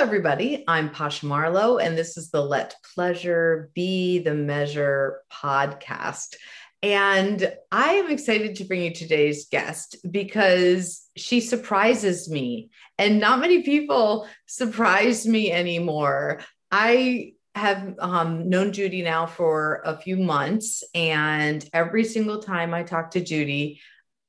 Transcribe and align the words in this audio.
everybody. 0.00 0.64
I'm 0.66 0.88
Pasha 0.88 1.26
Marlowe, 1.26 1.76
and 1.76 1.96
this 1.96 2.16
is 2.16 2.30
the 2.30 2.40
Let 2.40 2.74
Pleasure 2.94 3.68
Be 3.74 4.18
the 4.20 4.32
Measure 4.32 5.20
podcast. 5.30 6.36
And 6.82 7.52
I 7.70 7.92
am 7.92 8.10
excited 8.10 8.56
to 8.56 8.64
bring 8.64 8.80
you 8.80 8.94
today's 8.94 9.48
guest 9.50 9.96
because 10.10 11.06
she 11.18 11.42
surprises 11.42 12.30
me, 12.30 12.70
and 12.96 13.20
not 13.20 13.40
many 13.40 13.62
people 13.62 14.26
surprise 14.46 15.26
me 15.26 15.52
anymore. 15.52 16.40
I 16.72 17.34
have 17.54 17.94
um, 17.98 18.48
known 18.48 18.72
Judy 18.72 19.02
now 19.02 19.26
for 19.26 19.82
a 19.84 19.98
few 19.98 20.16
months, 20.16 20.82
and 20.94 21.62
every 21.74 22.04
single 22.04 22.40
time 22.40 22.72
I 22.72 22.84
talk 22.84 23.10
to 23.10 23.20
Judy, 23.22 23.82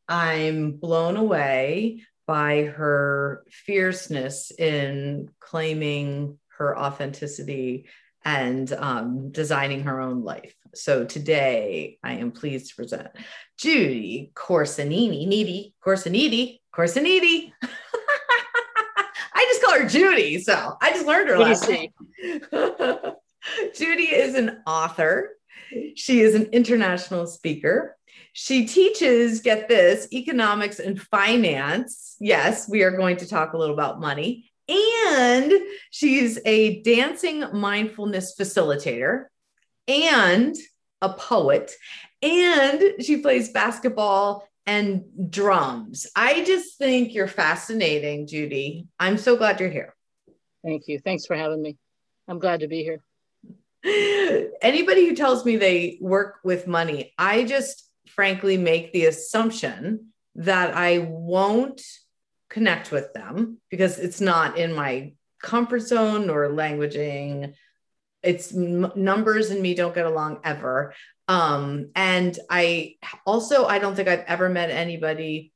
I'm 0.10 0.74
blown 0.74 1.16
away 1.16 2.04
by 2.32 2.64
her 2.64 3.44
fierceness 3.52 4.52
in 4.58 5.28
claiming 5.42 6.40
her 6.58 6.80
authenticity 6.80 7.88
and 8.24 8.72
um, 8.72 9.34
designing 9.34 9.84
her 9.84 10.00
own 10.00 10.24
life. 10.24 10.56
So 10.74 11.04
today 11.04 11.98
I 12.02 12.14
am 12.14 12.32
pleased 12.32 12.70
to 12.70 12.76
present 12.78 13.10
Judy 13.58 14.32
Corsinini, 14.34 15.28
Needy, 15.28 15.74
Corsiniti, 15.86 16.62
Corsiniti. 16.74 17.52
I 19.34 19.46
just 19.50 19.62
call 19.62 19.78
her 19.82 19.90
Judy, 19.90 20.40
so 20.40 20.78
I 20.82 20.92
just 20.92 21.06
learned 21.06 21.28
her 21.28 21.38
last 21.38 21.68
name. 21.68 21.92
Judy 23.76 24.04
is 24.04 24.36
an 24.36 24.62
author. 24.66 25.32
She 25.96 26.22
is 26.22 26.36
an 26.36 26.50
international 26.52 27.28
speaker. 27.28 27.98
She 28.34 28.66
teaches, 28.66 29.42
get 29.42 29.68
this, 29.68 30.08
economics 30.14 30.80
and 30.80 31.02
finance. 31.02 32.16
Yes, 32.20 32.70
we 32.70 32.84
are 32.84 32.92
going 32.92 33.18
to 33.18 33.28
talk 33.28 33.54
a 33.54 33.58
little 33.58 33.76
about 33.76 34.00
money. 34.00 34.52
And 34.70 35.52
she's 35.90 36.40
a 36.46 36.82
dancing 36.82 37.44
mindfulness 37.54 38.36
facilitator 38.40 39.26
and 39.88 40.56
a 41.02 41.10
poet. 41.10 41.72
And 42.22 42.82
she 43.02 43.18
plays 43.18 43.50
basketball 43.50 44.48
and 44.66 45.04
drums. 45.30 46.08
I 46.16 46.44
just 46.46 46.78
think 46.78 47.14
you're 47.14 47.28
fascinating, 47.28 48.28
Judy. 48.28 48.88
I'm 49.00 49.18
so 49.18 49.36
glad 49.36 49.60
you're 49.60 49.70
here. 49.70 49.96
Thank 50.64 50.88
you. 50.88 51.00
Thanks 51.00 51.26
for 51.26 51.36
having 51.36 51.62
me. 51.62 51.78
I'm 52.28 52.40
glad 52.40 52.62
to 52.62 52.68
be 52.68 52.84
here. 52.84 53.02
Anybody 53.84 55.08
who 55.08 55.16
tells 55.16 55.46
me 55.46 55.58
they 55.58 55.98
work 56.02 56.36
with 56.44 56.68
money, 56.68 57.14
I 57.18 57.44
just 57.44 57.90
frankly 58.08 58.58
make 58.58 58.94
the 58.94 59.06
assumption 59.06 60.12
that 60.36 60.76
I 60.76 61.00
won't 61.00 61.82
connect 62.50 62.92
with 62.92 63.14
them 63.14 63.58
because 63.70 63.98
it's 63.98 64.22
not 64.22 64.58
in 64.58 64.74
my 64.74 65.14
comfort 65.42 65.80
zone 65.80 66.30
or 66.30 66.50
languaging. 66.50 67.54
It's 68.22 68.54
m- 68.56 68.92
numbers 68.96 69.50
and 69.50 69.62
me 69.62 69.74
don't 69.74 69.96
get 69.96 70.06
along 70.06 70.42
ever. 70.44 70.94
Um, 71.28 71.90
and 71.96 72.38
I 72.50 72.96
also, 73.26 73.66
I 73.66 73.80
don't 73.80 73.96
think 73.96 74.08
I've 74.08 74.26
ever 74.28 74.50
met 74.50 74.70
anybody 74.70 75.54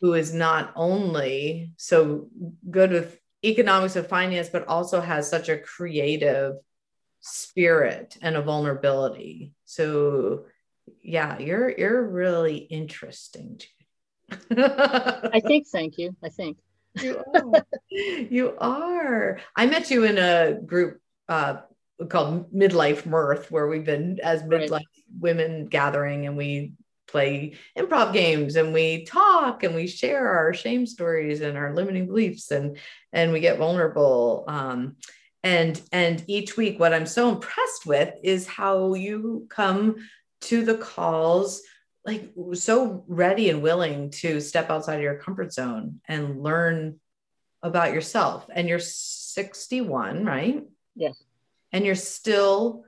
who 0.00 0.14
is 0.14 0.34
not 0.34 0.72
only 0.74 1.72
so 1.76 2.28
good 2.70 2.90
with 2.90 3.18
economics 3.44 3.96
and 3.96 4.06
finance, 4.06 4.48
but 4.48 4.66
also 4.66 5.00
has 5.00 5.28
such 5.28 5.48
a 5.48 5.58
creative 5.58 6.54
spirit 7.24 8.18
and 8.20 8.36
a 8.36 8.42
vulnerability. 8.42 9.54
So 9.64 10.44
yeah, 11.02 11.38
you're 11.38 11.70
you're 11.70 12.02
really 12.02 12.56
interesting. 12.56 13.60
I 14.30 15.40
think. 15.46 15.66
Thank 15.68 15.98
you. 15.98 16.14
I 16.22 16.28
think 16.28 16.58
you 17.00 17.24
are. 17.34 17.66
you 17.90 18.54
are. 18.58 19.38
I 19.56 19.66
met 19.66 19.90
you 19.90 20.04
in 20.04 20.18
a 20.18 20.60
group 20.60 21.00
uh, 21.28 21.58
called 22.08 22.52
Midlife 22.52 23.06
Mirth, 23.06 23.50
where 23.50 23.66
we've 23.68 23.86
been 23.86 24.20
as 24.22 24.42
midlife 24.42 24.70
right. 24.70 24.86
women 25.18 25.66
gathering, 25.66 26.26
and 26.26 26.36
we 26.36 26.74
play 27.06 27.54
improv 27.78 28.12
games 28.12 28.56
and 28.56 28.72
we 28.72 29.04
talk 29.04 29.62
and 29.62 29.74
we 29.74 29.86
share 29.86 30.26
our 30.26 30.52
shame 30.52 30.84
stories 30.84 31.42
and 31.42 31.56
our 31.56 31.72
limiting 31.72 32.06
beliefs 32.06 32.50
and 32.50 32.76
and 33.12 33.30
we 33.30 33.38
get 33.38 33.58
vulnerable 33.58 34.44
um, 34.48 34.96
and 35.44 35.80
and 35.92 36.24
each 36.26 36.56
week 36.56 36.80
what 36.80 36.92
i'm 36.92 37.06
so 37.06 37.28
impressed 37.28 37.86
with 37.86 38.12
is 38.24 38.46
how 38.46 38.94
you 38.94 39.46
come 39.48 39.96
to 40.40 40.64
the 40.64 40.76
calls 40.76 41.62
like 42.04 42.32
so 42.52 43.04
ready 43.08 43.50
and 43.50 43.62
willing 43.62 44.10
to 44.10 44.40
step 44.40 44.70
outside 44.70 44.96
of 44.96 45.02
your 45.02 45.16
comfort 45.16 45.52
zone 45.52 46.00
and 46.06 46.42
learn 46.42 47.00
about 47.62 47.94
yourself. 47.94 48.46
And 48.52 48.68
you're 48.68 48.78
61 48.78 50.24
right? 50.24 50.62
Yes. 50.94 51.22
And 51.72 51.84
you're 51.84 51.94
still 51.94 52.84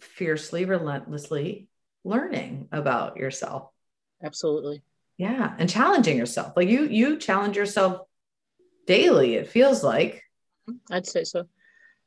fiercely 0.00 0.64
relentlessly 0.64 1.68
learning 2.04 2.68
about 2.70 3.16
yourself. 3.16 3.70
Absolutely. 4.22 4.82
Yeah 5.18 5.54
and 5.58 5.68
challenging 5.68 6.16
yourself. 6.16 6.52
Like 6.56 6.68
you 6.68 6.84
you 6.84 7.18
challenge 7.18 7.56
yourself 7.56 8.02
daily 8.86 9.34
it 9.34 9.48
feels 9.48 9.82
like. 9.82 10.22
Mm-hmm. 10.68 10.94
I'd 10.94 11.06
say 11.06 11.24
so 11.24 11.46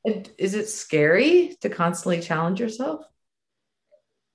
is 0.06 0.54
it 0.54 0.68
scary 0.68 1.56
to 1.62 1.70
constantly 1.70 2.20
challenge 2.20 2.60
yourself 2.60 3.06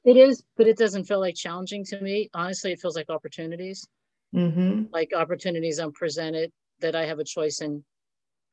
it 0.09 0.17
is, 0.17 0.43
but 0.57 0.67
it 0.67 0.79
doesn't 0.79 1.05
feel 1.05 1.21
like 1.21 1.35
challenging 1.35 1.85
to 1.85 2.01
me. 2.01 2.31
Honestly, 2.33 2.73
it 2.73 2.81
feels 2.81 2.97
like 2.97 3.11
opportunities. 3.11 3.87
Mm-hmm. 4.35 4.85
Like 4.91 5.13
opportunities 5.15 5.79
I'm 5.79 5.93
presented 5.93 6.51
that 6.81 6.97
I 6.97 7.05
have 7.05 7.19
a 7.19 7.25
choice 7.25 7.61
in 7.61 7.85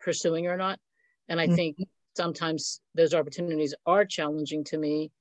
pursuing 0.01 0.47
or 0.47 0.57
not. 0.57 0.79
And 1.29 1.39
I 1.39 1.45
mm-hmm. 1.45 1.55
think 1.55 1.77
sometimes 2.17 2.81
those 2.93 3.13
opportunities 3.13 3.73
are 3.85 4.03
challenging 4.03 4.65
to 4.65 4.77
me. 4.77 5.11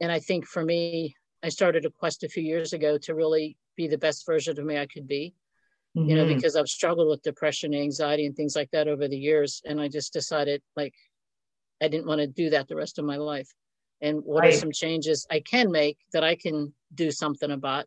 And 0.00 0.12
I 0.12 0.20
think 0.20 0.46
for 0.46 0.64
me, 0.64 1.16
I 1.42 1.48
started 1.48 1.84
a 1.84 1.90
quest 1.90 2.22
a 2.22 2.28
few 2.28 2.44
years 2.44 2.72
ago 2.72 2.96
to 2.98 3.14
really 3.16 3.56
be 3.76 3.88
the 3.88 3.98
best 3.98 4.26
version 4.26 4.56
of 4.56 4.64
me 4.64 4.78
I 4.78 4.86
could 4.86 5.08
be. 5.08 5.34
Mm-hmm. 5.96 6.08
You 6.08 6.14
know, 6.16 6.24
mm-hmm. 6.24 6.36
because 6.36 6.54
I've 6.54 6.68
struggled 6.68 7.08
with 7.08 7.22
depression, 7.22 7.74
anxiety, 7.74 8.26
and 8.26 8.36
things 8.36 8.54
like 8.54 8.70
that 8.70 8.86
over 8.86 9.08
the 9.08 9.18
years. 9.18 9.60
And 9.64 9.80
I 9.80 9.88
just 9.88 10.12
decided 10.12 10.62
like 10.76 10.94
I 11.82 11.88
didn't 11.88 12.06
want 12.06 12.20
to 12.20 12.26
do 12.26 12.50
that 12.50 12.68
the 12.68 12.76
rest 12.76 12.98
of 12.98 13.04
my 13.04 13.16
life 13.16 13.52
and 14.00 14.20
what 14.24 14.42
right. 14.42 14.54
are 14.54 14.56
some 14.56 14.72
changes 14.72 15.26
I 15.30 15.40
can 15.40 15.70
make 15.70 15.98
that 16.12 16.24
I 16.24 16.36
can 16.36 16.72
do 16.94 17.10
something 17.10 17.50
about, 17.50 17.86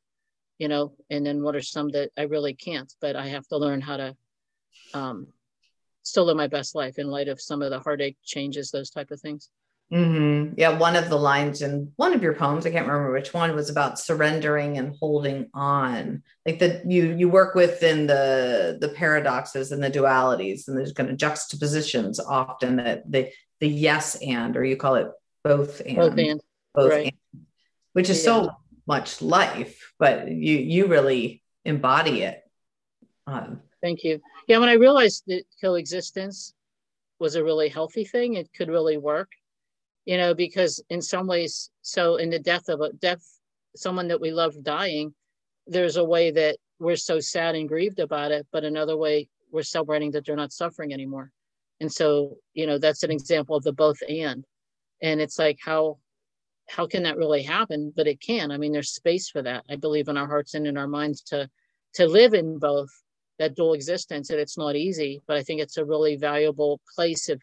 you 0.58 0.68
know, 0.68 0.94
and 1.10 1.26
then 1.26 1.42
what 1.42 1.56
are 1.56 1.62
some 1.62 1.90
that 1.90 2.12
I 2.18 2.24
really 2.24 2.54
can't, 2.54 2.94
but 3.02 3.16
I 3.16 3.28
have 3.28 3.48
to 3.48 3.58
learn 3.58 3.82
how 3.82 3.98
to 3.98 4.16
um, 4.94 5.28
still 6.04 6.26
live 6.26 6.38
my 6.38 6.48
best 6.48 6.76
life 6.76 7.00
in 7.00 7.08
light 7.08 7.28
of 7.28 7.42
some 7.42 7.62
of 7.62 7.72
the 7.72 7.80
heartache 7.80 8.18
changes, 8.24 8.70
those 8.70 8.90
type 8.90 9.12
of 9.12 9.22
things. 9.22 9.50
Mm-hmm. 9.94 10.56
Yeah, 10.58 10.78
one 10.78 10.96
of 10.96 11.10
the 11.10 11.18
lines 11.18 11.62
in 11.62 11.92
one 11.98 12.14
of 12.14 12.24
your 12.24 12.34
poems, 12.34 12.66
I 12.66 12.72
can't 12.72 12.88
remember 12.88 13.14
which 13.14 13.34
one, 13.34 13.56
was 13.56 13.70
about 13.70 14.00
surrendering 14.00 14.78
and 14.80 14.96
holding 15.00 15.50
on. 15.54 16.24
Like 16.48 16.60
that 16.60 16.90
you 16.90 17.16
you 17.16 17.30
work 17.30 17.54
within 17.54 18.08
the 18.08 18.78
the 18.82 18.90
paradoxes 18.90 19.72
and 19.72 19.84
the 19.84 19.92
dualities, 19.92 20.68
and 20.68 20.76
there's 20.76 20.94
kind 20.94 21.12
of 21.12 21.18
juxtapositions 21.18 22.20
often 22.20 22.78
that 22.78 23.04
the 23.12 23.30
the 23.60 23.70
yes 23.70 24.16
and, 24.16 24.58
or 24.58 24.66
you 24.66 24.76
call 24.76 24.96
it 24.96 25.08
both 25.44 25.82
and 25.86 25.96
both 25.96 26.18
and 26.18 26.42
both 26.74 26.92
right. 26.92 27.16
and, 27.34 27.46
which 27.94 28.10
is 28.10 28.18
yeah. 28.20 28.24
so 28.24 28.52
much 28.86 29.22
life 29.22 29.94
but 29.98 30.30
you 30.30 30.58
you 30.58 30.88
really 30.88 31.42
embody 31.64 32.24
it 32.24 32.42
um, 33.28 33.62
thank 33.82 34.04
you 34.04 34.20
yeah 34.48 34.58
when 34.58 34.68
i 34.68 34.74
realized 34.74 35.24
that 35.28 35.44
coexistence 35.62 36.54
was 37.20 37.36
a 37.36 37.44
really 37.44 37.70
healthy 37.70 38.04
thing 38.04 38.34
it 38.34 38.50
could 38.54 38.68
really 38.68 38.98
work 38.98 39.30
you 40.06 40.18
know 40.18 40.34
because 40.34 40.84
in 40.90 41.02
some 41.02 41.28
ways 41.28 41.70
so 41.82 42.18
in 42.18 42.30
the 42.30 42.40
death 42.40 42.70
of 42.70 42.82
a 42.82 42.92
death 42.94 43.24
someone 43.76 44.08
that 44.08 44.22
we 44.22 44.32
love 44.32 44.64
dying 44.64 45.14
there's 45.68 45.98
a 45.98 46.04
way 46.04 46.32
that 46.32 46.58
we're 46.80 46.96
so 46.96 47.20
sad 47.20 47.56
and 47.56 47.70
grieved 47.70 48.00
about 48.00 48.32
it 48.32 48.46
but 48.52 48.64
another 48.64 48.98
way 48.98 49.28
we're 49.54 49.64
celebrating 49.64 50.12
that 50.12 50.26
they're 50.26 50.36
not 50.36 50.52
suffering 50.52 50.92
anymore. 50.92 51.32
And 51.80 51.92
so 51.92 52.38
you 52.54 52.68
know 52.68 52.78
that's 52.78 53.04
an 53.04 53.12
example 53.12 53.56
of 53.56 53.64
the 53.64 53.72
both 53.72 54.00
and. 54.10 54.44
And 55.02 55.22
it's 55.22 55.40
like 55.40 55.60
how 55.64 56.00
how 56.70 56.88
can 56.88 57.04
that 57.04 57.18
really 57.18 57.44
happen? 57.44 57.94
But 57.96 58.08
it 58.08 58.20
can. 58.20 58.52
I 58.52 58.58
mean 58.58 58.74
there's 58.74 58.94
space 58.94 59.30
for 59.30 59.42
that 59.44 59.64
i 59.70 59.76
believe 59.76 60.08
in 60.08 60.18
our 60.18 60.28
hearts 60.28 60.56
and 60.56 60.68
in 60.68 60.78
our 60.78 60.88
minds 60.88 61.22
to 61.22 61.50
to 61.96 62.08
live 62.08 62.34
in 62.34 62.58
both 62.58 62.90
that 63.40 63.56
dual 63.56 63.74
existence 63.74 64.30
and 64.30 64.40
it's 64.40 64.58
not 64.58 64.76
easy 64.76 65.22
but 65.28 65.38
i 65.38 65.44
think 65.44 65.60
it's 65.60 65.78
a 65.78 65.86
really 65.86 66.16
valuable 66.16 66.80
place 66.96 67.30
if 67.30 67.40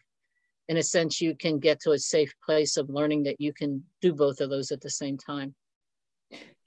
in 0.71 0.77
a 0.77 0.83
sense 0.83 1.19
you 1.19 1.35
can 1.35 1.59
get 1.59 1.81
to 1.81 1.91
a 1.91 1.99
safe 1.99 2.33
place 2.45 2.77
of 2.77 2.89
learning 2.89 3.23
that 3.23 3.41
you 3.41 3.51
can 3.51 3.83
do 3.99 4.13
both 4.13 4.39
of 4.39 4.49
those 4.49 4.71
at 4.71 4.79
the 4.79 4.89
same 4.89 5.17
time. 5.17 5.53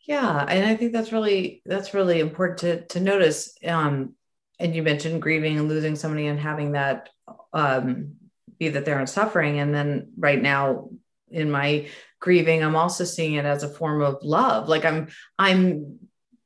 Yeah 0.07 0.45
and 0.47 0.67
i 0.67 0.77
think 0.77 0.93
that's 0.93 1.11
really 1.11 1.63
that's 1.65 1.95
really 1.95 2.21
important 2.21 2.59
to 2.59 2.87
to 2.89 3.01
notice 3.01 3.57
um 3.67 4.15
and 4.59 4.77
you 4.77 4.83
mentioned 4.83 5.23
grieving 5.23 5.59
and 5.59 5.71
losing 5.71 5.97
somebody 5.97 6.27
and 6.27 6.39
having 6.39 6.73
that 6.73 7.09
um 7.55 8.17
be 8.59 8.69
that 8.69 8.85
they're 8.85 9.01
in 9.01 9.07
suffering. 9.07 9.59
And 9.59 9.75
then 9.75 10.13
right 10.19 10.41
now 10.41 10.91
in 11.31 11.51
my 11.51 11.89
grieving 12.21 12.63
i'm 12.63 12.77
also 12.77 13.05
seeing 13.05 13.35
it 13.35 13.47
as 13.47 13.63
a 13.63 13.71
form 13.71 14.03
of 14.03 14.23
love. 14.23 14.69
Like 14.69 14.85
i'm 14.85 15.09
i'm 15.39 15.99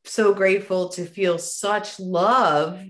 so 0.05 0.33
grateful 0.33 0.91
to 0.91 1.05
feel 1.05 1.39
such 1.39 1.99
love 1.99 2.81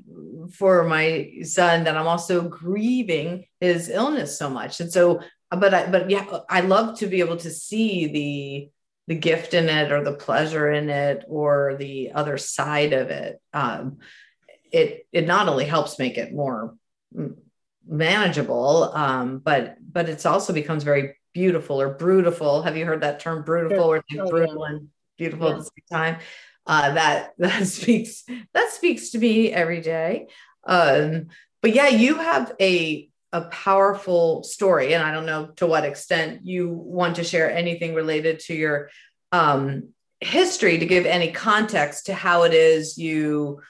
for 0.53 0.85
my 0.85 1.33
son 1.43 1.85
that 1.85 1.97
I'm 1.97 2.07
also 2.07 2.43
grieving 2.49 3.47
his 3.61 3.89
illness 3.89 4.39
so 4.39 4.51
much. 4.51 4.81
And 4.81 4.93
so, 4.93 5.21
but 5.51 5.73
I, 5.75 5.91
but 5.91 6.11
yeah, 6.11 6.25
I 6.49 6.61
love 6.61 6.99
to 6.99 7.07
be 7.07 7.21
able 7.21 7.39
to 7.39 7.51
see 7.51 8.07
the 8.07 8.71
the 9.09 9.19
gift 9.19 9.55
in 9.55 9.71
it 9.71 9.91
or 9.91 10.05
the 10.05 10.13
pleasure 10.13 10.71
in 10.71 10.91
it 10.91 11.25
or 11.29 11.77
the 11.79 12.13
other 12.13 12.37
side 12.37 12.93
of 12.93 13.09
it. 13.09 13.41
Um, 13.55 13.99
it 14.71 15.07
it 15.13 15.27
not 15.27 15.49
only 15.49 15.65
helps 15.65 15.99
make 15.99 16.19
it 16.19 16.35
more 16.35 16.75
manageable, 17.87 18.93
um, 18.95 19.39
but 19.39 19.77
but 19.81 20.09
it's 20.09 20.27
also 20.27 20.53
becomes 20.53 20.85
very 20.85 21.17
beautiful 21.33 21.81
or 21.81 21.91
brutal. 21.91 22.63
Have 22.63 22.77
you 22.77 22.85
heard 22.85 23.01
that 23.01 23.21
term 23.21 23.45
brutal 23.45 23.85
or 23.85 24.05
oh, 24.19 24.29
brutal 24.29 24.65
and 24.65 24.89
beautiful 25.17 25.49
yeah. 25.49 25.53
at 25.55 25.59
the 25.59 25.65
same 25.65 25.89
time? 25.91 26.19
Uh, 26.69 26.93
that 26.93 27.33
that 27.39 27.67
speaks 27.67 28.25
that 28.53 28.71
speaks 28.71 29.11
to 29.11 29.19
me 29.19 29.51
every 29.51 29.81
day. 29.81 30.29
Um, 30.65 31.29
but 31.63 31.75
yeah, 31.75 31.89
you 31.89 32.17
have 32.17 32.53
a 32.61 33.09
a 33.33 33.43
powerful 33.43 34.43
story, 34.45 34.95
and 34.95 35.03
I 35.03 35.13
don't 35.13 35.27
know 35.27 35.47
to 35.57 35.67
what 35.67 35.85
extent 35.85 36.47
you 36.47 36.71
want 36.71 37.17
to 37.17 37.25
share 37.25 37.51
anything 37.51 37.95
related 37.95 38.41
to 38.41 38.55
your 38.55 38.91
um, 39.33 39.89
history 40.21 40.79
to 40.79 40.87
give 40.87 41.07
any 41.07 41.33
context 41.33 42.07
to 42.07 42.15
how 42.15 42.43
it 42.43 42.53
is 42.53 42.99
you 42.99 43.61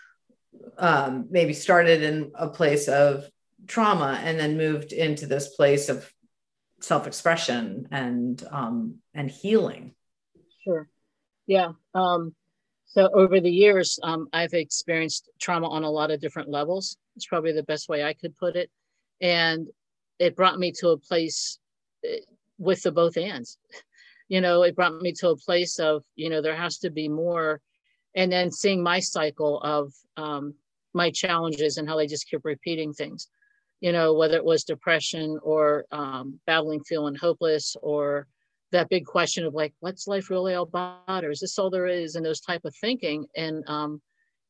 um, 0.79 1.27
maybe 1.31 1.53
started 1.53 2.03
in 2.03 2.33
a 2.35 2.49
place 2.49 2.89
of 2.89 3.25
trauma 3.67 4.19
and 4.23 4.39
then 4.39 4.57
moved 4.57 4.93
into 4.93 5.27
this 5.27 5.49
place 5.49 5.89
of 5.89 6.11
self-expression 6.81 7.89
and 7.91 8.43
um, 8.51 8.97
and 9.15 9.31
healing. 9.31 9.95
Sure. 10.65 10.89
Yeah. 11.47 11.73
Um, 11.95 12.35
so 12.89 13.11
over 13.13 13.39
the 13.39 13.51
years, 13.51 13.99
um, 14.03 14.29
I've 14.33 14.55
experienced 14.55 15.29
trauma 15.39 15.69
on 15.69 15.85
a 15.85 15.91
lot 15.91 16.11
of 16.11 16.21
different 16.21 16.49
levels. 16.49 16.97
It's 17.17 17.27
probably 17.27 17.53
the 17.53 17.63
best 17.63 17.89
way 17.89 18.03
I 18.03 18.15
could 18.15 18.37
put 18.37 18.57
it, 18.57 18.71
and 19.21 19.69
it 20.19 20.35
brought 20.35 20.59
me 20.59 20.73
to 20.79 20.89
a 20.91 20.99
place 20.99 21.59
eh, 22.05 22.21
with 22.59 22.83
the 22.83 22.93
both 22.93 23.17
ends. 23.17 23.59
You 24.31 24.43
know, 24.43 24.63
it 24.63 24.77
brought 24.77 25.01
me 25.01 25.15
to 25.21 25.31
a 25.31 25.37
place 25.39 25.79
of 25.79 26.05
you 26.15 26.29
know 26.29 26.43
there 26.43 26.55
has 26.55 26.77
to 26.81 26.91
be 26.91 27.09
more, 27.09 27.63
and 28.15 28.31
then 28.31 28.53
seeing 28.53 28.83
my 28.83 29.01
cycle 29.01 29.59
of 29.63 29.95
um, 30.19 30.53
my 30.93 31.11
challenges 31.11 31.79
and 31.79 31.89
how 31.89 31.97
they 31.97 32.07
just 32.07 32.29
keep 32.29 32.45
repeating 32.45 32.93
things 32.93 33.29
you 33.81 33.93
know 33.93 34.13
whether 34.15 34.37
it 34.37 34.45
was 34.45 34.65
depression 34.65 35.39
or 35.43 35.87
um, 35.93 36.39
battling 36.47 36.83
feeling 36.85 37.15
hopeless 37.15 37.77
or 37.83 38.27
that 38.73 38.89
big 38.89 39.07
question 39.07 39.45
of 39.45 39.55
like 39.55 39.75
what's 39.81 40.07
life 40.07 40.31
really 40.31 40.55
all 40.55 40.65
about? 40.65 41.25
Or 41.25 41.31
is 41.31 41.41
this 41.41 41.59
all 41.59 41.71
there 41.71 41.87
is? 41.87 42.15
And 42.15 42.25
those 42.25 42.41
type 42.41 42.65
of 42.65 42.75
thinking. 42.77 43.27
And 43.37 43.65
um, 43.69 44.01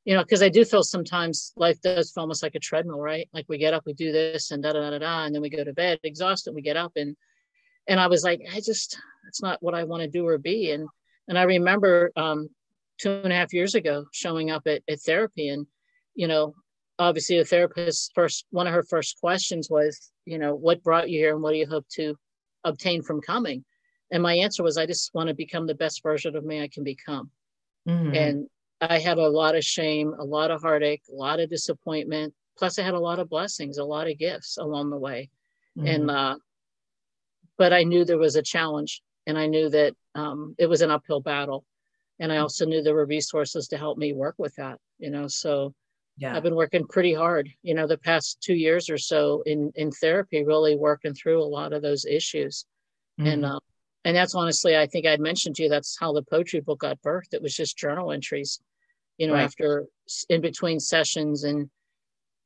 you 0.04 0.14
know 0.14 0.22
because 0.22 0.42
i 0.42 0.48
do 0.48 0.64
feel 0.64 0.82
sometimes 0.82 1.52
life 1.56 1.78
does 1.82 2.12
feel 2.12 2.22
almost 2.22 2.42
like 2.42 2.54
a 2.54 2.60
treadmill 2.60 3.00
right? 3.00 3.28
Like 3.34 3.44
we 3.48 3.58
get 3.58 3.74
up 3.74 3.82
we 3.84 3.92
do 3.92 4.10
this 4.10 4.52
and 4.52 4.62
da 4.62 4.72
da 4.72 4.90
da 4.90 4.98
da 4.98 5.24
and 5.24 5.34
then 5.34 5.42
we 5.42 5.50
go 5.50 5.64
to 5.64 5.72
bed 5.74 5.98
exhausted 6.02 6.54
we 6.54 6.62
get 6.62 6.78
up 6.78 6.92
and 6.96 7.14
and 7.88 8.00
i 8.00 8.06
was 8.06 8.24
like 8.24 8.40
i 8.54 8.60
just 8.60 8.98
that's 9.24 9.42
not 9.42 9.62
what 9.62 9.74
i 9.74 9.84
want 9.84 10.02
to 10.02 10.08
do 10.08 10.26
or 10.26 10.38
be. 10.38 10.70
And 10.70 10.88
and 11.26 11.38
i 11.38 11.42
remember 11.42 12.10
um, 12.16 12.48
two 12.98 13.12
and 13.12 13.32
a 13.32 13.36
half 13.36 13.52
years 13.52 13.74
ago 13.74 14.04
showing 14.12 14.50
up 14.50 14.66
at, 14.66 14.82
at 14.88 15.00
therapy. 15.00 15.48
And 15.48 15.66
you 16.14 16.26
know, 16.26 16.54
obviously 16.98 17.38
the 17.38 17.44
therapist 17.44 18.12
first 18.14 18.46
one 18.50 18.66
of 18.66 18.74
her 18.74 18.82
first 18.82 19.18
questions 19.20 19.68
was, 19.70 20.10
you 20.24 20.38
know, 20.38 20.54
what 20.54 20.82
brought 20.82 21.08
you 21.08 21.18
here 21.18 21.32
and 21.32 21.42
what 21.42 21.52
do 21.52 21.58
you 21.58 21.66
hope 21.66 21.86
to 21.92 22.16
obtain 22.64 23.02
from 23.02 23.20
coming? 23.20 23.64
And 24.10 24.22
my 24.22 24.34
answer 24.34 24.62
was, 24.62 24.76
I 24.76 24.86
just 24.86 25.12
want 25.14 25.28
to 25.28 25.34
become 25.34 25.66
the 25.66 25.74
best 25.74 26.02
version 26.02 26.36
of 26.36 26.44
me 26.44 26.62
I 26.62 26.68
can 26.68 26.84
become. 26.84 27.30
Mm-hmm. 27.88 28.14
And 28.14 28.46
I 28.80 28.98
had 28.98 29.18
a 29.18 29.28
lot 29.28 29.56
of 29.56 29.64
shame, 29.64 30.14
a 30.18 30.24
lot 30.24 30.50
of 30.50 30.62
heartache, 30.62 31.02
a 31.10 31.14
lot 31.14 31.40
of 31.40 31.50
disappointment. 31.50 32.34
Plus, 32.56 32.78
I 32.78 32.82
had 32.82 32.94
a 32.94 33.00
lot 33.00 33.18
of 33.18 33.28
blessings, 33.28 33.78
a 33.78 33.84
lot 33.84 34.08
of 34.08 34.18
gifts 34.18 34.56
along 34.56 34.90
the 34.90 34.98
way. 34.98 35.30
Mm-hmm. 35.76 35.86
And, 35.86 36.10
uh, 36.10 36.36
but 37.56 37.72
I 37.72 37.82
knew 37.82 38.04
there 38.04 38.18
was 38.18 38.36
a 38.36 38.42
challenge 38.42 39.02
and 39.26 39.36
I 39.36 39.46
knew 39.46 39.68
that 39.68 39.94
um, 40.14 40.54
it 40.58 40.66
was 40.66 40.80
an 40.80 40.90
uphill 40.90 41.20
battle. 41.20 41.64
And 42.18 42.32
I 42.32 42.36
mm. 42.36 42.42
also 42.42 42.64
knew 42.66 42.82
there 42.82 42.94
were 42.94 43.06
resources 43.06 43.68
to 43.68 43.76
help 43.76 43.98
me 43.98 44.12
work 44.12 44.34
with 44.38 44.54
that, 44.56 44.78
you 44.98 45.10
know. 45.10 45.28
So 45.28 45.74
yeah. 46.16 46.34
I've 46.34 46.42
been 46.42 46.56
working 46.56 46.86
pretty 46.86 47.14
hard, 47.14 47.48
you 47.62 47.74
know, 47.74 47.86
the 47.86 47.98
past 47.98 48.40
two 48.40 48.54
years 48.54 48.90
or 48.90 48.98
so 48.98 49.42
in 49.46 49.70
in 49.76 49.92
therapy, 49.92 50.44
really 50.44 50.76
working 50.76 51.14
through 51.14 51.40
a 51.40 51.44
lot 51.44 51.72
of 51.72 51.80
those 51.80 52.04
issues, 52.04 52.64
mm-hmm. 53.20 53.28
and 53.28 53.44
uh, 53.44 53.60
and 54.08 54.16
that's 54.16 54.34
honestly, 54.34 54.74
I 54.74 54.86
think 54.86 55.04
I'd 55.04 55.20
mentioned 55.20 55.56
to 55.56 55.64
you 55.64 55.68
that's 55.68 55.98
how 56.00 56.14
the 56.14 56.22
poetry 56.22 56.60
book 56.60 56.80
got 56.80 57.02
birthed. 57.02 57.34
It 57.34 57.42
was 57.42 57.54
just 57.54 57.76
journal 57.76 58.10
entries, 58.10 58.58
you 59.18 59.26
know, 59.26 59.34
after 59.34 59.84
in 60.30 60.40
between 60.40 60.80
sessions, 60.80 61.44
and 61.44 61.68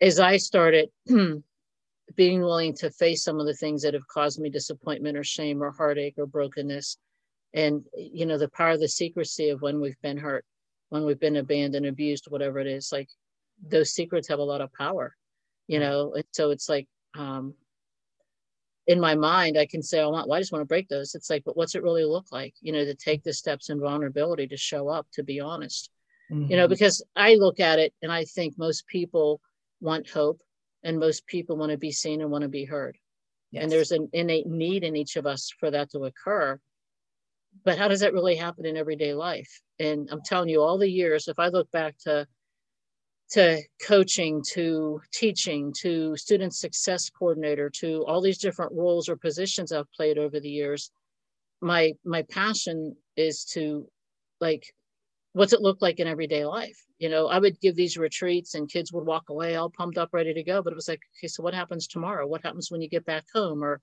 as 0.01 0.19
I 0.19 0.39
started 0.39 0.89
being 2.17 2.41
willing 2.41 2.75
to 2.79 2.91
face 2.91 3.23
some 3.23 3.39
of 3.39 3.47
the 3.47 3.55
things 3.55 3.83
that 3.83 3.95
have 3.95 4.09
caused 4.09 4.41
me 4.41 4.51
disappointment 4.51 5.17
or 5.17 5.23
shame 5.23 5.63
or 5.63 5.71
heartache 5.71 6.15
or 6.19 6.27
brokenness, 6.27 6.99
and 7.55 7.85
you 7.97 8.27
know, 8.27 8.39
the 8.39 8.49
power 8.49 8.71
of 8.71 8.81
the 8.81 8.89
secrecy 8.89 9.51
of 9.51 9.63
when 9.63 9.81
we've 9.81 10.03
been 10.03 10.19
hurt, 10.19 10.45
when 10.89 11.05
we've 11.05 11.21
been 11.21 11.37
abandoned, 11.37 11.87
abused, 11.87 12.25
whatever 12.29 12.59
it 12.59 12.67
is, 12.67 12.91
like 12.91 13.09
those 13.65 13.93
secrets 13.93 14.27
have 14.27 14.41
a 14.41 14.43
lot 14.43 14.63
of 14.63 14.73
power, 14.73 15.15
you 15.69 15.79
know. 15.79 16.13
And 16.15 16.25
so 16.33 16.51
it's 16.51 16.69
like 16.69 16.89
um, 17.17 17.55
in 18.87 19.01
my 19.01 19.15
mind, 19.15 19.57
I 19.57 19.67
can 19.67 19.83
say, 19.83 20.01
I 20.01 20.07
want, 20.07 20.29
well, 20.29 20.37
I 20.37 20.41
just 20.41 20.53
want 20.53 20.63
to 20.63 20.67
break 20.67 20.89
those. 20.89 21.15
It's 21.15 21.31
like, 21.31 21.45
but 21.45 21.57
what's 21.57 21.75
it 21.75 21.83
really 21.83 22.05
look 22.05 22.27
like? 22.33 22.55
You 22.61 22.73
know, 22.73 22.85
to 22.85 22.95
take 22.95 23.23
the 23.23 23.33
steps 23.33 23.71
in 23.71 23.81
vulnerability 23.81 24.47
to 24.49 24.57
show 24.57 24.89
up, 24.89 25.07
to 25.13 25.23
be 25.23 25.41
honest. 25.41 25.91
Mm-hmm. 26.31 26.51
You 26.51 26.57
know, 26.57 26.65
mm-hmm. 26.65 26.71
because 26.73 27.05
I 27.15 27.35
look 27.35 27.61
at 27.61 27.79
it 27.79 27.95
and 28.03 28.11
I 28.11 28.25
think 28.25 28.59
most 28.59 28.87
people 28.87 29.41
want 29.81 30.09
hope 30.09 30.41
and 30.83 30.99
most 30.99 31.27
people 31.27 31.57
want 31.57 31.71
to 31.71 31.79
be 31.79 31.93
seen 31.93 32.21
and 32.21 32.31
want 32.31 32.43
to 32.43 32.49
be 32.49 32.65
heard. 32.65 32.97
Yes. 33.53 33.63
And 33.63 33.73
there's 33.73 33.93
an 33.93 34.09
innate 34.13 34.47
need 34.47 34.83
in 34.83 34.97
each 34.97 35.17
of 35.17 35.27
us 35.27 35.53
for 35.61 35.71
that 35.71 35.91
to 35.91 36.05
occur. 36.05 36.59
But 37.65 37.79
how 37.79 37.87
does 37.87 38.01
that 38.01 38.15
really 38.15 38.35
happen 38.35 38.65
in 38.65 38.77
everyday 38.77 39.15
life? 39.15 39.61
And 39.79 40.09
I'm 40.11 40.23
telling 40.23 40.49
you, 40.49 40.63
all 40.63 40.79
the 40.79 40.91
years, 40.91 41.29
if 41.29 41.39
I 41.39 41.49
look 41.49 41.71
back 41.71 41.97
to 42.05 42.27
to 43.33 43.63
coaching 43.87 44.43
to 44.53 45.01
teaching 45.13 45.73
to 45.81 46.17
student 46.17 46.55
success 46.55 47.11
coordinator 47.11 47.71
to 47.71 48.05
all 48.07 48.21
these 48.21 48.39
different 48.39 48.73
roles 48.73 49.09
or 49.09 49.17
positions 49.17 49.73
i've 49.73 49.91
played 49.93 50.19
over 50.19 50.39
the 50.39 50.51
years 50.51 50.91
my 51.63 51.95
my 52.05 52.23
passion 52.23 52.95
is 53.17 53.45
to 53.45 53.89
like 54.41 54.65
what's 55.33 55.55
it 55.55 55.63
look 55.63 55.81
like 55.81 55.99
in 55.99 56.07
everyday 56.07 56.45
life? 56.45 56.85
You 56.99 57.09
know 57.09 57.29
i 57.29 57.39
would 57.39 57.61
give 57.61 57.75
these 57.75 57.97
retreats 57.97 58.55
and 58.55 58.71
kids 58.71 58.93
would 58.93 59.07
walk 59.07 59.31
away 59.31 59.57
all 59.57 59.71
pumped 59.71 59.97
up 59.97 60.11
ready 60.13 60.35
to 60.35 60.43
go 60.43 60.63
but 60.63 60.73
it 60.73 60.77
was 60.77 60.89
like 60.89 61.01
okay 61.19 61.29
so 61.29 61.43
what 61.43 61.55
happens 61.55 61.87
tomorrow? 61.87 62.27
What 62.27 62.45
happens 62.45 62.71
when 62.71 62.83
you 62.83 62.89
get 62.89 63.07
back 63.07 63.25
home? 63.35 63.65
Or 63.65 63.81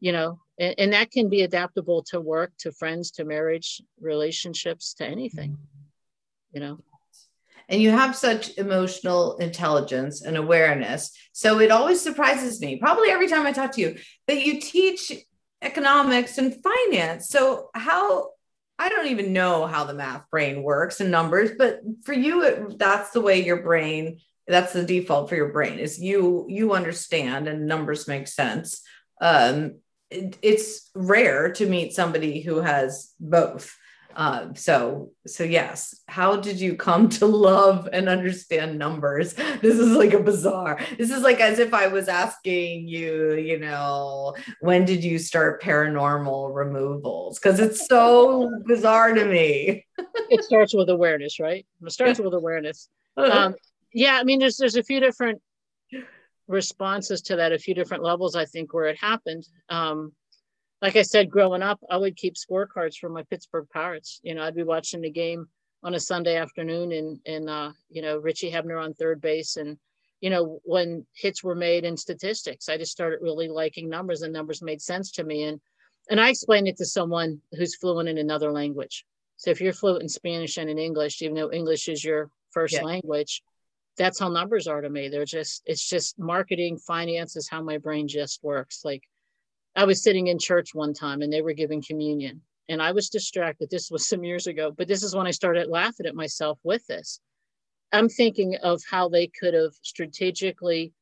you 0.00 0.12
know 0.12 0.38
and, 0.58 0.74
and 0.78 0.92
that 0.92 1.10
can 1.10 1.28
be 1.28 1.42
adaptable 1.42 2.02
to 2.04 2.20
work 2.20 2.52
to 2.58 2.72
friends 2.72 3.10
to 3.12 3.24
marriage 3.24 3.82
relationships 4.00 4.94
to 4.94 5.04
anything 5.04 5.50
mm-hmm. 5.50 6.54
you 6.54 6.60
know 6.60 6.78
and 7.68 7.80
you 7.82 7.90
have 7.90 8.16
such 8.16 8.56
emotional 8.56 9.36
intelligence 9.36 10.22
and 10.22 10.36
awareness. 10.36 11.12
So 11.32 11.60
it 11.60 11.70
always 11.70 12.00
surprises 12.00 12.60
me, 12.60 12.76
probably 12.76 13.10
every 13.10 13.28
time 13.28 13.46
I 13.46 13.52
talk 13.52 13.72
to 13.72 13.80
you, 13.80 13.96
that 14.26 14.44
you 14.44 14.60
teach 14.60 15.12
economics 15.62 16.38
and 16.38 16.56
finance. 16.62 17.28
So, 17.28 17.70
how 17.74 18.30
I 18.78 18.88
don't 18.88 19.08
even 19.08 19.32
know 19.32 19.66
how 19.66 19.84
the 19.84 19.94
math 19.94 20.30
brain 20.30 20.62
works 20.62 21.00
and 21.00 21.10
numbers, 21.10 21.50
but 21.58 21.80
for 22.04 22.12
you, 22.12 22.44
it, 22.44 22.78
that's 22.78 23.10
the 23.10 23.20
way 23.20 23.44
your 23.44 23.60
brain, 23.60 24.20
that's 24.46 24.72
the 24.72 24.84
default 24.84 25.28
for 25.28 25.34
your 25.34 25.52
brain 25.52 25.80
is 25.80 26.00
you, 26.00 26.46
you 26.48 26.74
understand 26.74 27.48
and 27.48 27.66
numbers 27.66 28.06
make 28.06 28.28
sense. 28.28 28.82
Um, 29.20 29.80
it, 30.10 30.38
it's 30.42 30.90
rare 30.94 31.52
to 31.54 31.66
meet 31.66 31.92
somebody 31.92 32.40
who 32.40 32.60
has 32.60 33.12
both. 33.18 33.76
Uh, 34.18 34.52
so 34.54 35.12
so 35.28 35.44
yes 35.44 35.94
how 36.08 36.34
did 36.34 36.58
you 36.58 36.74
come 36.74 37.08
to 37.08 37.24
love 37.24 37.88
and 37.92 38.08
understand 38.08 38.76
numbers? 38.76 39.32
This 39.62 39.78
is 39.78 39.92
like 39.96 40.12
a 40.12 40.18
bizarre 40.18 40.80
this 40.98 41.12
is 41.12 41.22
like 41.22 41.38
as 41.38 41.60
if 41.60 41.72
i 41.72 41.86
was 41.86 42.08
asking 42.08 42.88
you 42.88 43.34
you 43.34 43.60
know 43.60 44.34
when 44.60 44.84
did 44.84 45.04
you 45.04 45.20
start 45.20 45.62
paranormal 45.62 46.52
removals? 46.52 47.38
Because 47.38 47.60
it's 47.60 47.86
so 47.86 48.50
bizarre 48.66 49.14
to 49.14 49.24
me. 49.24 49.86
It 50.30 50.42
starts 50.42 50.74
with 50.74 50.88
awareness 50.90 51.38
right? 51.38 51.64
It 51.86 51.92
starts 51.92 52.18
with 52.18 52.34
awareness. 52.34 52.88
Um, 53.16 53.54
yeah 53.94 54.18
i 54.20 54.24
mean 54.24 54.40
there's 54.40 54.56
there's 54.56 54.76
a 54.76 54.82
few 54.82 54.98
different 54.98 55.40
responses 56.48 57.22
to 57.22 57.36
that 57.36 57.52
a 57.52 57.58
few 57.58 57.74
different 57.74 58.02
levels 58.02 58.34
i 58.34 58.44
think 58.44 58.74
where 58.74 58.86
it 58.86 58.98
happened. 58.98 59.46
Um, 59.68 60.12
like 60.80 60.96
I 60.96 61.02
said, 61.02 61.30
growing 61.30 61.62
up, 61.62 61.80
I 61.90 61.96
would 61.96 62.16
keep 62.16 62.34
scorecards 62.34 62.96
for 62.96 63.08
my 63.08 63.22
Pittsburgh 63.24 63.66
Pirates. 63.72 64.20
You 64.22 64.34
know, 64.34 64.42
I'd 64.42 64.54
be 64.54 64.62
watching 64.62 65.00
the 65.00 65.10
game 65.10 65.48
on 65.82 65.94
a 65.94 66.00
Sunday 66.00 66.36
afternoon 66.36 66.92
and, 66.92 67.20
and, 67.26 67.50
uh, 67.50 67.72
you 67.88 68.02
know, 68.02 68.18
Richie 68.18 68.50
Hebner 68.50 68.82
on 68.82 68.94
third 68.94 69.20
base. 69.20 69.56
And, 69.56 69.78
you 70.20 70.30
know, 70.30 70.60
when 70.64 71.06
hits 71.14 71.42
were 71.42 71.54
made 71.54 71.84
in 71.84 71.96
statistics, 71.96 72.68
I 72.68 72.76
just 72.76 72.92
started 72.92 73.20
really 73.22 73.48
liking 73.48 73.88
numbers 73.88 74.22
and 74.22 74.32
numbers 74.32 74.62
made 74.62 74.82
sense 74.82 75.12
to 75.12 75.24
me. 75.24 75.44
And, 75.44 75.60
and 76.10 76.20
I 76.20 76.30
explained 76.30 76.68
it 76.68 76.76
to 76.78 76.84
someone 76.84 77.40
who's 77.52 77.76
fluent 77.76 78.08
in 78.08 78.18
another 78.18 78.50
language. 78.52 79.04
So 79.36 79.50
if 79.50 79.60
you're 79.60 79.72
fluent 79.72 80.02
in 80.02 80.08
Spanish 80.08 80.56
and 80.56 80.68
in 80.68 80.78
English, 80.78 81.22
even 81.22 81.36
though 81.36 81.52
English 81.52 81.88
is 81.88 82.02
your 82.02 82.30
first 82.50 82.74
yeah. 82.74 82.82
language, 82.82 83.42
that's 83.96 84.18
how 84.18 84.28
numbers 84.28 84.66
are 84.66 84.80
to 84.80 84.88
me. 84.88 85.08
They're 85.08 85.24
just, 85.24 85.62
it's 85.66 85.88
just 85.88 86.18
marketing, 86.18 86.78
finance 86.78 87.36
is 87.36 87.48
how 87.48 87.62
my 87.62 87.78
brain 87.78 88.08
just 88.08 88.42
works. 88.42 88.84
Like 88.84 89.02
I 89.76 89.84
was 89.84 90.02
sitting 90.02 90.26
in 90.26 90.38
church 90.38 90.74
one 90.74 90.94
time 90.94 91.22
and 91.22 91.32
they 91.32 91.42
were 91.42 91.52
giving 91.52 91.82
communion 91.82 92.42
and 92.68 92.82
I 92.82 92.92
was 92.92 93.08
distracted. 93.08 93.70
This 93.70 93.90
was 93.90 94.08
some 94.08 94.24
years 94.24 94.46
ago, 94.46 94.70
but 94.70 94.88
this 94.88 95.02
is 95.02 95.14
when 95.14 95.26
I 95.26 95.30
started 95.30 95.68
laughing 95.68 96.06
at 96.06 96.14
myself 96.14 96.58
with 96.62 96.86
this. 96.86 97.20
I'm 97.92 98.08
thinking 98.08 98.56
of 98.62 98.82
how 98.88 99.08
they 99.08 99.28
could 99.28 99.54
have 99.54 99.72
strategically 99.82 100.92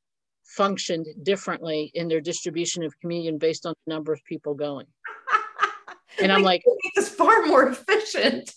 functioned 0.45 1.07
differently 1.23 1.91
in 1.95 2.07
their 2.07 2.21
distribution 2.21 2.85
of 2.85 2.99
communion 3.01 3.39
based 3.39 3.67
on 3.67 3.75
the 3.85 3.93
number 3.93 4.13
of 4.13 4.25
people 4.25 4.55
going. 4.55 4.87
And 6.19 6.33
I'm 6.33 6.43
like, 6.43 6.63
it's 6.95 7.11
far 7.11 7.45
more 7.45 7.69
efficient. 7.69 8.51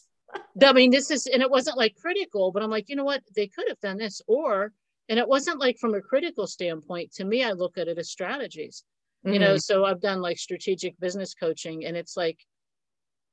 I 0.63 0.71
mean, 0.71 0.91
this 0.91 1.11
is, 1.11 1.27
and 1.27 1.41
it 1.41 1.51
wasn't 1.51 1.77
like 1.77 1.93
critical, 2.01 2.53
but 2.53 2.63
I'm 2.63 2.69
like, 2.69 2.87
you 2.87 2.95
know 2.95 3.03
what? 3.03 3.21
They 3.35 3.47
could 3.47 3.67
have 3.67 3.81
done 3.81 3.97
this. 3.97 4.21
Or, 4.27 4.71
and 5.09 5.19
it 5.19 5.27
wasn't 5.27 5.59
like 5.59 5.77
from 5.77 5.93
a 5.93 5.99
critical 5.99 6.47
standpoint. 6.47 7.11
To 7.15 7.25
me, 7.25 7.43
I 7.43 7.51
look 7.51 7.77
at 7.77 7.89
it 7.89 7.97
as 7.97 8.09
strategies, 8.09 8.85
mm-hmm. 9.25 9.33
you 9.33 9.39
know. 9.39 9.51
Mm-hmm. 9.51 9.57
So 9.57 9.85
I've 9.85 10.01
done 10.01 10.21
like 10.21 10.37
strategic 10.37 10.99
business 10.99 11.33
coaching, 11.33 11.85
and 11.85 11.95
it's 11.95 12.15
like, 12.17 12.39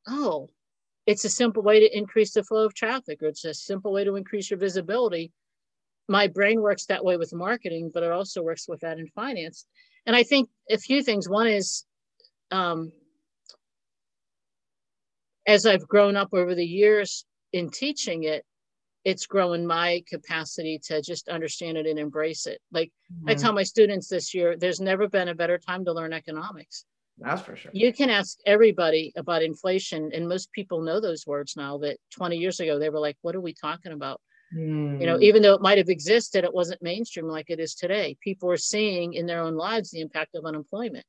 oh, 0.09 0.49
it's 1.07 1.25
a 1.25 1.29
simple 1.29 1.63
way 1.63 1.81
to 1.81 1.97
increase 1.97 2.33
the 2.33 2.43
flow 2.43 2.67
of 2.67 2.75
traffic, 2.75 3.23
or 3.23 3.27
it's 3.27 3.45
a 3.45 3.55
simple 3.55 3.93
way 3.93 4.05
to 4.05 4.17
increase 4.17 4.51
your 4.51 4.59
visibility. 4.59 5.33
My 6.09 6.27
brain 6.27 6.61
works 6.61 6.87
that 6.87 7.05
way 7.05 7.17
with 7.17 7.33
marketing, 7.35 7.91
but 7.93 8.03
it 8.03 8.13
also 8.13 8.43
works 8.43 8.69
with 8.69 8.81
that 8.81 8.99
in 8.99 9.09
finance. 9.09 9.67
And 10.07 10.15
I 10.15 10.23
think 10.23 10.49
a 10.71 10.79
few 10.79 11.03
things. 11.03 11.29
One 11.29 11.49
is, 11.49 11.85
um, 12.51 12.93
as 15.47 15.67
I've 15.67 15.87
grown 15.87 16.17
up 16.17 16.29
over 16.33 16.55
the 16.55 16.67
years 16.67 17.25
in 17.53 17.71
teaching 17.71 18.25
it, 18.25 18.45
it's 19.07 19.25
grown 19.25 19.65
my 19.65 20.03
capacity 20.09 20.81
to 20.85 21.01
just 21.01 21.29
understand 21.29 21.77
it 21.77 21.87
and 21.87 21.97
embrace 21.97 22.45
it. 22.47 22.61
Like 22.73 22.91
mm-hmm. 23.13 23.31
I 23.31 23.35
tell 23.35 23.53
my 23.53 23.63
students 23.63 24.09
this 24.09 24.35
year, 24.35 24.57
there's 24.57 24.81
never 24.81 25.09
been 25.09 25.29
a 25.29 25.35
better 25.35 25.59
time 25.59 25.85
to 25.85 25.93
learn 25.93 26.13
economics. 26.13 26.85
That's 27.17 27.41
for 27.41 27.55
sure. 27.55 27.71
You 27.73 27.93
can 27.93 28.11
ask 28.11 28.37
everybody 28.45 29.13
about 29.17 29.45
inflation, 29.45 30.11
and 30.13 30.29
most 30.29 30.51
people 30.51 30.83
know 30.83 31.01
those 31.01 31.25
words 31.25 31.55
now. 31.57 31.79
That 31.79 31.99
20 32.11 32.37
years 32.37 32.59
ago, 32.59 32.81
they 32.81 32.91
were 32.91 32.99
like, 32.99 33.17
What 33.23 33.37
are 33.37 33.41
we 33.41 33.55
talking 33.55 33.93
about? 33.93 34.21
Mm. 34.53 35.01
You 35.01 35.07
know, 35.07 35.21
even 35.21 35.41
though 35.41 35.55
it 35.55 35.63
might 35.63 35.79
have 35.79 35.89
existed, 35.89 36.43
it 36.43 36.53
wasn't 36.53 36.83
mainstream 36.83 37.29
like 37.29 37.49
it 37.49 37.61
is 37.61 37.77
today. 37.77 38.17
People 38.21 38.51
are 38.51 38.57
seeing 38.57 39.15
in 39.15 39.27
their 39.27 39.41
own 39.41 39.55
lives 39.55 39.93
the 39.93 40.01
impact 40.01 40.35
of 40.35 40.45
unemployment. 40.45 41.07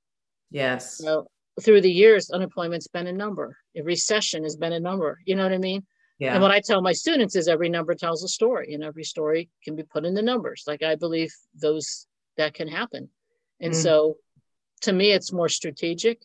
Yes. 0.51 0.99
So 0.99 1.27
through 1.63 1.81
the 1.81 1.91
years, 1.91 2.29
unemployment's 2.29 2.87
been 2.87 3.07
a 3.07 3.11
number. 3.11 3.57
A 3.75 3.81
recession 3.81 4.43
has 4.43 4.55
been 4.55 4.73
a 4.73 4.79
number. 4.79 5.19
You 5.25 5.35
know 5.35 5.43
what 5.43 5.51
I 5.51 5.57
mean? 5.57 5.83
Yeah. 6.19 6.33
And 6.33 6.41
what 6.41 6.51
I 6.51 6.59
tell 6.59 6.81
my 6.81 6.93
students 6.93 7.36
is 7.36 7.47
every 7.47 7.69
number 7.69 7.93
tells 7.93 8.24
a 8.24 8.27
story, 8.27 8.74
and 8.74 8.83
every 8.83 9.03
story 9.03 9.50
can 9.63 9.75
be 9.75 9.83
put 9.83 10.05
in 10.05 10.13
the 10.13 10.21
numbers. 10.21 10.63
Like 10.65 10.81
I 10.81 10.95
believe 10.95 11.31
those 11.55 12.07
that 12.38 12.53
can 12.53 12.67
happen. 12.67 13.09
And 13.59 13.74
mm 13.74 13.75
so 13.75 14.17
to 14.81 14.93
me, 14.93 15.12
it's 15.12 15.33
more 15.33 15.50
strategic 15.50 16.21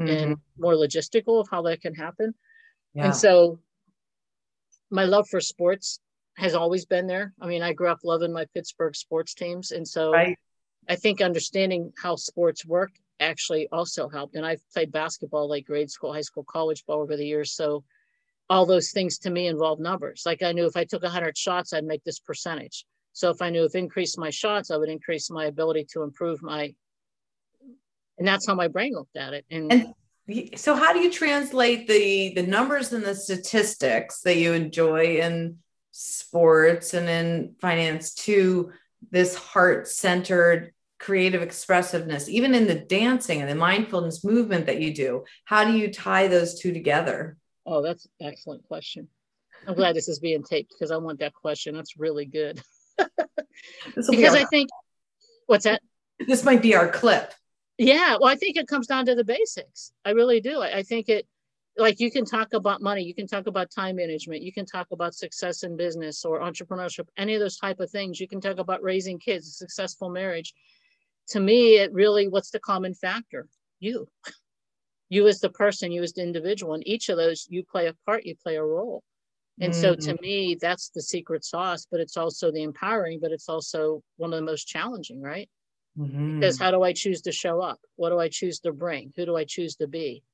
mm-hmm. 0.00 0.08
and 0.08 0.36
more 0.58 0.74
logistical 0.74 1.40
of 1.40 1.48
how 1.50 1.62
that 1.62 1.80
can 1.80 1.94
happen. 1.94 2.34
Yeah. 2.92 3.06
And 3.06 3.16
so 3.16 3.60
my 4.90 5.04
love 5.04 5.28
for 5.28 5.40
sports 5.40 6.00
has 6.36 6.54
always 6.54 6.84
been 6.84 7.06
there. 7.06 7.32
I 7.40 7.46
mean, 7.46 7.62
I 7.62 7.72
grew 7.72 7.88
up 7.88 8.00
loving 8.04 8.32
my 8.32 8.44
Pittsburgh 8.54 8.94
sports 8.94 9.34
teams. 9.34 9.70
And 9.70 9.86
so 9.86 10.12
right. 10.12 10.36
I 10.88 10.96
think 10.96 11.20
understanding 11.20 11.92
how 11.96 12.16
sports 12.16 12.66
work 12.66 12.90
actually 13.20 13.68
also 13.72 14.08
helped. 14.08 14.34
And 14.34 14.44
I've 14.44 14.60
played 14.72 14.92
basketball 14.92 15.48
like 15.48 15.64
grade 15.64 15.90
school, 15.90 16.12
high 16.12 16.20
school, 16.20 16.44
college 16.44 16.84
ball 16.86 17.00
over 17.00 17.16
the 17.16 17.26
years. 17.26 17.52
So 17.52 17.84
all 18.50 18.66
those 18.66 18.90
things 18.90 19.18
to 19.18 19.30
me 19.30 19.46
involve 19.46 19.80
numbers. 19.80 20.22
Like 20.26 20.42
I 20.42 20.52
knew 20.52 20.66
if 20.66 20.76
I 20.76 20.84
took 20.84 21.02
100 21.02 21.36
shots, 21.36 21.72
I'd 21.72 21.84
make 21.84 22.04
this 22.04 22.18
percentage. 22.18 22.84
So 23.12 23.30
if 23.30 23.40
I 23.40 23.50
knew 23.50 23.64
if 23.64 23.74
increased 23.74 24.18
my 24.18 24.30
shots, 24.30 24.70
I 24.70 24.76
would 24.76 24.88
increase 24.88 25.30
my 25.30 25.46
ability 25.46 25.86
to 25.92 26.02
improve 26.02 26.42
my, 26.42 26.74
and 28.18 28.26
that's 28.26 28.46
how 28.46 28.54
my 28.54 28.68
brain 28.68 28.92
looked 28.92 29.16
at 29.16 29.34
it. 29.34 29.44
And, 29.50 29.72
and 29.72 29.94
so 30.56 30.74
how 30.74 30.92
do 30.92 31.00
you 31.00 31.12
translate 31.12 31.86
the 31.86 32.32
the 32.34 32.42
numbers 32.42 32.92
and 32.92 33.04
the 33.04 33.14
statistics 33.14 34.20
that 34.22 34.36
you 34.36 34.52
enjoy 34.52 35.18
in 35.18 35.58
sports 35.90 36.94
and 36.94 37.08
in 37.08 37.54
finance 37.60 38.14
to 38.14 38.72
this 39.10 39.34
heart 39.34 39.86
centered 39.86 40.72
creative 40.98 41.42
expressiveness, 41.42 42.28
even 42.28 42.54
in 42.54 42.66
the 42.66 42.74
dancing 42.74 43.40
and 43.40 43.50
the 43.50 43.54
mindfulness 43.54 44.24
movement 44.24 44.66
that 44.66 44.80
you 44.80 44.94
do? 44.94 45.24
How 45.44 45.64
do 45.64 45.76
you 45.76 45.92
tie 45.92 46.28
those 46.28 46.58
two 46.58 46.72
together? 46.72 47.36
Oh, 47.66 47.82
that's 47.82 48.06
an 48.20 48.28
excellent 48.28 48.66
question. 48.66 49.08
I'm 49.66 49.74
glad 49.74 49.96
this 49.96 50.08
is 50.08 50.18
being 50.18 50.42
taped 50.42 50.72
because 50.76 50.90
I 50.90 50.96
want 50.98 51.20
that 51.20 51.34
question. 51.34 51.74
That's 51.74 51.96
really 51.96 52.26
good. 52.26 52.60
because 53.94 54.34
I 54.34 54.44
think, 54.44 54.68
what's 55.46 55.64
that? 55.64 55.80
This 56.26 56.44
might 56.44 56.60
be 56.60 56.74
our 56.74 56.88
clip. 56.88 57.32
Yeah. 57.78 58.16
Well, 58.20 58.30
I 58.30 58.36
think 58.36 58.56
it 58.56 58.68
comes 58.68 58.86
down 58.86 59.06
to 59.06 59.14
the 59.14 59.24
basics. 59.24 59.92
I 60.04 60.10
really 60.10 60.40
do. 60.40 60.60
I, 60.60 60.78
I 60.78 60.82
think 60.82 61.08
it, 61.08 61.26
like 61.76 61.98
you 61.98 62.10
can 62.10 62.24
talk 62.24 62.52
about 62.52 62.80
money 62.82 63.02
you 63.02 63.16
can 63.16 63.26
talk 63.26 63.48
about 63.48 63.68
time 63.68 63.96
management 63.96 64.42
you 64.42 64.52
can 64.52 64.64
talk 64.64 64.86
about 64.92 65.12
success 65.12 65.64
in 65.64 65.76
business 65.76 66.24
or 66.24 66.38
entrepreneurship 66.38 67.08
any 67.16 67.34
of 67.34 67.40
those 67.40 67.56
type 67.56 67.80
of 67.80 67.90
things 67.90 68.20
you 68.20 68.28
can 68.28 68.40
talk 68.40 68.58
about 68.58 68.80
raising 68.80 69.18
kids 69.18 69.48
a 69.48 69.50
successful 69.50 70.08
marriage 70.08 70.54
to 71.28 71.40
me, 71.40 71.78
it 71.78 71.92
really, 71.92 72.28
what's 72.28 72.50
the 72.50 72.60
common 72.60 72.94
factor? 72.94 73.48
You. 73.80 74.08
You 75.14 75.28
as 75.28 75.40
the 75.40 75.50
person, 75.50 75.92
you 75.92 76.02
as 76.02 76.12
the 76.12 76.22
individual. 76.22 76.74
And 76.74 76.86
each 76.86 77.08
of 77.08 77.16
those, 77.16 77.46
you 77.48 77.62
play 77.62 77.86
a 77.86 77.94
part, 78.04 78.26
you 78.26 78.34
play 78.42 78.56
a 78.56 78.64
role. 78.64 79.02
And 79.60 79.72
mm-hmm. 79.72 79.80
so 79.80 79.94
to 79.94 80.14
mm-hmm. 80.14 80.22
me, 80.22 80.58
that's 80.60 80.88
the 80.88 81.02
secret 81.02 81.44
sauce, 81.44 81.86
but 81.88 82.00
it's 82.00 82.16
also 82.16 82.50
the 82.50 82.64
empowering, 82.64 83.20
but 83.20 83.30
it's 83.30 83.48
also 83.48 84.02
one 84.16 84.32
of 84.32 84.38
the 84.40 84.44
most 84.44 84.66
challenging, 84.66 85.22
right? 85.22 85.48
Mm-hmm. 85.96 86.40
Because 86.40 86.58
how 86.58 86.72
do 86.72 86.82
I 86.82 86.92
choose 86.92 87.22
to 87.22 87.32
show 87.32 87.60
up? 87.60 87.78
What 87.94 88.10
do 88.10 88.18
I 88.18 88.28
choose 88.28 88.58
to 88.60 88.72
bring? 88.72 89.12
Who 89.16 89.24
do 89.24 89.36
I 89.36 89.44
choose 89.44 89.76
to 89.76 89.86
be? 89.86 90.24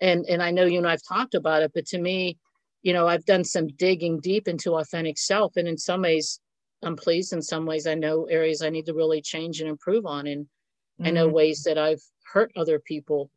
And 0.00 0.24
and 0.26 0.40
I 0.40 0.52
know 0.52 0.64
you 0.64 0.78
and 0.78 0.86
I've 0.86 1.02
talked 1.02 1.34
about 1.34 1.62
it, 1.62 1.72
but 1.74 1.86
to 1.86 1.98
me, 1.98 2.38
you 2.82 2.92
know, 2.92 3.08
I've 3.08 3.24
done 3.24 3.44
some 3.44 3.66
digging 3.66 4.20
deep 4.20 4.46
into 4.46 4.76
authentic 4.76 5.18
self. 5.18 5.56
And 5.56 5.66
in 5.66 5.76
some 5.76 6.02
ways, 6.02 6.40
I'm 6.82 6.96
pleased. 6.96 7.32
In 7.32 7.42
some 7.42 7.66
ways, 7.66 7.86
I 7.86 7.94
know 7.94 8.26
areas 8.26 8.62
I 8.62 8.70
need 8.70 8.86
to 8.86 8.94
really 8.94 9.20
change 9.20 9.60
and 9.60 9.68
improve 9.68 10.06
on. 10.06 10.28
And 10.28 10.44
mm-hmm. 10.44 11.06
I 11.06 11.10
know 11.10 11.26
mm-hmm. 11.26 11.34
ways 11.34 11.64
that 11.64 11.76
I've 11.76 12.02
hurt 12.32 12.52
other 12.56 12.78
people 12.78 13.30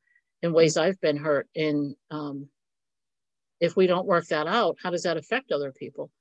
in 0.44 0.54
ways 0.54 0.78
I've 0.78 1.00
been 1.02 1.18
hurt. 1.18 1.48
And 1.56 1.96
um, 2.12 2.50
if 3.60 3.76
we 3.76 3.88
don't 3.88 4.06
work 4.06 4.28
that 4.28 4.46
out, 4.46 4.78
how 4.84 4.92
does 4.92 5.04
that 5.04 5.18
affect 5.18 5.52
other 5.52 5.72
people? 5.72 6.12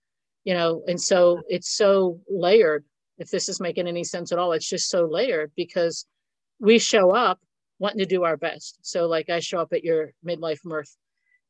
You 0.45 0.55
know, 0.55 0.83
and 0.87 0.99
so 1.01 1.43
it's 1.49 1.77
so 1.77 2.21
layered. 2.31 2.85
If 3.19 3.31
this 3.31 3.49
is 3.49 3.61
making 3.61 3.89
any 3.89 4.05
sense 4.05 4.33
at 4.33 4.39
all, 4.39 4.53
it's 4.53 4.69
just 4.69 4.89
so 4.89 5.05
layered 5.05 5.53
because 5.57 6.07
we 6.59 6.79
show 6.79 7.11
up 7.11 7.41
wanting 7.79 7.99
to 7.99 8.07
do 8.07 8.25
our 8.25 8.37
best. 8.37 8.79
So, 8.83 9.07
like, 9.07 9.29
I 9.29 9.41
show 9.41 9.59
up 9.59 9.73
at 9.73 9.85
your 9.85 10.13
midlife 10.25 10.65
mirth 10.65 10.97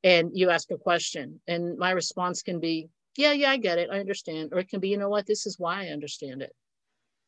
and 0.03 0.31
you 0.35 0.51
ask 0.51 0.71
a 0.71 0.77
question, 0.77 1.41
and 1.47 1.79
my 1.79 1.93
response 1.93 2.43
can 2.43 2.59
be, 2.59 2.89
yeah, 3.17 3.33
yeah, 3.33 3.51
I 3.51 3.59
get 3.59 3.79
it. 3.79 3.91
I 3.93 4.01
understand. 4.01 4.51
Or 4.53 4.59
it 4.59 4.69
can 4.69 4.81
be, 4.81 4.89
you 4.89 4.97
know 4.97 5.11
what, 5.11 5.27
this 5.27 5.47
is 5.47 5.59
why 5.59 5.85
I 5.85 5.89
understand 5.89 6.43
it. 6.43 6.53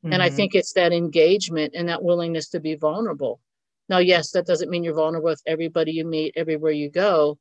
Mm-hmm. 0.04 0.14
And 0.14 0.22
I 0.22 0.28
mm-hmm. 0.28 0.36
think 0.36 0.54
it's 0.54 0.72
that 0.72 0.92
engagement 0.92 1.74
and 1.76 1.88
that 1.88 2.02
willingness 2.02 2.48
to 2.50 2.60
be 2.60 2.74
vulnerable. 2.74 3.40
Now, 3.88 3.98
yes, 3.98 4.30
that 4.30 4.46
doesn't 4.46 4.70
mean 4.70 4.84
you're 4.84 4.94
vulnerable 4.94 5.30
with 5.30 5.42
everybody 5.46 5.92
you 5.92 6.04
meet, 6.04 6.34
everywhere 6.36 6.72
you 6.72 6.90
go, 6.90 7.38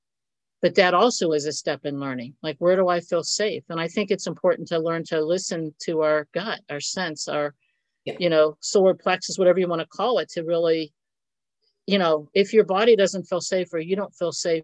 but 0.61 0.75
that 0.75 0.93
also 0.93 1.31
is 1.31 1.45
a 1.45 1.51
step 1.51 1.85
in 1.85 1.99
learning. 1.99 2.35
Like, 2.43 2.57
where 2.59 2.75
do 2.75 2.89
I 2.89 2.99
feel 2.99 3.23
safe? 3.23 3.63
And 3.69 3.79
I 3.79 3.87
think 3.87 4.11
it's 4.11 4.27
important 4.27 4.67
to 4.69 4.79
learn 4.79 5.03
to 5.05 5.23
listen 5.23 5.73
to 5.83 6.01
our 6.01 6.27
gut, 6.33 6.59
our 6.69 6.81
sense, 6.81 7.27
our, 7.27 7.53
yeah. 8.05 8.15
you 8.19 8.29
know, 8.29 8.57
solar 8.59 8.93
plexus, 8.93 9.37
whatever 9.37 9.59
you 9.59 9.67
want 9.67 9.81
to 9.81 9.87
call 9.87 10.19
it, 10.19 10.29
to 10.31 10.43
really, 10.43 10.93
you 11.87 11.97
know, 11.97 12.29
if 12.33 12.53
your 12.53 12.65
body 12.65 12.95
doesn't 12.95 13.23
feel 13.23 13.41
safe 13.41 13.73
or 13.73 13.79
you 13.79 13.95
don't 13.95 14.15
feel 14.15 14.31
safe, 14.31 14.63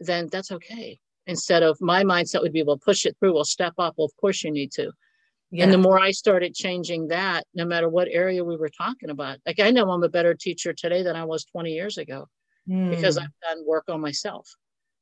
then 0.00 0.28
that's 0.30 0.52
okay 0.52 1.00
instead 1.26 1.62
of 1.62 1.80
my 1.80 2.02
mindset 2.02 2.42
would 2.42 2.52
be 2.52 2.62
well 2.62 2.78
push 2.78 3.06
it 3.06 3.16
through 3.18 3.32
we'll 3.32 3.44
step 3.44 3.72
up 3.78 3.94
well 3.96 4.04
of 4.04 4.16
course 4.16 4.44
you 4.44 4.50
need 4.50 4.70
to 4.70 4.90
yeah. 5.54 5.64
and 5.64 5.72
the 5.72 5.78
more 5.78 5.98
i 5.98 6.10
started 6.10 6.54
changing 6.54 7.08
that 7.08 7.44
no 7.54 7.64
matter 7.64 7.88
what 7.88 8.08
area 8.10 8.44
we 8.44 8.56
were 8.56 8.68
talking 8.68 9.10
about 9.10 9.38
like 9.46 9.60
i 9.60 9.70
know 9.70 9.90
i'm 9.90 10.02
a 10.02 10.08
better 10.08 10.34
teacher 10.34 10.72
today 10.72 11.02
than 11.02 11.16
i 11.16 11.24
was 11.24 11.44
20 11.44 11.72
years 11.72 11.98
ago 11.98 12.26
mm. 12.68 12.90
because 12.90 13.16
i've 13.16 13.28
done 13.42 13.64
work 13.66 13.84
on 13.88 14.00
myself 14.00 14.48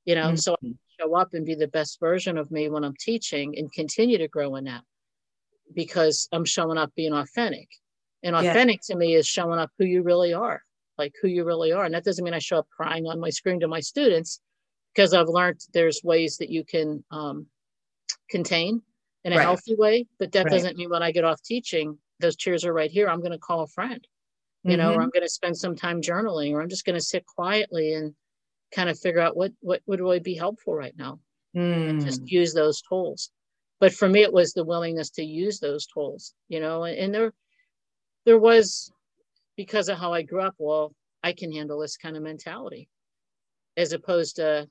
you 0.05 0.15
know 0.15 0.27
mm-hmm. 0.27 0.37
so 0.37 0.57
I 0.63 0.73
show 1.01 1.15
up 1.15 1.35
and 1.35 1.47
be 1.47 1.55
the 1.55 1.69
best 1.69 1.99
version 2.01 2.39
of 2.39 2.51
me 2.51 2.69
when 2.69 2.85
i'm 2.85 2.97
teaching 2.99 3.57
and 3.59 3.73
continue 3.73 4.19
to 4.19 4.29
grow 4.29 4.57
in 4.57 4.65
that 4.65 4.83
because 5.75 6.29
i'm 6.33 6.45
showing 6.45 6.79
up 6.79 6.95
being 6.95 7.15
authentic 7.15 7.69
and 8.23 8.37
authentic 8.37 8.81
yeah. 8.89 8.95
to 8.95 8.99
me 8.99 9.15
is 9.15 9.27
showing 9.27 9.59
up 9.59 9.71
who 9.79 9.85
you 9.85 10.03
really 10.03 10.33
are 10.33 10.63
like 10.99 11.15
who 11.21 11.29
you 11.29 11.45
really 11.45 11.73
are 11.73 11.85
and 11.85 11.95
that 11.95 12.05
doesn't 12.05 12.25
mean 12.25 12.35
i 12.35 12.39
show 12.39 12.59
up 12.59 12.69
crying 12.77 13.07
on 13.07 13.19
my 13.19 13.31
screen 13.31 13.59
to 13.61 13.69
my 13.69 13.81
students 13.81 14.41
because 14.95 15.15
I've 15.15 15.29
learned 15.29 15.61
there's 15.73 16.03
ways 16.05 16.37
that 16.39 16.51
you 16.51 16.65
can 16.65 17.03
um, 17.11 17.47
contain 18.31 18.83
in 19.25 19.33
a 19.33 19.37
right. 19.37 19.43
healthy 19.43 19.75
way. 19.77 20.07
But 20.19 20.33
that 20.33 20.45
right. 20.45 20.51
doesn't 20.53 20.77
mean 20.77 20.91
when 20.91 21.03
I 21.03 21.13
get 21.13 21.25
off 21.25 21.43
teaching, 21.43 21.99
those 22.21 22.37
tears 22.37 22.65
are 22.65 22.73
right 22.73 22.91
here. 22.91 23.09
I'm 23.09 23.21
going 23.21 23.33
to 23.33 23.39
call 23.39 23.63
a 23.63 23.67
friend, 23.67 24.07
you 24.65 24.73
mm-hmm. 24.73 24.81
know, 24.81 24.89
or 24.89 24.93
mm-hmm. 24.93 25.03
I'm 25.03 25.11
going 25.11 25.25
to 25.25 25.29
spend 25.29 25.57
some 25.57 25.77
time 25.77 26.01
journaling, 26.01 26.53
or 26.53 26.63
I'm 26.63 26.69
just 26.69 26.85
going 26.85 26.99
to 26.99 27.05
sit 27.05 27.25
quietly 27.27 27.95
and 27.95 28.15
kind 28.75 28.89
of 28.89 28.99
figure 28.99 29.21
out 29.21 29.37
what 29.37 29.53
what 29.61 29.83
would 29.87 30.01
really 30.01 30.21
be 30.21 30.35
helpful 30.35 30.75
right 30.75 30.95
now, 30.97 31.21
mm. 31.57 31.91
and 31.91 32.05
just 32.05 32.27
use 32.27 32.53
those 32.55 32.83
tools. 32.83 33.31
but 33.81 33.93
for 33.93 34.09
me 34.09 34.23
it 34.23 34.33
was 34.33 34.53
the 34.53 34.65
willingness 34.65 35.11
to 35.11 35.25
use 35.25 35.59
those 35.59 35.87
tools 35.87 36.35
you 36.49 36.61
know 36.61 36.85
and, 36.85 36.97
and 36.99 37.15
there 37.15 37.33
there 38.25 38.39
was 38.39 38.93
because 39.57 39.89
of 39.89 39.99
how 39.99 40.13
i 40.13 40.23
grew 40.23 40.41
up 40.41 40.55
well 40.59 40.95
i 41.23 41.33
can 41.33 41.53
handle 41.53 41.81
this 41.81 41.97
kind 41.97 42.17
of 42.17 42.23
mentality 42.23 42.89
as 43.77 43.93
opposed 43.93 44.37
to 44.37 44.69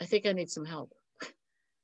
i 0.00 0.04
think 0.06 0.26
i 0.26 0.32
need 0.32 0.50
some 0.50 0.64
help 0.64 0.90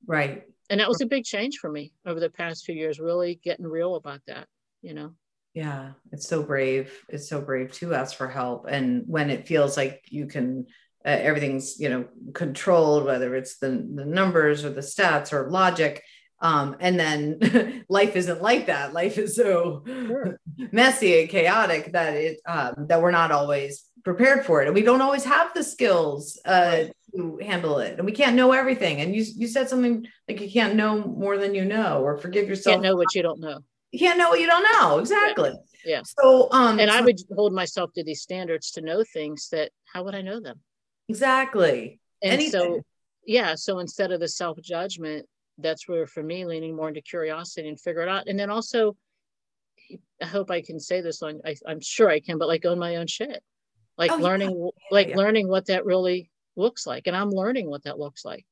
right 0.07 0.45
and 0.73 0.81
that 0.81 0.89
was 0.89 1.03
a 1.03 1.07
big 1.07 1.25
change 1.25 1.59
for 1.59 1.71
me 1.71 1.93
over 2.07 2.19
the 2.19 2.31
past 2.31 2.65
few 2.65 2.75
years 2.75 2.99
really 2.99 3.39
getting 3.45 3.67
real 3.67 3.95
about 3.95 4.21
that 4.27 4.47
you 4.81 4.95
know 4.95 5.13
yeah 5.55 5.93
it's 6.11 6.27
so 6.27 6.43
brave 6.43 7.05
it's 7.11 7.29
so 7.29 7.41
brave 7.41 7.71
to 7.73 7.95
ask 7.95 8.17
for 8.17 8.27
help 8.27 8.67
and 8.67 9.05
when 9.07 9.29
it 9.29 9.47
feels 9.47 9.77
like 9.77 10.03
you 10.09 10.27
can 10.27 10.67
uh, 11.05 11.09
everything's 11.09 11.79
you 11.79 11.91
know 11.91 12.07
controlled 12.33 13.05
whether 13.05 13.35
it's 13.37 13.59
the, 13.59 13.69
the 13.69 14.07
numbers 14.07 14.65
or 14.65 14.71
the 14.71 14.81
stats 14.81 15.33
or 15.33 15.51
logic 15.51 16.03
um, 16.41 16.75
and 16.81 16.99
then 16.99 17.85
life 17.89 18.17
isn't 18.17 18.43
like 18.43 18.67
that 18.67 18.95
life 18.95 19.19
is 19.19 19.37
so 19.37 19.85
sure. 19.87 20.41
messy 20.73 21.21
and 21.21 21.29
chaotic 21.29 21.93
that 21.93 22.15
it 22.15 22.41
um, 22.47 22.87
that 22.89 23.03
we're 23.03 23.11
not 23.11 23.31
always 23.31 23.85
prepared 24.05 24.47
for 24.47 24.63
it 24.63 24.67
and 24.67 24.75
we 24.75 24.83
don't 24.83 25.03
always 25.03 25.25
have 25.25 25.53
the 25.55 25.63
skills 25.63 26.41
uh, 26.47 26.85
right. 26.85 26.93
To 27.15 27.39
handle 27.43 27.79
it. 27.79 27.99
And 27.99 28.07
we 28.07 28.13
can't 28.13 28.37
know 28.37 28.53
everything. 28.53 29.01
And 29.01 29.15
you 29.15 29.25
you 29.37 29.47
said 29.47 29.69
something 29.69 30.07
like 30.29 30.41
you 30.41 30.51
can't 30.51 30.75
know 30.75 30.99
more 30.99 31.39
than 31.39 31.55
you 31.55 31.65
know 31.65 32.03
or 32.03 32.19
forgive 32.19 32.49
yourself. 32.49 32.75
can't 32.75 32.83
know 32.83 32.97
what 32.97 33.15
you 33.15 33.23
don't 33.23 33.41
know. 33.41 33.61
You 33.91 33.99
can't 33.99 34.19
know 34.19 34.31
what 34.31 34.41
you 34.41 34.47
don't 34.47 34.67
know. 34.73 34.99
Exactly. 34.99 35.53
Yeah, 35.85 35.97
yeah. 35.97 36.03
so 36.21 36.49
um 36.53 36.79
and 36.79 36.91
so, 36.91 36.97
i 36.97 37.01
would 37.01 37.19
hold 37.35 37.53
myself 37.53 37.93
to 37.95 38.05
these 38.05 38.23
standards 38.23 38.71
to 38.73 38.81
know 38.81 39.05
things 39.13 39.49
that 39.51 39.71
how 39.93 40.05
would 40.05 40.15
i 40.15 40.23
know 40.23 40.41
them? 40.41 40.61
Exactly. 41.09 42.01
And 42.23 42.33
Anything. 42.35 42.51
so 42.53 42.81
yeah 43.27 43.55
so 43.55 43.79
instead 43.79 44.13
of 44.13 44.21
the 44.21 44.29
self-judgment 44.29 45.27
that's 45.59 45.87
where 45.87 46.07
for 46.07 46.23
me 46.23 46.45
leaning 46.47 46.75
more 46.75 46.89
into 46.89 47.03
curiosity 47.03 47.69
and 47.69 47.81
figure 47.81 48.03
it 48.03 48.09
out. 48.09 48.29
And 48.29 48.39
then 48.39 48.51
also 48.51 48.97
i 50.23 50.27
hope 50.27 50.51
i 50.51 50.63
can 50.63 50.81
say 50.81 51.03
this 51.03 51.23
on 51.23 51.41
I, 51.45 51.55
am 51.69 51.81
sure 51.81 52.09
i 52.09 52.21
can 52.21 52.39
but 52.39 52.49
like 52.49 52.65
own 52.65 52.79
my 52.79 52.97
own 52.97 53.07
shit. 53.07 53.43
Like 53.99 54.11
oh, 54.11 54.17
learning 54.17 54.57
yeah. 54.59 54.71
like 54.91 55.09
yeah. 55.09 55.17
learning 55.17 55.49
what 55.49 55.67
that 55.67 55.85
really 55.85 56.31
looks 56.57 56.87
like 56.87 57.07
and 57.07 57.17
i'm 57.17 57.31
learning 57.31 57.69
what 57.69 57.85
that 57.85 57.99
looks 57.99 58.25
like. 58.25 58.45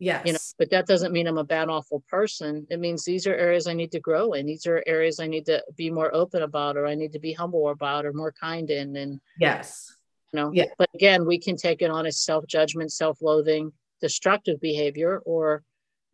Yes 0.00 0.24
you 0.26 0.32
know 0.32 0.38
but 0.58 0.70
that 0.70 0.86
doesn't 0.86 1.12
mean 1.12 1.26
i'm 1.26 1.38
a 1.38 1.44
bad 1.44 1.68
awful 1.68 2.04
person. 2.08 2.66
It 2.70 2.78
means 2.78 3.04
these 3.04 3.26
are 3.26 3.34
areas 3.34 3.66
i 3.66 3.74
need 3.74 3.92
to 3.92 4.00
grow 4.00 4.32
in. 4.32 4.46
These 4.46 4.66
are 4.66 4.82
areas 4.86 5.18
i 5.18 5.26
need 5.26 5.46
to 5.46 5.62
be 5.76 5.90
more 5.90 6.14
open 6.14 6.42
about 6.42 6.76
or 6.76 6.86
i 6.86 6.94
need 6.94 7.12
to 7.12 7.18
be 7.18 7.32
humble 7.32 7.68
about 7.68 8.06
or 8.06 8.12
more 8.12 8.32
kind 8.32 8.70
in 8.70 8.96
and 8.96 9.20
yes. 9.40 9.92
you 10.32 10.40
know 10.40 10.52
yeah. 10.52 10.66
but 10.78 10.88
again 10.94 11.26
we 11.26 11.38
can 11.38 11.56
take 11.56 11.82
it 11.82 11.90
on 11.90 12.06
as 12.06 12.20
self-judgment 12.20 12.92
self-loathing 12.92 13.72
destructive 14.00 14.60
behavior 14.60 15.18
or 15.26 15.64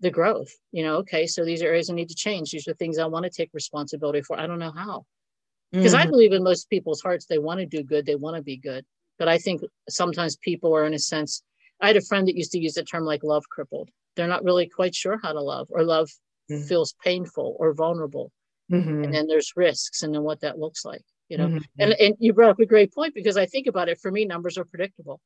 the 0.01 0.11
growth 0.11 0.53
you 0.73 0.83
know 0.83 0.97
okay 0.97 1.27
so 1.27 1.45
these 1.45 1.63
are 1.63 1.67
areas 1.67 1.91
i 1.91 1.95
need 1.95 2.09
to 2.09 2.15
change. 2.15 2.51
These 2.51 2.67
are 2.69 2.75
things 2.75 2.99
i 2.99 3.07
want 3.07 3.25
to 3.25 3.31
take 3.31 3.51
responsibility 3.53 4.23
for. 4.23 4.39
I 4.39 4.47
don't 4.47 4.59
know 4.59 4.73
how. 4.73 5.05
Because 5.73 5.93
mm-hmm. 5.93 6.09
i 6.09 6.11
believe 6.11 6.33
in 6.33 6.43
most 6.43 6.71
people's 6.71 7.03
hearts 7.03 7.27
they 7.27 7.39
want 7.39 7.61
to 7.61 7.67
do 7.67 7.83
good 7.83 8.07
they 8.07 8.15
want 8.17 8.37
to 8.37 8.43
be 8.43 8.57
good 8.57 8.85
but 9.19 9.29
i 9.29 9.39
think 9.39 9.63
sometimes 9.89 10.37
people 10.37 10.75
are 10.75 10.85
in 10.85 10.95
a 10.95 10.99
sense 10.99 11.43
i 11.81 11.87
had 11.87 11.97
a 11.97 12.03
friend 12.03 12.27
that 12.29 12.37
used 12.37 12.53
to 12.53 12.59
use 12.59 12.75
the 12.75 12.85
term 12.85 13.05
like 13.05 13.23
love 13.23 13.45
crippled 13.49 13.91
they're 14.17 14.29
not 14.29 14.45
really 14.45 14.69
quite 14.69 14.95
sure 14.95 15.19
how 15.23 15.33
to 15.33 15.41
love 15.41 15.67
or 15.71 15.83
love 15.83 16.09
mm-hmm. 16.51 16.63
feels 16.67 16.95
painful 17.03 17.57
or 17.59 17.75
vulnerable 17.75 18.31
mm-hmm. 18.71 19.05
and 19.05 19.15
then 19.15 19.27
there's 19.27 19.53
risks 19.57 20.03
and 20.03 20.15
then 20.15 20.23
what 20.23 20.41
that 20.41 20.59
looks 20.59 20.85
like 20.85 21.03
you 21.29 21.39
know 21.39 21.49
mm-hmm. 21.49 21.59
and, 21.79 21.93
and 21.93 22.15
you 22.19 22.33
brought 22.33 22.51
up 22.51 22.61
a 22.61 22.67
great 22.67 22.93
point 22.93 23.15
because 23.15 23.37
i 23.37 23.47
think 23.47 23.67
about 23.67 23.89
it 23.89 23.99
for 24.01 24.11
me 24.11 24.25
numbers 24.25 24.59
are 24.59 24.65
predictable 24.65 25.21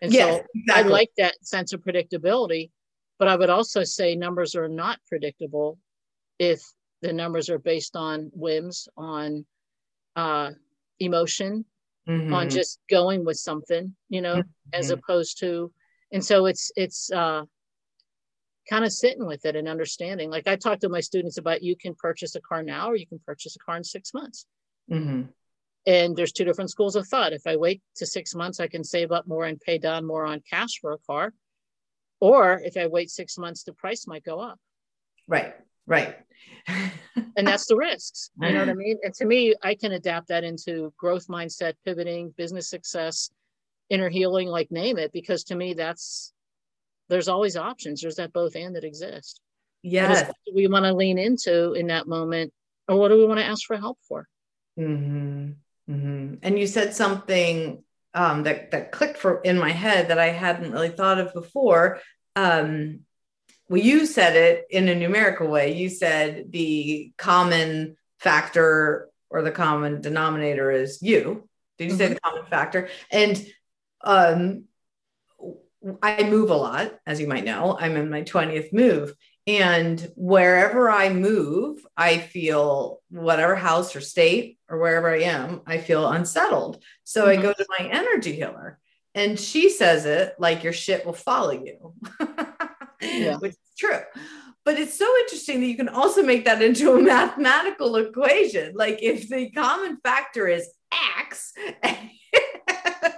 and 0.00 0.12
yes, 0.12 0.36
so 0.36 0.46
exactly. 0.54 0.84
i 0.84 0.94
like 0.94 1.10
that 1.16 1.34
sense 1.44 1.72
of 1.72 1.80
predictability 1.80 2.70
but 3.18 3.28
i 3.28 3.36
would 3.36 3.50
also 3.50 3.84
say 3.84 4.14
numbers 4.14 4.54
are 4.54 4.68
not 4.68 4.98
predictable 5.08 5.78
if 6.38 6.62
the 7.02 7.12
numbers 7.12 7.50
are 7.50 7.58
based 7.58 7.96
on 7.96 8.30
whims 8.32 8.88
on 8.96 9.44
uh, 10.16 10.50
emotion 11.00 11.64
mm-hmm. 12.08 12.32
on 12.32 12.50
just 12.50 12.80
going 12.90 13.24
with 13.24 13.36
something 13.36 13.94
you 14.08 14.20
know 14.20 14.36
mm-hmm. 14.36 14.70
as 14.72 14.90
opposed 14.90 15.38
to 15.40 15.72
and 16.12 16.24
so 16.24 16.46
it's 16.46 16.70
it's 16.76 17.10
uh, 17.10 17.42
kind 18.68 18.84
of 18.84 18.92
sitting 18.92 19.26
with 19.26 19.44
it 19.44 19.56
and 19.56 19.68
understanding 19.68 20.30
like 20.30 20.46
i 20.46 20.56
talk 20.56 20.78
to 20.80 20.88
my 20.88 21.00
students 21.00 21.38
about 21.38 21.62
you 21.62 21.76
can 21.76 21.94
purchase 21.94 22.34
a 22.34 22.40
car 22.40 22.62
now 22.62 22.88
or 22.88 22.96
you 22.96 23.06
can 23.06 23.20
purchase 23.26 23.56
a 23.56 23.64
car 23.64 23.76
in 23.76 23.84
six 23.84 24.14
months 24.14 24.46
mm-hmm. 24.90 25.22
and 25.86 26.16
there's 26.16 26.32
two 26.32 26.44
different 26.44 26.70
schools 26.70 26.96
of 26.96 27.06
thought 27.06 27.32
if 27.32 27.46
i 27.46 27.56
wait 27.56 27.82
to 27.96 28.06
six 28.06 28.34
months 28.34 28.60
i 28.60 28.66
can 28.66 28.84
save 28.84 29.12
up 29.12 29.26
more 29.26 29.44
and 29.44 29.60
pay 29.60 29.78
down 29.78 30.06
more 30.06 30.24
on 30.24 30.42
cash 30.48 30.78
for 30.80 30.92
a 30.92 30.98
car 31.06 31.32
or 32.20 32.60
if 32.64 32.76
i 32.76 32.86
wait 32.86 33.10
six 33.10 33.38
months 33.38 33.64
the 33.64 33.72
price 33.72 34.06
might 34.06 34.24
go 34.24 34.40
up 34.40 34.58
right 35.28 35.54
right. 35.86 36.16
And 37.36 37.46
that's 37.46 37.66
the 37.66 37.76
risks 37.76 38.30
you 38.40 38.52
know 38.52 38.60
what 38.60 38.68
i 38.70 38.74
mean? 38.74 38.96
And 39.02 39.12
to 39.14 39.26
me 39.26 39.54
i 39.62 39.74
can 39.74 39.92
adapt 39.92 40.28
that 40.28 40.44
into 40.44 40.92
growth 40.96 41.26
mindset 41.28 41.74
pivoting 41.84 42.32
business 42.36 42.70
success 42.70 43.30
inner 43.90 44.08
healing 44.08 44.48
like 44.48 44.70
name 44.70 44.96
it 44.96 45.12
because 45.12 45.44
to 45.44 45.54
me 45.54 45.74
that's 45.74 46.32
there's 47.12 47.28
always 47.28 47.56
options. 47.58 48.00
There's 48.00 48.16
that 48.16 48.32
both 48.32 48.56
and 48.56 48.74
that 48.74 48.84
exist. 48.84 49.40
Yes. 49.82 50.30
we 50.54 50.66
want 50.66 50.86
to 50.86 50.94
lean 50.94 51.18
into 51.18 51.74
in 51.74 51.88
that 51.88 52.06
moment 52.06 52.52
or 52.88 52.96
what 52.96 53.08
do 53.08 53.18
we 53.18 53.26
want 53.26 53.38
to 53.40 53.44
ask 53.44 53.66
for 53.66 53.76
help 53.76 53.98
for? 54.08 54.26
Mm-hmm. 54.78 55.50
Mm-hmm. 55.90 56.34
and 56.42 56.58
you 56.58 56.66
said 56.66 56.94
something 56.94 57.82
um, 58.14 58.44
that 58.44 58.70
that 58.70 58.92
clicked 58.92 59.18
for 59.18 59.40
in 59.40 59.58
my 59.58 59.70
head 59.70 60.08
that 60.08 60.18
i 60.18 60.28
hadn't 60.28 60.70
really 60.70 60.88
thought 60.88 61.18
of 61.18 61.34
before. 61.34 61.98
Um, 62.36 63.00
well, 63.68 63.80
you 63.80 64.06
said 64.06 64.36
it 64.36 64.66
in 64.70 64.88
a 64.88 64.94
numerical 64.94 65.48
way. 65.48 65.74
You 65.74 65.88
said 65.88 66.52
the 66.52 67.12
common 67.16 67.96
factor 68.18 69.08
or 69.30 69.42
the 69.42 69.50
common 69.50 70.00
denominator 70.00 70.70
is 70.70 71.00
you. 71.02 71.48
Did 71.78 71.84
you 71.84 71.90
mm-hmm. 71.90 71.98
say 71.98 72.08
the 72.08 72.20
common 72.20 72.44
factor? 72.46 72.88
And 73.10 73.44
um, 74.02 74.64
I 76.02 76.22
move 76.24 76.50
a 76.50 76.56
lot, 76.56 76.92
as 77.06 77.20
you 77.20 77.26
might 77.26 77.44
know. 77.44 77.76
I'm 77.78 77.96
in 77.96 78.10
my 78.10 78.22
20th 78.22 78.72
move. 78.72 79.14
And 79.46 80.08
wherever 80.14 80.88
I 80.88 81.08
move, 81.12 81.84
I 81.96 82.18
feel 82.18 83.00
whatever 83.08 83.56
house 83.56 83.96
or 83.96 84.00
state 84.00 84.58
or 84.68 84.78
wherever 84.78 85.12
I 85.12 85.22
am, 85.22 85.62
I 85.66 85.78
feel 85.78 86.08
unsettled. 86.08 86.82
So 87.02 87.26
mm-hmm. 87.26 87.40
I 87.40 87.42
go 87.42 87.52
to 87.52 87.66
my 87.78 87.88
energy 87.88 88.32
healer 88.34 88.78
and 89.14 89.38
she 89.38 89.68
says 89.68 90.06
it 90.06 90.34
like 90.38 90.62
your 90.62 90.72
shit 90.72 91.04
will 91.04 91.12
follow 91.12 91.50
you. 91.50 91.94
yeah. 93.02 93.36
which 93.36 93.52
is 93.52 93.58
true. 93.78 94.00
But 94.64 94.78
it's 94.78 94.96
so 94.96 95.12
interesting 95.22 95.60
that 95.60 95.66
you 95.66 95.76
can 95.76 95.88
also 95.88 96.22
make 96.22 96.44
that 96.44 96.62
into 96.62 96.92
a 96.92 97.02
mathematical 97.02 97.96
equation. 97.96 98.74
Like 98.74 98.98
if 99.02 99.28
the 99.28 99.50
common 99.50 99.98
factor 100.02 100.46
is 100.46 100.68
X, 101.18 101.52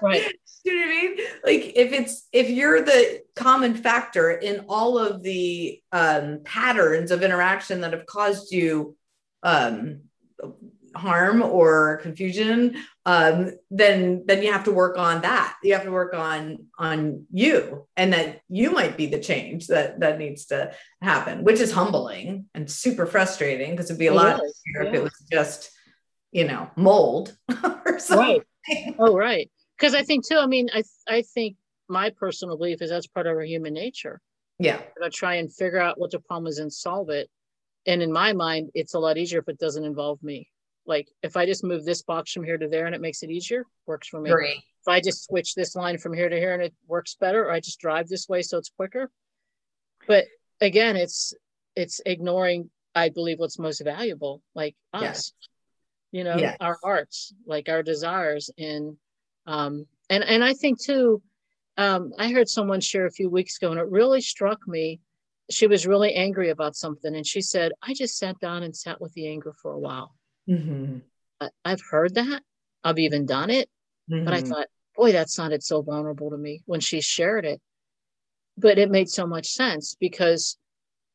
right. 0.03 0.33
You 0.67 0.75
know 0.77 0.87
what 0.87 0.89
I 0.89 1.03
mean? 1.03 1.17
Like 1.45 1.73
if 1.77 1.93
it's 1.93 2.27
if 2.33 2.49
you're 2.49 2.81
the 2.81 3.21
common 3.37 3.75
factor 3.75 4.31
in 4.31 4.65
all 4.67 4.97
of 4.97 5.23
the 5.23 5.79
um, 5.93 6.41
patterns 6.43 7.11
of 7.11 7.23
interaction 7.23 7.83
that 7.83 7.93
have 7.93 8.07
caused 8.07 8.51
you 8.51 8.97
um, 9.43 10.05
harm 10.97 11.43
or 11.43 11.99
confusion 12.03 12.77
um, 13.07 13.53
then 13.71 14.25
then 14.27 14.43
you 14.43 14.51
have 14.51 14.65
to 14.65 14.73
work 14.73 14.97
on 14.97 15.21
that. 15.23 15.59
You 15.63 15.75
have 15.75 15.85
to 15.85 15.91
work 15.91 16.15
on 16.15 16.67
on 16.79 17.27
you 17.31 17.87
and 17.97 18.15
that 18.15 18.41
you 18.49 18.71
might 18.71 18.97
be 18.97 19.07
the 19.07 19.19
change 19.19 19.67
that 19.67 20.01
that 20.01 20.19
needs 20.19 20.47
to 20.47 20.75
happen 21.03 21.45
which 21.45 21.61
is 21.61 21.71
humbling 21.71 22.47
and 22.55 22.71
super 22.71 23.05
frustrating 23.05 23.73
because 23.73 23.91
it'd 23.91 23.99
be 23.99 24.07
a 24.07 24.13
it 24.13 24.17
lot 24.17 24.43
is, 24.43 24.63
easier 24.67 24.85
yeah. 24.85 24.89
if 24.89 24.95
it 24.95 25.03
was 25.03 25.27
just 25.31 25.71
you 26.33 26.47
know 26.47 26.71
mold 26.77 27.37
or 27.85 27.99
something. 27.99 28.43
Right. 28.69 28.95
oh 28.99 29.17
right. 29.17 29.51
Because 29.79 29.95
i 29.95 30.03
think 30.03 30.27
too 30.27 30.39
i 30.39 30.47
mean 30.47 30.71
i 30.73 30.83
i 31.07 31.23
think 31.23 31.57
my 31.89 32.09
personal 32.09 32.57
belief 32.57 32.81
is 32.81 32.89
that's 32.89 33.07
part 33.07 33.27
of 33.27 33.37
our 33.37 33.43
human 33.43 33.75
nature. 33.75 34.23
Yeah. 34.59 34.81
To 35.03 35.11
try 35.11 35.35
and 35.35 35.53
figure 35.53 35.81
out 35.81 36.01
what 36.01 36.13
the 36.13 36.21
problem 36.21 36.47
is 36.47 36.59
and 36.59 36.73
solve 36.73 37.11
it. 37.11 37.29
And 37.87 38.01
in 38.01 38.11
my 38.11 38.33
mind 38.33 38.71
it's 38.73 38.95
a 38.95 38.99
lot 38.99 39.19
easier 39.19 39.41
if 39.41 39.49
it 39.49 39.59
doesn't 39.59 39.85
involve 39.85 40.23
me 40.23 40.49
like 40.87 41.09
if 41.23 41.37
I 41.37 41.47
just 41.47 41.65
move 41.65 41.85
this 41.85 42.03
box 42.03 42.33
from 42.33 42.45
here 42.45 42.59
to 42.59 42.69
there 42.69 42.87
and 42.87 42.95
it 42.95 43.01
makes 43.01 43.23
it 43.23 43.31
easier, 43.31 43.65
works 43.87 44.09
for 44.09 44.21
me. 44.21 44.31
Great. 44.31 44.57
If 44.57 44.89
I 44.89 45.01
just 45.01 45.25
switch 45.25 45.55
this 45.55 45.75
line 45.75 45.99
from 45.99 46.13
here 46.13 46.29
to 46.29 46.37
here 46.37 46.53
and 46.53 46.63
it 46.63 46.75
works 46.87 47.17
better, 47.19 47.45
or 47.45 47.53
I 47.53 47.61
just 47.61 47.81
drive 47.81 48.09
this 48.09 48.29
way 48.29 48.43
so 48.43 48.59
it's 48.59 48.71
quicker. 48.77 49.11
But 50.07 50.27
again, 50.61 50.97
it's 50.97 51.33
it's 51.75 52.01
ignoring, 52.05 52.71
I 52.95 53.09
believe, 53.09 53.39
what's 53.39 53.59
most 53.59 53.83
valuable, 53.83 54.43
like 54.55 54.77
us. 54.93 55.33
You 56.13 56.23
know, 56.23 56.37
yes. 56.37 56.57
our 56.61 56.79
hearts, 56.83 57.33
like 57.47 57.69
our 57.69 57.83
desires, 57.83 58.51
and 58.59 58.97
um, 59.47 59.87
and 60.11 60.23
and 60.23 60.45
I 60.45 60.53
think 60.53 60.81
too. 60.81 61.23
Um, 61.77 62.13
I 62.19 62.31
heard 62.31 62.49
someone 62.49 62.81
share 62.81 63.07
a 63.07 63.11
few 63.11 63.29
weeks 63.29 63.57
ago, 63.57 63.73
and 63.73 63.81
it 63.81 63.89
really 63.89 64.21
struck 64.21 64.61
me. 64.69 65.01
She 65.51 65.67
was 65.67 65.89
really 65.89 66.15
angry 66.15 66.51
about 66.51 66.77
something, 66.77 67.17
and 67.17 67.27
she 67.27 67.41
said, 67.41 67.73
"I 67.83 67.95
just 67.95 68.17
sat 68.17 68.39
down 68.39 68.63
and 68.63 68.77
sat 68.77 69.01
with 69.01 69.13
the 69.15 69.27
anger 69.27 69.53
for 69.61 69.73
a 69.73 69.79
while." 69.79 70.15
Mm-hmm. 70.49 70.99
I've 71.65 71.83
heard 71.83 72.15
that. 72.15 72.43
I've 72.83 72.99
even 72.99 73.27
done 73.27 73.51
it. 73.51 73.69
Mm-hmm. 74.11 74.25
But 74.25 74.35
I 74.35 74.39
mm-hmm. 74.39 74.49
thought, 74.51 74.67
boy, 74.97 75.13
that 75.13 75.31
sounded 75.31 75.63
so 75.63 75.83
vulnerable 75.83 76.31
to 76.31 76.37
me 76.37 76.63
when 76.67 76.81
she 76.81 77.01
shared 77.01 77.45
it. 77.45 77.61
But 78.57 78.79
it 78.79 78.91
made 78.91 79.09
so 79.09 79.27
much 79.27 79.49
sense 79.49 79.97
because 79.99 80.57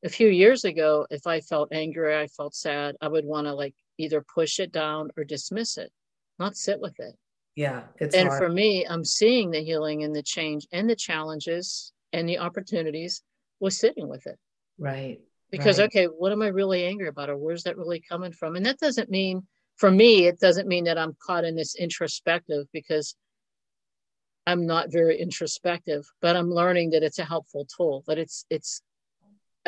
a 0.03 0.09
few 0.09 0.27
years 0.27 0.65
ago, 0.65 1.07
if 1.09 1.27
I 1.27 1.41
felt 1.41 1.69
angry, 1.71 2.17
I 2.17 2.27
felt 2.27 2.55
sad, 2.55 2.95
I 3.01 3.07
would 3.07 3.25
want 3.25 3.47
to 3.47 3.53
like 3.53 3.75
either 3.97 4.25
push 4.33 4.59
it 4.59 4.71
down 4.71 5.09
or 5.17 5.23
dismiss 5.23 5.77
it, 5.77 5.91
not 6.37 6.55
sit 6.55 6.79
with 6.79 6.99
it. 6.99 7.15
Yeah. 7.55 7.83
It's 7.97 8.15
and 8.15 8.29
hard. 8.29 8.41
for 8.41 8.49
me, 8.49 8.85
I'm 8.87 9.03
seeing 9.03 9.51
the 9.51 9.63
healing 9.63 10.03
and 10.03 10.15
the 10.15 10.23
change 10.23 10.67
and 10.71 10.89
the 10.89 10.95
challenges 10.95 11.91
and 12.13 12.27
the 12.27 12.39
opportunities 12.39 13.21
was 13.59 13.77
sitting 13.77 14.07
with 14.07 14.25
it. 14.27 14.37
Right. 14.77 15.19
Because, 15.51 15.79
right. 15.79 15.85
okay, 15.85 16.05
what 16.05 16.31
am 16.31 16.41
I 16.41 16.47
really 16.47 16.85
angry 16.85 17.07
about? 17.07 17.29
Or 17.29 17.37
where's 17.37 17.63
that 17.63 17.77
really 17.77 17.99
coming 17.99 18.31
from? 18.31 18.55
And 18.55 18.65
that 18.65 18.79
doesn't 18.79 19.09
mean, 19.09 19.47
for 19.77 19.89
me, 19.89 20.27
it 20.27 20.39
doesn't 20.39 20.67
mean 20.67 20.83
that 20.83 20.97
I'm 20.97 21.15
caught 21.25 21.45
in 21.45 21.55
this 21.55 21.75
introspective 21.75 22.67
because 22.71 23.15
I'm 24.45 24.65
not 24.65 24.91
very 24.91 25.19
introspective, 25.19 26.05
but 26.21 26.35
I'm 26.35 26.51
learning 26.51 26.91
that 26.91 27.03
it's 27.03 27.19
a 27.19 27.25
helpful 27.25 27.65
tool, 27.65 28.03
that 28.07 28.17
it's, 28.17 28.45
it's, 28.49 28.81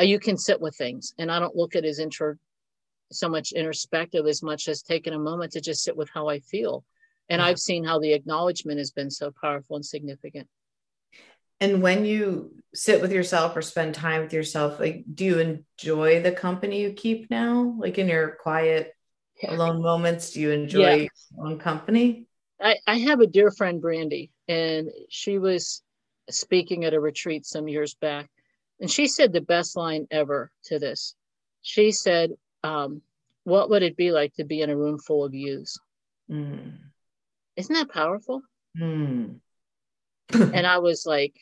uh, 0.00 0.04
you 0.04 0.18
can 0.18 0.36
sit 0.36 0.60
with 0.60 0.76
things. 0.76 1.14
And 1.18 1.30
I 1.30 1.38
don't 1.38 1.56
look 1.56 1.74
at 1.74 1.84
it 1.84 1.88
as 1.88 1.98
intro, 1.98 2.36
so 3.10 3.28
much 3.28 3.52
introspective 3.52 4.26
as 4.26 4.42
much 4.42 4.68
as 4.68 4.82
taking 4.82 5.14
a 5.14 5.18
moment 5.18 5.52
to 5.52 5.60
just 5.60 5.82
sit 5.82 5.96
with 5.96 6.10
how 6.12 6.28
I 6.28 6.40
feel. 6.40 6.84
And 7.28 7.40
yeah. 7.40 7.46
I've 7.46 7.58
seen 7.58 7.84
how 7.84 7.98
the 7.98 8.12
acknowledgement 8.12 8.78
has 8.78 8.90
been 8.90 9.10
so 9.10 9.32
powerful 9.40 9.76
and 9.76 9.84
significant. 9.84 10.48
And 11.62 11.80
when 11.80 12.04
you 12.04 12.56
sit 12.74 13.00
with 13.00 13.12
yourself 13.12 13.54
or 13.56 13.62
spend 13.62 13.94
time 13.94 14.22
with 14.22 14.32
yourself, 14.32 14.80
like, 14.80 15.04
do 15.14 15.24
you 15.24 15.38
enjoy 15.38 16.20
the 16.20 16.32
company 16.32 16.80
you 16.80 16.92
keep 16.92 17.30
now? 17.30 17.76
Like 17.78 17.98
in 17.98 18.08
your 18.08 18.36
quiet, 18.42 18.92
alone 19.46 19.80
moments, 19.80 20.32
do 20.32 20.40
you 20.40 20.50
enjoy 20.50 20.80
yeah. 20.80 20.94
your 20.96 21.46
own 21.46 21.60
company? 21.60 22.26
I, 22.60 22.78
I 22.84 22.98
have 22.98 23.20
a 23.20 23.28
dear 23.28 23.52
friend, 23.52 23.80
Brandy, 23.80 24.32
and 24.48 24.90
she 25.08 25.38
was 25.38 25.84
speaking 26.30 26.84
at 26.84 26.94
a 26.94 27.00
retreat 27.00 27.46
some 27.46 27.68
years 27.68 27.94
back. 27.94 28.28
And 28.80 28.90
she 28.90 29.06
said 29.06 29.32
the 29.32 29.40
best 29.40 29.76
line 29.76 30.08
ever 30.10 30.50
to 30.64 30.80
this. 30.80 31.14
She 31.60 31.92
said, 31.92 32.32
um, 32.64 33.02
What 33.44 33.70
would 33.70 33.84
it 33.84 33.96
be 33.96 34.10
like 34.10 34.34
to 34.34 34.44
be 34.44 34.62
in 34.62 34.70
a 34.70 34.76
room 34.76 34.98
full 34.98 35.24
of 35.24 35.32
yous? 35.32 35.78
Mm. 36.28 36.78
Isn't 37.54 37.74
that 37.76 37.92
powerful? 37.92 38.42
Mm. 38.76 39.36
and 40.32 40.66
I 40.66 40.78
was 40.78 41.06
like, 41.06 41.36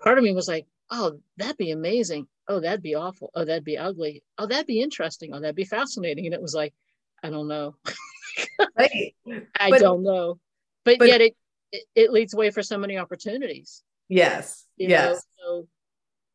part 0.00 0.18
of 0.18 0.24
me 0.24 0.32
was 0.32 0.48
like, 0.48 0.66
oh, 0.90 1.18
that'd 1.36 1.56
be 1.56 1.70
amazing. 1.70 2.26
Oh, 2.48 2.60
that'd 2.60 2.82
be 2.82 2.94
awful. 2.94 3.30
Oh, 3.34 3.44
that'd 3.44 3.64
be 3.64 3.78
ugly. 3.78 4.22
Oh, 4.38 4.46
that'd 4.46 4.66
be 4.66 4.80
interesting. 4.80 5.34
Oh, 5.34 5.40
that'd 5.40 5.56
be 5.56 5.64
fascinating. 5.64 6.26
And 6.26 6.34
it 6.34 6.42
was 6.42 6.54
like, 6.54 6.74
I 7.22 7.30
don't 7.30 7.48
know. 7.48 7.76
right. 8.78 9.14
I 9.58 9.70
but, 9.70 9.80
don't 9.80 10.02
know. 10.02 10.38
But, 10.84 10.98
but, 10.98 11.08
yet 11.08 11.20
it, 11.20 11.36
it, 11.72 11.84
it 11.94 12.12
leads 12.12 12.34
way 12.34 12.50
for 12.50 12.62
so 12.62 12.78
many 12.78 12.98
opportunities. 12.98 13.82
Yes. 14.08 14.64
You 14.76 14.88
yes. 14.88 15.24
Know? 15.38 15.62
So 15.62 15.68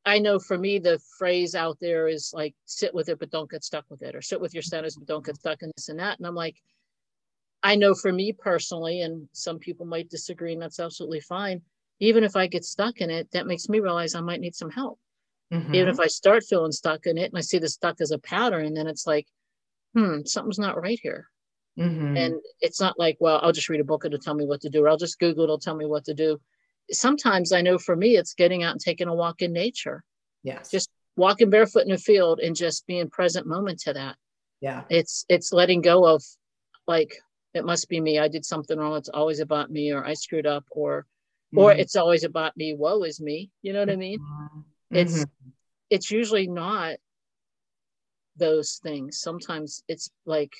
I 0.05 0.19
know 0.19 0.39
for 0.39 0.57
me 0.57 0.79
the 0.79 0.99
phrase 1.17 1.55
out 1.55 1.77
there 1.79 2.07
is 2.07 2.31
like 2.33 2.55
sit 2.65 2.93
with 2.93 3.07
it 3.07 3.19
but 3.19 3.29
don't 3.29 3.49
get 3.49 3.63
stuck 3.63 3.85
with 3.89 4.01
it 4.01 4.15
or 4.15 4.21
sit 4.21 4.41
with 4.41 4.53
your 4.53 4.63
centers 4.63 4.95
but 4.97 5.07
don't 5.07 5.25
get 5.25 5.37
stuck 5.37 5.61
in 5.61 5.71
this 5.77 5.89
and 5.89 5.99
that. 5.99 6.17
And 6.17 6.27
I'm 6.27 6.35
like, 6.35 6.57
I 7.63 7.75
know 7.75 7.93
for 7.93 8.11
me 8.11 8.33
personally, 8.33 9.01
and 9.01 9.29
some 9.33 9.59
people 9.59 9.85
might 9.85 10.09
disagree, 10.09 10.53
and 10.53 10.61
that's 10.61 10.79
absolutely 10.79 11.19
fine 11.19 11.61
even 12.01 12.23
if 12.23 12.35
I 12.35 12.47
get 12.47 12.65
stuck 12.65 12.99
in 12.99 13.09
it, 13.09 13.29
that 13.31 13.47
makes 13.47 13.69
me 13.69 13.79
realize 13.79 14.15
I 14.15 14.21
might 14.21 14.41
need 14.41 14.55
some 14.55 14.71
help. 14.71 14.99
Mm-hmm. 15.53 15.75
Even 15.75 15.89
if 15.89 15.99
I 15.99 16.07
start 16.07 16.43
feeling 16.43 16.71
stuck 16.71 17.05
in 17.05 17.17
it 17.17 17.31
and 17.31 17.37
I 17.37 17.41
see 17.41 17.59
the 17.59 17.69
stuck 17.69 18.01
as 18.01 18.11
a 18.11 18.17
pattern, 18.17 18.73
then 18.73 18.87
it's 18.87 19.05
like, 19.05 19.27
hmm, 19.93 20.21
something's 20.25 20.59
not 20.59 20.81
right 20.81 20.99
here. 21.01 21.27
Mm-hmm. 21.77 22.17
And 22.17 22.35
it's 22.59 22.81
not 22.81 22.97
like, 22.97 23.17
well, 23.19 23.39
I'll 23.43 23.51
just 23.51 23.69
read 23.69 23.79
a 23.79 23.85
book, 23.85 24.03
it'll 24.03 24.17
tell 24.17 24.33
me 24.33 24.45
what 24.45 24.61
to 24.61 24.69
do, 24.69 24.83
or 24.83 24.89
I'll 24.89 24.97
just 24.97 25.19
Google, 25.19 25.43
it'll 25.43 25.59
tell 25.59 25.75
me 25.75 25.85
what 25.85 26.05
to 26.05 26.15
do. 26.15 26.41
Sometimes 26.91 27.51
I 27.53 27.61
know 27.61 27.77
for 27.77 27.95
me, 27.95 28.17
it's 28.17 28.33
getting 28.33 28.63
out 28.63 28.71
and 28.71 28.81
taking 28.81 29.07
a 29.07 29.13
walk 29.13 29.43
in 29.43 29.53
nature. 29.53 30.03
Yes. 30.43 30.71
Just 30.71 30.89
walking 31.15 31.51
barefoot 31.51 31.85
in 31.85 31.91
a 31.91 31.97
field 31.99 32.39
and 32.39 32.55
just 32.55 32.87
being 32.87 33.09
present 33.11 33.45
moment 33.45 33.79
to 33.81 33.93
that. 33.93 34.15
Yeah. 34.59 34.83
It's 34.89 35.25
it's 35.29 35.53
letting 35.53 35.81
go 35.81 36.05
of 36.05 36.23
like 36.87 37.15
it 37.53 37.63
must 37.63 37.89
be 37.89 38.01
me. 38.01 38.17
I 38.17 38.27
did 38.27 38.45
something 38.45 38.77
wrong. 38.77 38.97
It's 38.97 39.09
always 39.09 39.39
about 39.39 39.69
me, 39.69 39.91
or 39.91 40.05
I 40.05 40.13
screwed 40.13 40.47
up, 40.47 40.65
or 40.71 41.05
or 41.55 41.71
mm-hmm. 41.71 41.79
it's 41.79 41.95
always 41.95 42.23
about 42.23 42.55
me 42.55 42.73
woe 42.73 43.03
is 43.03 43.19
me. 43.19 43.49
You 43.61 43.73
know 43.73 43.79
what 43.79 43.89
i 43.89 43.95
mean? 43.95 44.19
Mm-hmm. 44.19 44.95
it's 44.95 45.25
it's 45.89 46.11
usually 46.11 46.47
not 46.47 46.95
those 48.37 48.79
things. 48.81 49.19
Sometimes 49.19 49.83
it's 49.87 50.09
like 50.25 50.53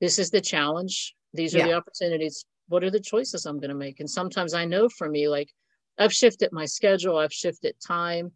this 0.00 0.18
is 0.18 0.30
the 0.30 0.40
challenge. 0.40 1.14
These 1.32 1.54
are 1.54 1.58
yeah. 1.58 1.66
the 1.68 1.72
opportunities. 1.74 2.44
What 2.68 2.82
are 2.82 2.90
the 2.90 3.00
choices 3.00 3.46
i'm 3.46 3.58
going 3.58 3.70
to 3.70 3.76
make? 3.76 4.00
And 4.00 4.10
sometimes 4.10 4.54
i 4.54 4.64
know 4.64 4.88
for 4.88 5.08
me 5.08 5.28
like 5.28 5.50
i've 5.98 6.12
shifted 6.12 6.52
my 6.52 6.66
schedule 6.66 7.16
i've 7.16 7.32
shifted 7.32 7.74
time 7.86 8.32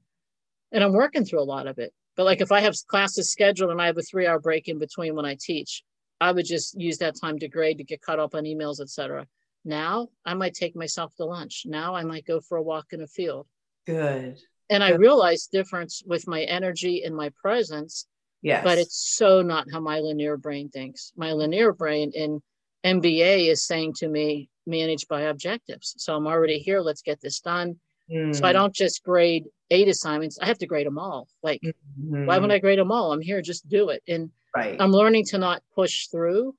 and 0.72 0.82
i'm 0.82 0.92
working 0.92 1.24
through 1.24 1.42
a 1.42 1.52
lot 1.54 1.66
of 1.66 1.78
it. 1.78 1.92
But 2.16 2.24
like 2.24 2.40
if 2.40 2.52
i 2.52 2.60
have 2.60 2.74
classes 2.86 3.30
scheduled 3.30 3.70
and 3.70 3.82
i 3.82 3.86
have 3.86 3.98
a 3.98 4.02
three 4.02 4.26
hour 4.26 4.38
break 4.38 4.68
in 4.68 4.78
between 4.78 5.14
when 5.14 5.24
i 5.24 5.36
teach 5.40 5.82
i 6.20 6.30
would 6.30 6.46
just 6.46 6.78
use 6.78 6.98
that 6.98 7.16
time 7.20 7.38
to 7.38 7.48
grade 7.48 7.78
to 7.78 7.84
get 7.84 8.02
caught 8.02 8.20
up 8.20 8.34
on 8.34 8.44
emails 8.44 8.80
etc 8.80 9.26
now 9.64 10.08
I 10.24 10.34
might 10.34 10.54
take 10.54 10.74
myself 10.74 11.14
to 11.16 11.24
lunch. 11.24 11.64
Now 11.66 11.94
I 11.94 12.04
might 12.04 12.26
go 12.26 12.40
for 12.40 12.56
a 12.58 12.62
walk 12.62 12.86
in 12.92 13.02
a 13.02 13.06
field. 13.06 13.46
Good. 13.86 14.38
And 14.68 14.82
Good. 14.82 14.82
I 14.82 14.90
realize 14.92 15.46
difference 15.46 16.02
with 16.06 16.26
my 16.26 16.42
energy 16.42 17.02
and 17.04 17.14
my 17.14 17.30
presence. 17.40 18.06
Yes. 18.42 18.64
But 18.64 18.78
it's 18.78 19.16
so 19.16 19.42
not 19.42 19.66
how 19.70 19.80
my 19.80 20.00
linear 20.00 20.36
brain 20.36 20.70
thinks. 20.70 21.12
My 21.16 21.32
linear 21.32 21.72
brain 21.72 22.12
in 22.14 22.40
MBA 22.84 23.50
is 23.50 23.66
saying 23.66 23.94
to 23.98 24.08
me, 24.08 24.48
manage 24.66 25.08
by 25.08 25.22
objectives. 25.22 25.94
So 25.98 26.14
I'm 26.14 26.26
already 26.26 26.58
here. 26.58 26.80
Let's 26.80 27.02
get 27.02 27.20
this 27.20 27.40
done. 27.40 27.76
Mm. 28.10 28.34
So 28.34 28.46
I 28.46 28.52
don't 28.52 28.74
just 28.74 29.02
grade 29.02 29.44
eight 29.70 29.88
assignments. 29.88 30.38
I 30.40 30.46
have 30.46 30.58
to 30.58 30.66
grade 30.66 30.86
them 30.86 30.98
all. 30.98 31.28
Like, 31.42 31.60
mm-hmm. 31.62 32.26
why 32.26 32.36
wouldn't 32.36 32.52
I 32.52 32.58
grade 32.58 32.78
them 32.78 32.92
all? 32.92 33.12
I'm 33.12 33.20
here, 33.20 33.42
just 33.42 33.68
do 33.68 33.90
it. 33.90 34.02
And 34.08 34.30
right. 34.56 34.76
I'm 34.80 34.90
learning 34.90 35.26
to 35.26 35.38
not 35.38 35.62
push 35.74 36.06
through 36.08 36.54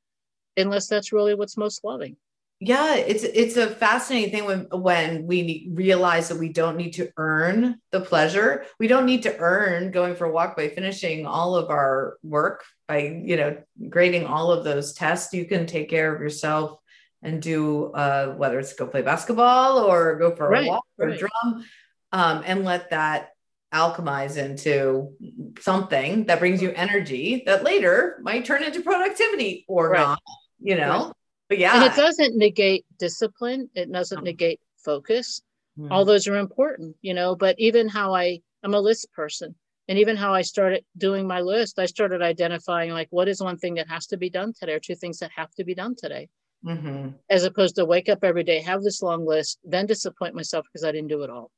unless 0.55 0.87
that's 0.87 1.11
really 1.11 1.33
what's 1.33 1.57
most 1.57 1.83
loving 1.83 2.15
yeah 2.61 2.95
it's 2.95 3.23
it's 3.23 3.57
a 3.57 3.67
fascinating 3.67 4.29
thing 4.29 4.45
when 4.45 4.67
when 4.71 5.25
we 5.25 5.67
realize 5.73 6.29
that 6.29 6.37
we 6.37 6.47
don't 6.47 6.77
need 6.77 6.91
to 6.91 7.11
earn 7.17 7.81
the 7.89 7.99
pleasure 7.99 8.63
we 8.79 8.87
don't 8.87 9.07
need 9.07 9.23
to 9.23 9.35
earn 9.39 9.89
going 9.89 10.15
for 10.15 10.25
a 10.25 10.31
walk 10.31 10.55
by 10.55 10.69
finishing 10.69 11.25
all 11.25 11.55
of 11.55 11.71
our 11.71 12.17
work 12.21 12.63
by 12.87 12.99
you 13.25 13.35
know 13.35 13.57
grading 13.89 14.27
all 14.27 14.51
of 14.51 14.63
those 14.63 14.93
tests 14.93 15.33
you 15.33 15.45
can 15.45 15.65
take 15.65 15.89
care 15.89 16.13
of 16.13 16.21
yourself 16.21 16.77
and 17.23 17.41
do 17.41 17.91
uh, 17.93 18.33
whether 18.35 18.59
it's 18.59 18.73
go 18.73 18.85
play 18.85 19.01
basketball 19.01 19.79
or 19.79 20.17
go 20.17 20.35
for 20.35 20.47
right, 20.47 20.65
a 20.65 20.69
walk 20.69 20.85
or 20.99 21.07
right. 21.07 21.19
drum 21.19 21.65
um, 22.11 22.43
and 22.45 22.63
let 22.63 22.91
that 22.91 23.29
alchemize 23.73 24.37
into 24.37 25.13
something 25.59 26.25
that 26.25 26.37
brings 26.37 26.61
you 26.61 26.71
energy 26.73 27.41
that 27.47 27.63
later 27.63 28.19
might 28.21 28.45
turn 28.45 28.63
into 28.63 28.81
productivity 28.81 29.65
or 29.67 29.89
right. 29.89 29.99
not 29.99 30.21
you 30.59 30.75
know 30.75 31.11
but 31.51 31.57
yeah. 31.57 31.75
And 31.75 31.91
it 31.91 31.97
doesn't 31.97 32.37
negate 32.37 32.85
discipline, 32.97 33.69
it 33.75 33.91
doesn't 33.91 34.23
negate 34.23 34.61
focus. 34.85 35.41
Mm. 35.77 35.91
All 35.91 36.05
those 36.05 36.25
are 36.29 36.37
important, 36.37 36.95
you 37.01 37.13
know, 37.13 37.35
but 37.35 37.59
even 37.59 37.89
how 37.89 38.15
I, 38.15 38.39
I'm 38.63 38.73
a 38.73 38.79
list 38.79 39.11
person. 39.11 39.53
And 39.89 39.99
even 39.99 40.15
how 40.15 40.33
I 40.33 40.43
started 40.43 40.85
doing 40.97 41.27
my 41.27 41.41
list, 41.41 41.77
I 41.77 41.87
started 41.87 42.21
identifying 42.21 42.91
like 42.91 43.09
what 43.09 43.27
is 43.27 43.41
one 43.41 43.57
thing 43.57 43.73
that 43.73 43.89
has 43.89 44.07
to 44.07 44.17
be 44.17 44.29
done 44.29 44.53
today, 44.57 44.71
or 44.71 44.79
two 44.79 44.95
things 44.95 45.19
that 45.19 45.31
have 45.35 45.51
to 45.55 45.65
be 45.65 45.75
done 45.75 45.93
today, 45.93 46.29
mm-hmm. 46.65 47.09
as 47.29 47.43
opposed 47.43 47.75
to 47.75 47.83
wake 47.83 48.07
up 48.07 48.23
every 48.23 48.45
day, 48.45 48.61
have 48.61 48.81
this 48.81 49.01
long 49.01 49.25
list, 49.25 49.59
then 49.65 49.87
disappoint 49.87 50.33
myself 50.33 50.65
because 50.71 50.85
I 50.85 50.93
didn't 50.93 51.09
do 51.09 51.23
it 51.23 51.29
all. 51.29 51.51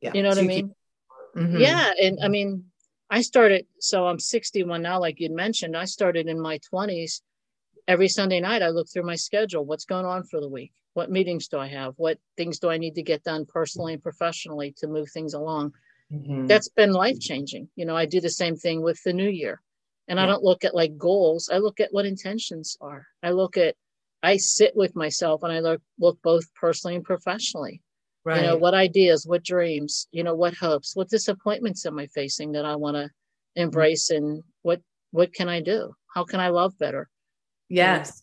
Yeah. 0.00 0.10
You 0.14 0.24
know 0.24 0.30
what 0.30 0.38
so 0.38 0.42
I 0.42 0.46
mean? 0.48 0.74
Mm-hmm. 1.36 1.58
Yeah. 1.58 1.92
And 2.02 2.18
I 2.20 2.26
mean, 2.26 2.64
I 3.08 3.20
started, 3.20 3.66
so 3.78 4.04
I'm 4.08 4.18
61 4.18 4.82
now, 4.82 4.98
like 4.98 5.20
you'd 5.20 5.30
mentioned. 5.30 5.76
I 5.76 5.84
started 5.84 6.26
in 6.26 6.40
my 6.40 6.58
20s 6.74 7.20
every 7.88 8.08
Sunday 8.08 8.40
night, 8.40 8.62
I 8.62 8.68
look 8.68 8.88
through 8.88 9.04
my 9.04 9.16
schedule. 9.16 9.64
What's 9.64 9.84
going 9.84 10.06
on 10.06 10.24
for 10.24 10.40
the 10.40 10.48
week? 10.48 10.72
What 10.94 11.10
meetings 11.10 11.48
do 11.48 11.58
I 11.58 11.68
have? 11.68 11.94
What 11.96 12.18
things 12.36 12.58
do 12.58 12.68
I 12.68 12.78
need 12.78 12.94
to 12.96 13.02
get 13.02 13.24
done 13.24 13.46
personally 13.46 13.94
and 13.94 14.02
professionally 14.02 14.74
to 14.78 14.86
move 14.86 15.10
things 15.10 15.34
along? 15.34 15.72
Mm-hmm. 16.12 16.46
That's 16.46 16.68
been 16.68 16.92
life 16.92 17.18
changing. 17.18 17.68
You 17.76 17.86
know, 17.86 17.96
I 17.96 18.06
do 18.06 18.20
the 18.20 18.30
same 18.30 18.56
thing 18.56 18.82
with 18.82 19.02
the 19.02 19.12
new 19.12 19.28
year. 19.28 19.62
And 20.08 20.18
yeah. 20.18 20.24
I 20.24 20.26
don't 20.26 20.42
look 20.42 20.64
at 20.64 20.74
like 20.74 20.98
goals, 20.98 21.48
I 21.52 21.58
look 21.58 21.80
at 21.80 21.92
what 21.92 22.04
intentions 22.04 22.76
are. 22.80 23.06
I 23.22 23.30
look 23.30 23.56
at, 23.56 23.76
I 24.22 24.36
sit 24.36 24.76
with 24.76 24.94
myself 24.94 25.42
and 25.42 25.52
I 25.52 25.60
look, 25.60 25.80
look 25.98 26.20
both 26.22 26.52
personally 26.54 26.96
and 26.96 27.04
professionally. 27.04 27.80
Right. 28.24 28.42
You 28.42 28.46
know, 28.48 28.56
what 28.56 28.74
ideas, 28.74 29.26
what 29.26 29.42
dreams, 29.42 30.06
you 30.12 30.22
know, 30.22 30.34
what 30.34 30.54
hopes, 30.54 30.94
what 30.94 31.08
disappointments 31.08 31.86
am 31.86 31.98
I 31.98 32.06
facing 32.08 32.52
that 32.52 32.64
I 32.64 32.76
want 32.76 32.96
to 32.96 33.10
embrace 33.56 34.10
mm-hmm. 34.12 34.24
and 34.24 34.42
what 34.62 34.80
what 35.10 35.32
can 35.34 35.48
I 35.48 35.60
do? 35.60 35.92
How 36.14 36.24
can 36.24 36.40
I 36.40 36.48
love 36.48 36.78
better? 36.78 37.08
Yes. 37.68 38.22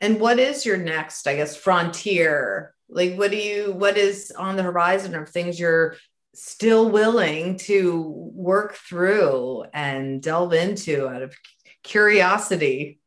And 0.00 0.20
what 0.20 0.38
is 0.38 0.66
your 0.66 0.76
next, 0.76 1.26
I 1.26 1.36
guess, 1.36 1.56
frontier? 1.56 2.74
Like, 2.88 3.16
what 3.16 3.30
do 3.30 3.36
you, 3.36 3.72
what 3.72 3.96
is 3.96 4.32
on 4.36 4.56
the 4.56 4.62
horizon 4.62 5.14
of 5.14 5.28
things 5.28 5.58
you're 5.58 5.96
still 6.34 6.90
willing 6.90 7.56
to 7.56 8.02
work 8.34 8.74
through 8.74 9.64
and 9.72 10.20
delve 10.20 10.52
into 10.52 11.08
out 11.08 11.22
of 11.22 11.34
curiosity? 11.82 13.00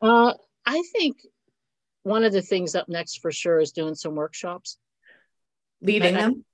Uh, 0.00 0.34
I 0.64 0.82
think 0.92 1.18
one 2.02 2.24
of 2.24 2.32
the 2.32 2.42
things 2.42 2.74
up 2.74 2.88
next 2.88 3.20
for 3.20 3.30
sure 3.30 3.60
is 3.60 3.72
doing 3.72 3.94
some 3.94 4.14
workshops. 4.14 4.78
Leading 5.80 6.14
them? 6.14 6.44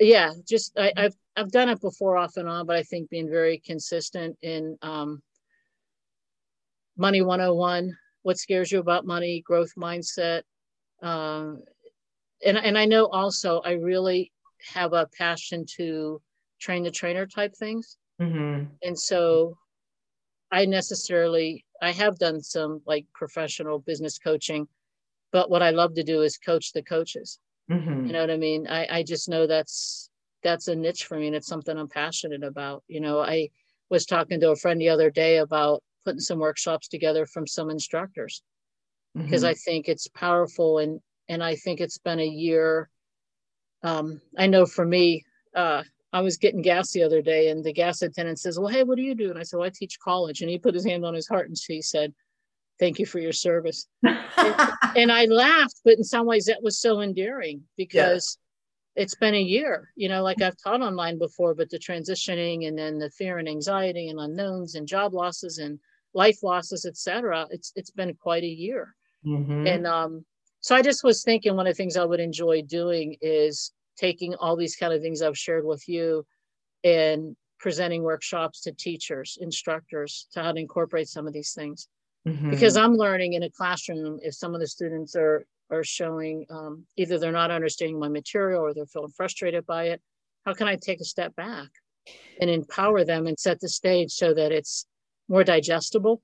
yeah, 0.00 0.32
just 0.48 0.78
I, 0.78 0.92
have 0.96 1.14
I've 1.36 1.52
done 1.52 1.68
it 1.68 1.80
before 1.80 2.16
off 2.16 2.36
and 2.36 2.48
on, 2.48 2.66
but 2.66 2.76
I 2.76 2.82
think 2.82 3.10
being 3.10 3.28
very 3.28 3.58
consistent 3.58 4.36
in 4.42 4.78
um, 4.82 5.22
money 7.00 7.22
101, 7.22 7.96
what 8.22 8.38
scares 8.38 8.70
you 8.70 8.78
about 8.78 9.06
money, 9.06 9.40
growth 9.40 9.72
mindset. 9.76 10.42
Um, 11.02 11.62
and, 12.44 12.58
and 12.58 12.76
I 12.76 12.84
know 12.84 13.06
also 13.06 13.60
I 13.60 13.72
really 13.72 14.30
have 14.74 14.92
a 14.92 15.08
passion 15.16 15.64
to 15.76 16.20
train 16.60 16.82
the 16.82 16.90
trainer 16.90 17.26
type 17.26 17.54
things. 17.56 17.96
Mm-hmm. 18.20 18.64
And 18.82 18.98
so 18.98 19.56
I 20.52 20.66
necessarily, 20.66 21.64
I 21.80 21.92
have 21.92 22.18
done 22.18 22.42
some 22.42 22.82
like 22.86 23.06
professional 23.14 23.78
business 23.78 24.18
coaching, 24.18 24.68
but 25.32 25.50
what 25.50 25.62
I 25.62 25.70
love 25.70 25.94
to 25.94 26.02
do 26.02 26.20
is 26.20 26.36
coach 26.36 26.74
the 26.74 26.82
coaches. 26.82 27.38
Mm-hmm. 27.70 28.06
You 28.08 28.12
know 28.12 28.20
what 28.20 28.30
I 28.30 28.36
mean? 28.36 28.66
I, 28.68 28.98
I 28.98 29.02
just 29.04 29.26
know 29.26 29.46
that's, 29.46 30.10
that's 30.42 30.68
a 30.68 30.74
niche 30.74 31.04
for 31.06 31.18
me 31.18 31.28
and 31.28 31.36
it's 31.36 31.46
something 31.46 31.78
I'm 31.78 31.88
passionate 31.88 32.44
about. 32.44 32.84
You 32.88 33.00
know, 33.00 33.20
I 33.20 33.48
was 33.88 34.04
talking 34.04 34.38
to 34.40 34.50
a 34.50 34.56
friend 34.56 34.78
the 34.78 34.90
other 34.90 35.08
day 35.08 35.38
about 35.38 35.82
putting 36.10 36.20
some 36.20 36.40
workshops 36.40 36.88
together 36.88 37.24
from 37.24 37.46
some 37.46 37.70
instructors 37.70 38.42
because 39.14 39.42
mm-hmm. 39.42 39.50
I 39.50 39.54
think 39.54 39.88
it's 39.88 40.08
powerful 40.08 40.78
and 40.78 41.00
and 41.28 41.40
I 41.40 41.54
think 41.54 41.80
it's 41.80 41.98
been 41.98 42.18
a 42.18 42.26
year. 42.26 42.90
Um, 43.84 44.20
I 44.36 44.48
know 44.48 44.66
for 44.66 44.84
me, 44.84 45.22
uh, 45.54 45.84
I 46.12 46.20
was 46.22 46.36
getting 46.36 46.62
gas 46.62 46.90
the 46.90 47.04
other 47.04 47.22
day, 47.22 47.50
and 47.50 47.62
the 47.62 47.72
gas 47.72 48.02
attendant 48.02 48.40
says, 48.40 48.58
"Well, 48.58 48.66
hey, 48.66 48.82
what 48.82 48.96
do 48.96 49.02
you 49.02 49.14
do?" 49.14 49.30
And 49.30 49.38
I 49.38 49.44
said, 49.44 49.58
"Well, 49.58 49.66
I 49.66 49.72
teach 49.72 50.00
college." 50.00 50.40
And 50.40 50.50
he 50.50 50.58
put 50.58 50.74
his 50.74 50.84
hand 50.84 51.04
on 51.04 51.14
his 51.14 51.28
heart, 51.28 51.46
and 51.46 51.56
he 51.68 51.80
said, 51.80 52.12
"Thank 52.80 52.98
you 52.98 53.06
for 53.06 53.20
your 53.20 53.32
service." 53.32 53.86
and, 54.02 54.72
and, 54.96 55.12
I 55.12 55.26
laughed, 55.26 55.80
but 55.84 55.98
in 55.98 56.02
some 56.02 56.26
ways, 56.26 56.46
that 56.46 56.64
was 56.64 56.80
so 56.80 57.00
endearing 57.00 57.62
because 57.76 58.36
yeah. 58.96 59.04
it's 59.04 59.14
been 59.14 59.34
a 59.34 59.40
year. 59.40 59.92
You 59.94 60.08
know, 60.08 60.24
like 60.24 60.42
I've 60.42 60.60
taught 60.60 60.82
online 60.82 61.16
before, 61.16 61.54
but 61.54 61.70
the 61.70 61.78
transitioning 61.78 62.66
and 62.66 62.76
then 62.76 62.98
the 62.98 63.10
fear 63.10 63.38
and 63.38 63.48
anxiety 63.48 64.08
and 64.08 64.18
unknowns 64.18 64.74
and 64.74 64.88
job 64.88 65.14
losses 65.14 65.58
and 65.58 65.78
life 66.14 66.42
losses, 66.42 66.84
etc. 66.84 67.46
It's 67.50 67.72
it's 67.76 67.90
been 67.90 68.14
quite 68.14 68.42
a 68.42 68.48
year, 68.48 68.94
mm-hmm. 69.24 69.66
and 69.66 69.86
um, 69.86 70.24
so 70.60 70.74
I 70.74 70.82
just 70.82 71.04
was 71.04 71.22
thinking 71.22 71.56
one 71.56 71.66
of 71.66 71.72
the 71.72 71.76
things 71.76 71.96
I 71.96 72.04
would 72.04 72.20
enjoy 72.20 72.62
doing 72.62 73.16
is 73.20 73.72
taking 73.96 74.34
all 74.36 74.56
these 74.56 74.76
kind 74.76 74.92
of 74.92 75.02
things 75.02 75.22
I've 75.22 75.38
shared 75.38 75.64
with 75.64 75.88
you 75.88 76.24
and 76.84 77.36
presenting 77.58 78.02
workshops 78.02 78.62
to 78.62 78.72
teachers, 78.72 79.38
instructors 79.40 80.26
to 80.32 80.42
how 80.42 80.52
to 80.52 80.60
incorporate 80.60 81.08
some 81.08 81.26
of 81.26 81.32
these 81.32 81.52
things. 81.52 81.88
Mm-hmm. 82.26 82.50
Because 82.50 82.76
I'm 82.76 82.94
learning 82.94 83.34
in 83.34 83.42
a 83.42 83.50
classroom 83.50 84.18
if 84.22 84.34
some 84.34 84.54
of 84.54 84.60
the 84.60 84.66
students 84.66 85.16
are 85.16 85.46
are 85.70 85.84
showing 85.84 86.44
um, 86.50 86.84
either 86.96 87.18
they're 87.18 87.32
not 87.32 87.50
understanding 87.50 87.98
my 87.98 88.08
material 88.08 88.60
or 88.60 88.74
they're 88.74 88.86
feeling 88.86 89.12
frustrated 89.16 89.64
by 89.66 89.84
it. 89.84 90.02
How 90.44 90.52
can 90.52 90.66
I 90.66 90.76
take 90.76 91.00
a 91.00 91.04
step 91.04 91.34
back 91.36 91.68
and 92.40 92.50
empower 92.50 93.04
them 93.04 93.26
and 93.26 93.38
set 93.38 93.60
the 93.60 93.68
stage 93.68 94.10
so 94.10 94.34
that 94.34 94.52
it's 94.52 94.86
more 95.30 95.44
digestible? 95.44 96.20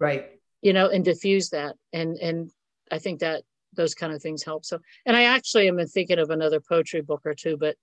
Right. 0.00 0.30
You 0.62 0.72
know, 0.72 0.88
and 0.88 1.04
diffuse 1.04 1.50
that. 1.50 1.76
And 1.92 2.16
and 2.16 2.50
I 2.90 2.98
think 2.98 3.20
that 3.20 3.44
those 3.74 3.94
kind 3.94 4.12
of 4.12 4.20
things 4.20 4.42
help. 4.42 4.64
So, 4.64 4.80
and 5.06 5.16
I 5.16 5.24
actually 5.24 5.68
am 5.68 5.78
thinking 5.86 6.18
of 6.18 6.30
another 6.30 6.58
poetry 6.58 7.02
book 7.02 7.22
or 7.24 7.34
two, 7.34 7.56
but 7.56 7.76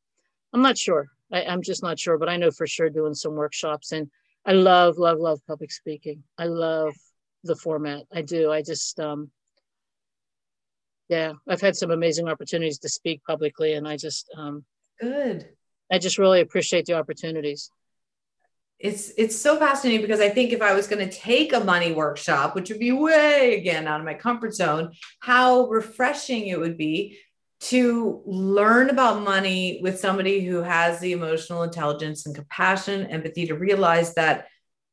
I'm 0.52 0.62
not 0.62 0.78
sure. 0.78 1.08
I, 1.32 1.44
I'm 1.44 1.62
just 1.62 1.82
not 1.82 1.98
sure, 1.98 2.18
but 2.18 2.28
I 2.28 2.36
know 2.36 2.52
for 2.52 2.68
sure 2.68 2.90
doing 2.90 3.14
some 3.14 3.36
workshops. 3.36 3.94
And 3.94 4.10
I 4.46 4.52
love, 4.54 4.98
love, 4.98 5.20
love 5.20 5.40
public 5.48 5.72
speaking. 5.72 6.24
I 6.38 6.46
love 6.46 6.94
the 7.44 7.56
format. 7.56 8.04
I 8.14 8.22
do. 8.22 8.52
I 8.52 8.62
just, 8.64 9.00
um, 9.00 9.30
yeah, 11.08 11.34
I've 11.48 11.62
had 11.62 11.76
some 11.76 11.92
amazing 11.92 12.28
opportunities 12.28 12.80
to 12.80 12.90
speak 12.90 13.22
publicly, 13.26 13.74
and 13.74 13.88
I 13.88 13.96
just, 13.96 14.30
um, 14.38 14.66
good. 15.00 15.48
I 15.90 16.00
just 16.00 16.18
really 16.18 16.42
appreciate 16.42 16.86
the 16.86 16.96
opportunities 16.96 17.72
it's 18.80 19.12
it's 19.18 19.36
so 19.36 19.58
fascinating 19.58 20.02
because 20.02 20.20
I 20.20 20.30
think 20.30 20.54
if 20.54 20.62
I 20.62 20.74
was 20.74 20.88
going 20.88 21.08
to 21.08 21.16
take 21.16 21.54
a 21.54 21.60
money 21.60 21.94
workshop, 21.94 22.54
which 22.54 22.70
would 22.70 22.80
be 22.80 22.92
way 22.92 23.58
again 23.58 23.88
out 23.88 24.00
of 24.00 24.06
my 24.06 24.14
comfort 24.14 24.54
zone, 24.54 24.92
how 25.20 25.68
refreshing 25.68 26.48
it 26.48 26.60
would 26.60 26.78
be 26.78 27.18
to 27.60 28.22
learn 28.26 28.92
about 28.92 29.24
money 29.24 29.80
with 29.82 30.00
somebody 30.00 30.46
who 30.46 30.62
has 30.62 31.00
the 31.00 31.12
emotional 31.12 31.64
intelligence 31.64 32.28
and 32.28 32.36
compassion, 32.36 33.08
empathy 33.08 33.48
to 33.48 33.56
realize 33.56 34.14
that 34.14 34.48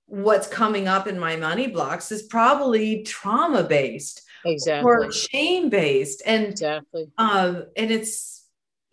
what's 0.06 0.46
coming 0.46 0.88
up 0.88 1.06
in 1.06 1.18
my 1.18 1.36
money 1.36 1.66
blocks 1.66 2.10
is 2.10 2.22
probably 2.22 3.02
trauma 3.02 3.64
based 3.64 4.22
exactly. 4.44 4.90
or 4.90 5.12
shame 5.12 5.68
based 5.70 6.22
and 6.26 6.46
exactly. 6.46 7.10
um 7.18 7.64
and 7.76 7.90
it's 7.90 8.43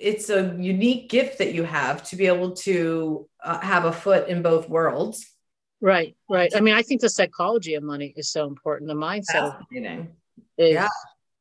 it's 0.02 0.30
a 0.30 0.56
unique 0.60 1.10
gift 1.10 1.38
that 1.38 1.54
you 1.54 1.64
have 1.64 2.04
to 2.10 2.16
be 2.16 2.28
able 2.28 2.52
to 2.52 3.28
uh, 3.44 3.60
have 3.60 3.86
a 3.86 3.92
foot 3.92 4.28
in 4.28 4.42
both 4.42 4.68
worlds. 4.68 5.26
Right, 5.80 6.16
right. 6.30 6.52
I 6.56 6.60
mean, 6.60 6.76
I 6.76 6.82
think 6.82 7.02
the 7.02 7.10
psychology 7.10 7.76
of 7.76 7.84
money 7.84 8.14
is 8.16 8.32
so 8.32 8.48
important. 8.48 8.88
The 8.88 8.96
mindset 8.96 9.60
is, 10.58 10.74
yeah. 10.74 10.88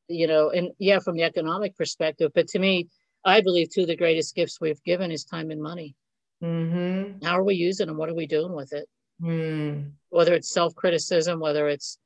you 0.08 0.26
know, 0.26 0.50
and 0.50 0.70
yeah, 0.78 0.98
from 0.98 1.16
the 1.16 1.24
economic 1.24 1.76
perspective. 1.76 2.32
But 2.34 2.48
to 2.48 2.58
me, 2.58 2.88
I 3.24 3.42
believe 3.42 3.70
two 3.70 3.82
of 3.82 3.88
the 3.88 3.96
greatest 3.96 4.34
gifts 4.34 4.60
we've 4.60 4.82
given 4.82 5.10
is 5.10 5.24
time 5.24 5.50
and 5.50 5.62
money. 5.62 5.94
Mm-hmm. 6.42 7.24
How 7.24 7.38
are 7.38 7.44
we 7.44 7.54
using 7.54 7.86
them? 7.86 7.98
What 7.98 8.08
are 8.08 8.14
we 8.14 8.26
doing 8.26 8.54
with 8.54 8.72
it? 8.72 8.88
Mm. 9.22 9.92
Whether 10.08 10.34
it's 10.34 10.52
self 10.52 10.74
criticism, 10.74 11.38
whether 11.38 11.68
it's 11.68 11.98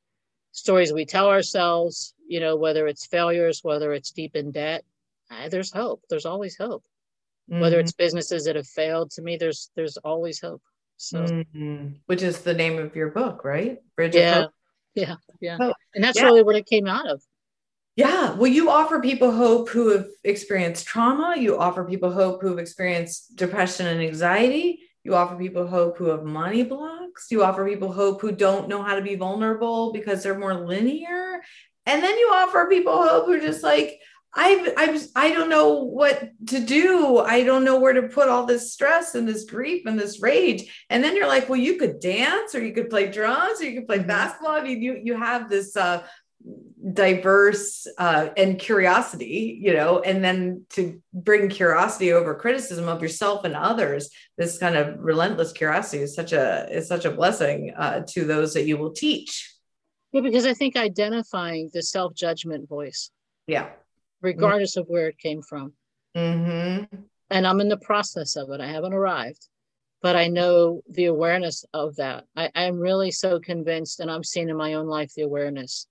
stories 0.51 0.93
we 0.93 1.05
tell 1.05 1.29
ourselves, 1.29 2.15
you 2.27 2.41
know, 2.41 2.57
whether 2.57 2.89
it's 2.89 3.07
failures, 3.07 3.61
whether 3.63 3.93
it's 3.93 4.11
deep 4.11 4.35
in 4.35 4.51
debt, 4.51 4.85
there's 5.51 5.73
hope. 5.73 6.03
There's 6.09 6.27
always 6.27 6.57
hope. 6.57 6.85
Mm-hmm. 7.51 7.61
Whether 7.61 7.81
it's 7.81 7.93
businesses 7.93 8.45
that 8.45 8.57
have 8.57 8.67
failed, 8.67 9.11
to 9.13 9.23
me, 9.23 9.37
there's 9.37 9.71
there's 9.77 9.97
always 9.99 10.41
hope. 10.41 10.63
So, 10.97 11.23
mm-hmm. 11.23 11.95
which 12.07 12.23
is 12.23 12.41
the 12.41 12.55
name 12.55 12.79
of 12.79 12.97
your 12.97 13.11
book, 13.11 13.45
right? 13.45 13.79
Bridge 13.97 14.15
yeah. 14.15 14.47
Yeah, 14.95 15.17
yeah, 15.41 15.57
hope. 15.57 15.77
and 15.95 16.05
that's 16.05 16.19
yeah. 16.19 16.25
really 16.25 16.45
what 16.45 16.55
it 16.55 16.67
came 16.67 16.87
out 16.87 17.09
of. 17.09 17.21
Yeah. 17.97 18.35
Well, 18.35 18.51
you 18.51 18.71
offer 18.71 19.01
people 19.01 19.31
hope 19.31 19.69
who 19.69 19.91
have 19.91 20.07
experienced 20.25 20.87
trauma. 20.87 21.35
You 21.37 21.59
offer 21.59 21.85
people 21.85 22.13
hope 22.13 22.41
who 22.41 22.49
have 22.49 22.59
experienced 22.59 23.37
depression 23.37 23.87
and 23.87 24.01
anxiety. 24.01 24.81
You 25.05 25.15
offer 25.15 25.37
people 25.37 25.67
hope 25.67 25.99
who 25.99 26.07
have 26.07 26.25
money 26.25 26.65
blocks. 26.65 27.27
You 27.31 27.45
offer 27.45 27.69
people 27.69 27.93
hope 27.93 28.21
who 28.21 28.33
don't 28.33 28.69
know 28.69 28.83
how 28.83 28.97
to 28.97 29.03
be 29.03 29.15
vulnerable 29.15 29.93
because 29.93 30.23
they're 30.23 30.39
more 30.39 30.55
linear. 30.55 31.41
And 31.87 32.03
then 32.03 32.19
you 32.19 32.31
offer 32.33 32.67
people 32.69 32.97
hope 33.07 33.27
who 33.27 33.35
are 33.35 33.41
just 33.41 33.63
like, 33.63 34.01
I've, 34.37 34.73
I've, 34.77 35.07
I 35.15 35.31
don't 35.33 35.49
know 35.49 35.85
what 35.85 36.31
to 36.49 36.61
do. 36.61 37.19
I 37.19 37.45
don't 37.45 37.65
know 37.65 37.79
where 37.79 37.93
to 37.93 38.09
put 38.09 38.29
all 38.29 38.47
this 38.47 38.73
stress 38.73 39.15
and 39.15 39.29
this 39.29 39.45
grief 39.45 39.87
and 39.87 39.99
this 39.99 40.21
rage. 40.21 40.85
And 40.91 41.05
then 41.05 41.15
you're 41.15 41.29
like, 41.29 41.49
well, 41.49 41.59
you 41.59 41.77
could 41.77 42.01
dance 42.01 42.55
or 42.55 42.65
you 42.65 42.73
could 42.73 42.91
play 42.91 43.11
drums 43.11 43.61
or 43.61 43.65
you 43.65 43.79
could 43.79 43.87
play 43.87 43.99
mm-hmm. 43.99 44.09
basketball. 44.09 44.53
I 44.53 44.63
mean, 44.63 44.83
you, 44.83 45.01
you 45.03 45.17
have 45.17 45.49
this, 45.49 45.77
uh, 45.77 46.05
diverse 46.93 47.87
uh, 47.97 48.29
and 48.37 48.59
curiosity, 48.59 49.59
you 49.63 49.73
know, 49.73 50.01
and 50.01 50.23
then 50.23 50.67
to 50.69 51.01
bring 51.15 51.49
curiosity 51.49 52.13
over 52.13 52.35
criticism 52.35 52.87
of 52.87 53.01
yourself 53.01 53.45
and 53.45 53.57
others, 53.57 54.11
this 54.37 54.59
kind 54.59 54.77
of 54.77 54.99
relentless 54.99 55.53
curiosity 55.53 56.03
is 56.03 56.15
such 56.15 56.33
a 56.33 56.69
is 56.71 56.87
such 56.87 57.07
a 57.07 57.11
blessing 57.11 57.73
uh, 57.75 58.03
to 58.09 58.27
those 58.27 58.53
that 58.53 58.67
you 58.67 58.77
will 58.77 58.93
teach. 58.93 59.55
Yeah, 60.13 60.21
because 60.21 60.45
I 60.45 60.53
think 60.53 60.77
identifying 60.77 61.71
the 61.73 61.83
self 61.83 62.15
judgment 62.15 62.69
voice. 62.69 63.11
Yeah 63.47 63.71
regardless 64.25 64.73
mm-hmm. 64.73 64.81
of 64.81 64.89
where 64.89 65.09
it 65.09 65.19
came 65.19 65.43
from. 65.43 65.75
Mm-hmm. 66.17 66.97
And 67.31 67.47
I'm 67.47 67.61
in 67.61 67.69
the 67.69 67.77
process 67.77 68.37
of 68.37 68.51
it. 68.51 68.61
I 68.61 68.67
haven't 68.67 68.95
arrived, 68.95 69.49
but 70.03 70.17
I 70.17 70.29
know 70.29 70.83
the 70.89 71.07
awareness 71.07 71.65
of 71.73 71.97
that. 71.97 72.25
I, 72.37 72.51
am 72.55 72.79
really 72.79 73.11
so 73.11 73.39
convinced, 73.39 74.01
and 74.01 74.11
I'm 74.11 74.25
seeing 74.25 74.49
in 74.49 74.57
my 74.57 74.75
own 74.75 74.87
life 74.87 75.13
the 75.15 75.23
awareness 75.23 75.87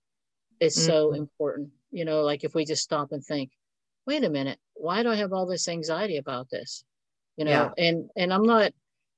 is 0.59 0.75
mm-hmm. 0.75 0.87
so 0.87 1.13
important. 1.13 1.69
You 1.91 2.05
know, 2.05 2.23
like 2.23 2.43
if 2.43 2.55
we 2.55 2.65
just 2.65 2.83
stop 2.83 3.11
and 3.11 3.23
think, 3.23 3.51
wait 4.07 4.23
a 4.23 4.29
minute, 4.29 4.59
why 4.73 5.03
do 5.03 5.09
I 5.09 5.15
have 5.15 5.31
all 5.31 5.45
this 5.45 5.67
anxiety 5.67 6.17
about 6.17 6.49
this? 6.49 6.83
You 7.37 7.45
know, 7.45 7.73
yeah. 7.77 7.85
and 7.85 8.09
and 8.15 8.33
I'm 8.33 8.43
not. 8.43 8.71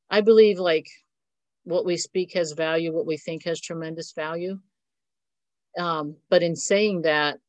I 0.10 0.22
believe 0.22 0.60
like 0.60 0.88
what 1.64 1.86
we 1.86 1.98
speak 1.98 2.34
has 2.34 2.52
value, 2.52 2.94
what 2.94 3.08
we 3.08 3.18
think 3.18 3.46
has 3.46 3.60
tremendous 3.60 4.14
value. 4.14 4.60
Um, 5.78 6.16
but 6.30 6.44
in 6.44 6.56
saying 6.56 7.02
that, 7.02 7.40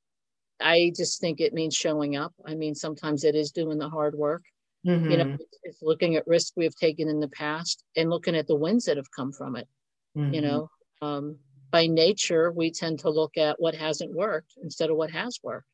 I 0.61 0.93
just 0.97 1.21
think 1.21 1.41
it 1.41 1.55
means 1.55 1.75
showing 1.75 2.17
up. 2.17 2.33
I 2.47 2.55
mean, 2.55 2.75
sometimes 2.75 3.25
it 3.25 3.35
is 3.35 3.53
doing 3.53 3.79
the 3.79 3.89
hard 3.89 4.15
work. 4.15 4.43
Mm-hmm. 4.87 5.11
You 5.11 5.17
know, 5.17 5.25
mm-hmm. 5.25 5.43
it's, 5.65 5.83
looking 5.83 6.17
at 6.17 6.27
risks 6.27 6.53
we've 6.57 6.77
taken 6.77 7.09
in 7.09 7.21
the 7.21 7.29
past 7.29 7.83
and 7.97 8.09
looking 8.09 8.37
at 8.37 8.47
the 8.47 8.55
wins 8.55 8.85
that 8.85 8.97
have 8.97 9.11
come 9.11 9.33
from 9.33 9.57
it. 9.57 9.69
Mm-hmm. 10.17 10.35
You 10.35 10.41
know, 10.43 10.71
um, 11.03 11.39
by 11.71 11.87
nature, 11.87 12.53
we 12.53 12.71
tend 12.71 13.01
to 13.01 13.11
look 13.11 13.37
at 13.37 13.61
what 13.61 13.75
hasn't 13.75 14.15
worked 14.15 14.53
instead 14.63 14.91
of 14.91 14.97
what 14.97 15.11
has 15.11 15.39
worked. 15.43 15.67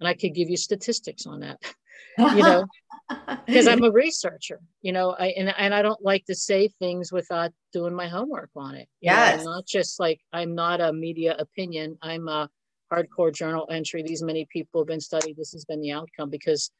And 0.00 0.08
I 0.08 0.14
could 0.14 0.34
give 0.34 0.50
you 0.50 0.56
statistics 0.56 1.26
on 1.26 1.40
that. 1.40 1.58
you 2.18 2.42
know, 2.42 2.66
because 3.46 3.68
I'm 3.68 3.84
a 3.84 3.92
researcher, 3.92 4.60
you 4.82 4.92
know, 4.92 5.14
I 5.18 5.28
and, 5.28 5.54
and 5.56 5.72
I 5.72 5.82
don't 5.82 6.02
like 6.02 6.24
to 6.26 6.34
say 6.34 6.68
things 6.80 7.12
without 7.12 7.52
doing 7.72 7.94
my 7.94 8.08
homework 8.08 8.50
on 8.56 8.74
it. 8.74 8.88
Yeah. 9.00 9.40
Not 9.44 9.66
just 9.66 10.00
like 10.00 10.20
I'm 10.32 10.54
not 10.54 10.80
a 10.80 10.92
media 10.92 11.36
opinion. 11.38 11.96
I'm 12.02 12.26
a 12.26 12.50
hardcore 12.92 13.34
journal 13.34 13.66
entry 13.70 14.02
these 14.02 14.22
many 14.22 14.46
people 14.50 14.80
have 14.80 14.88
been 14.88 15.00
studied 15.00 15.36
this 15.36 15.52
has 15.52 15.64
been 15.64 15.80
the 15.80 15.92
outcome 15.92 16.30
because 16.30 16.70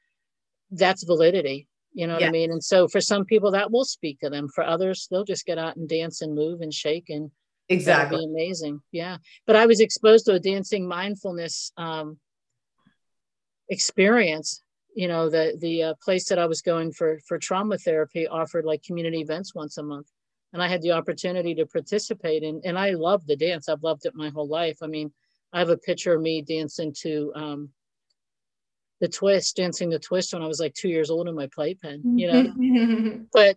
that's 0.71 1.05
validity 1.05 1.67
You 1.93 2.07
know 2.07 2.15
what 2.15 2.25
I 2.25 2.31
mean? 2.31 2.53
And 2.53 2.63
so 2.63 2.87
for 2.87 3.01
some 3.01 3.25
people 3.25 3.51
that 3.53 3.71
will 3.73 3.85
speak 3.85 4.21
to 4.21 4.31
them. 4.31 4.49
For 4.55 4.63
others, 4.63 5.09
they'll 5.11 5.25
just 5.25 5.47
get 5.47 5.59
out 5.59 5.77
and 5.77 5.89
dance 5.89 6.21
and 6.23 6.35
move 6.35 6.61
and 6.61 6.73
shake 6.73 7.09
and 7.09 7.31
exactly 7.69 8.19
be 8.19 8.25
amazing. 8.25 8.81
Yeah. 8.93 9.17
But 9.47 9.57
I 9.57 9.67
was 9.67 9.81
exposed 9.81 10.27
to 10.27 10.35
a 10.35 10.39
dancing 10.39 10.87
mindfulness 10.87 11.73
um, 11.77 12.19
experience. 13.69 14.63
You 14.95 15.09
know, 15.09 15.29
the 15.31 15.57
the 15.59 15.83
uh, 15.83 15.95
place 16.03 16.29
that 16.29 16.39
I 16.39 16.47
was 16.47 16.63
going 16.63 16.93
for 16.93 17.19
for 17.27 17.39
trauma 17.39 17.79
therapy 17.79 18.27
offered 18.27 18.65
like 18.65 18.83
community 18.83 19.21
events 19.21 19.55
once 19.55 19.79
a 19.79 19.83
month, 19.83 20.09
and 20.53 20.63
I 20.63 20.69
had 20.69 20.83
the 20.83 20.93
opportunity 20.93 21.55
to 21.57 21.67
participate 21.67 22.43
in. 22.43 22.61
And 22.65 22.79
I 22.79 22.91
loved 22.91 23.27
the 23.27 23.37
dance. 23.37 23.69
I've 23.69 23.83
loved 23.83 24.07
it 24.07 24.15
my 24.15 24.31
whole 24.31 24.49
life. 24.49 24.79
I 24.83 24.87
mean, 24.87 25.13
I 25.53 25.61
have 25.61 25.71
a 25.71 25.77
picture 25.77 26.15
of 26.15 26.21
me 26.21 26.43
dancing 26.43 26.95
to 27.01 27.33
um, 27.35 27.71
the 29.01 29.09
twist, 29.09 29.57
dancing 29.57 29.91
the 29.91 29.99
twist 29.99 30.33
when 30.33 30.43
I 30.43 30.47
was 30.47 30.61
like 30.61 30.75
two 30.75 30.89
years 30.89 31.11
old 31.11 31.29
in 31.29 31.35
my 31.35 31.49
playpen, 31.55 32.19
you 32.19 32.31
know. 32.31 33.25
but 33.33 33.57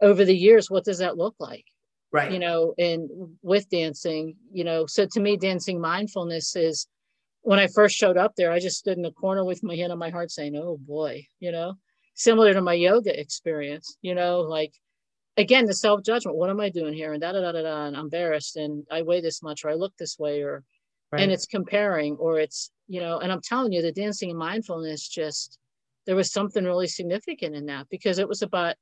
over 0.00 0.24
the 0.24 0.36
years, 0.36 0.70
what 0.70 0.84
does 0.84 0.98
that 0.98 1.16
look 1.16 1.34
like? 1.38 1.64
Right. 2.12 2.32
You 2.32 2.38
know, 2.40 2.74
and 2.78 3.08
with 3.42 3.68
dancing, 3.70 4.34
you 4.52 4.64
know, 4.64 4.86
so 4.86 5.06
to 5.12 5.20
me, 5.20 5.36
dancing 5.36 5.80
mindfulness 5.80 6.56
is 6.56 6.88
when 7.42 7.58
I 7.58 7.68
first 7.68 7.96
showed 7.96 8.16
up 8.16 8.34
there, 8.36 8.50
I 8.50 8.58
just 8.58 8.78
stood 8.78 8.96
in 8.96 9.02
the 9.02 9.12
corner 9.12 9.44
with 9.44 9.62
my 9.62 9.76
hand 9.76 9.92
on 9.92 9.98
my 9.98 10.10
heart 10.10 10.30
saying, 10.30 10.56
Oh 10.56 10.76
boy, 10.76 11.26
you 11.38 11.52
know, 11.52 11.74
similar 12.14 12.52
to 12.52 12.60
my 12.60 12.74
yoga 12.74 13.18
experience, 13.18 13.96
you 14.02 14.14
know, 14.14 14.40
like 14.40 14.72
again, 15.36 15.66
the 15.66 15.74
self 15.74 16.02
judgment. 16.02 16.36
What 16.36 16.50
am 16.50 16.60
I 16.60 16.68
doing 16.68 16.94
here? 16.94 17.12
And 17.12 17.22
da 17.22 17.32
da 17.32 17.40
da 17.40 17.52
da 17.52 17.62
da. 17.62 17.86
And 17.86 17.96
I'm 17.96 18.04
embarrassed 18.04 18.56
and 18.56 18.84
I 18.90 19.02
weigh 19.02 19.20
this 19.20 19.42
much 19.42 19.64
or 19.64 19.70
I 19.70 19.74
look 19.74 19.96
this 19.96 20.18
way 20.18 20.42
or 20.42 20.64
right. 21.12 21.22
and 21.22 21.32
it's 21.32 21.46
comparing 21.46 22.16
or 22.16 22.38
it's 22.38 22.70
you 22.88 23.00
know 23.00 23.18
and 23.18 23.32
i'm 23.32 23.40
telling 23.40 23.72
you 23.72 23.82
the 23.82 23.92
dancing 23.92 24.30
and 24.30 24.38
mindfulness 24.38 25.08
just 25.08 25.58
there 26.06 26.16
was 26.16 26.32
something 26.32 26.64
really 26.64 26.88
significant 26.88 27.54
in 27.54 27.66
that 27.66 27.86
because 27.90 28.18
it 28.18 28.28
was 28.28 28.42
about 28.42 28.74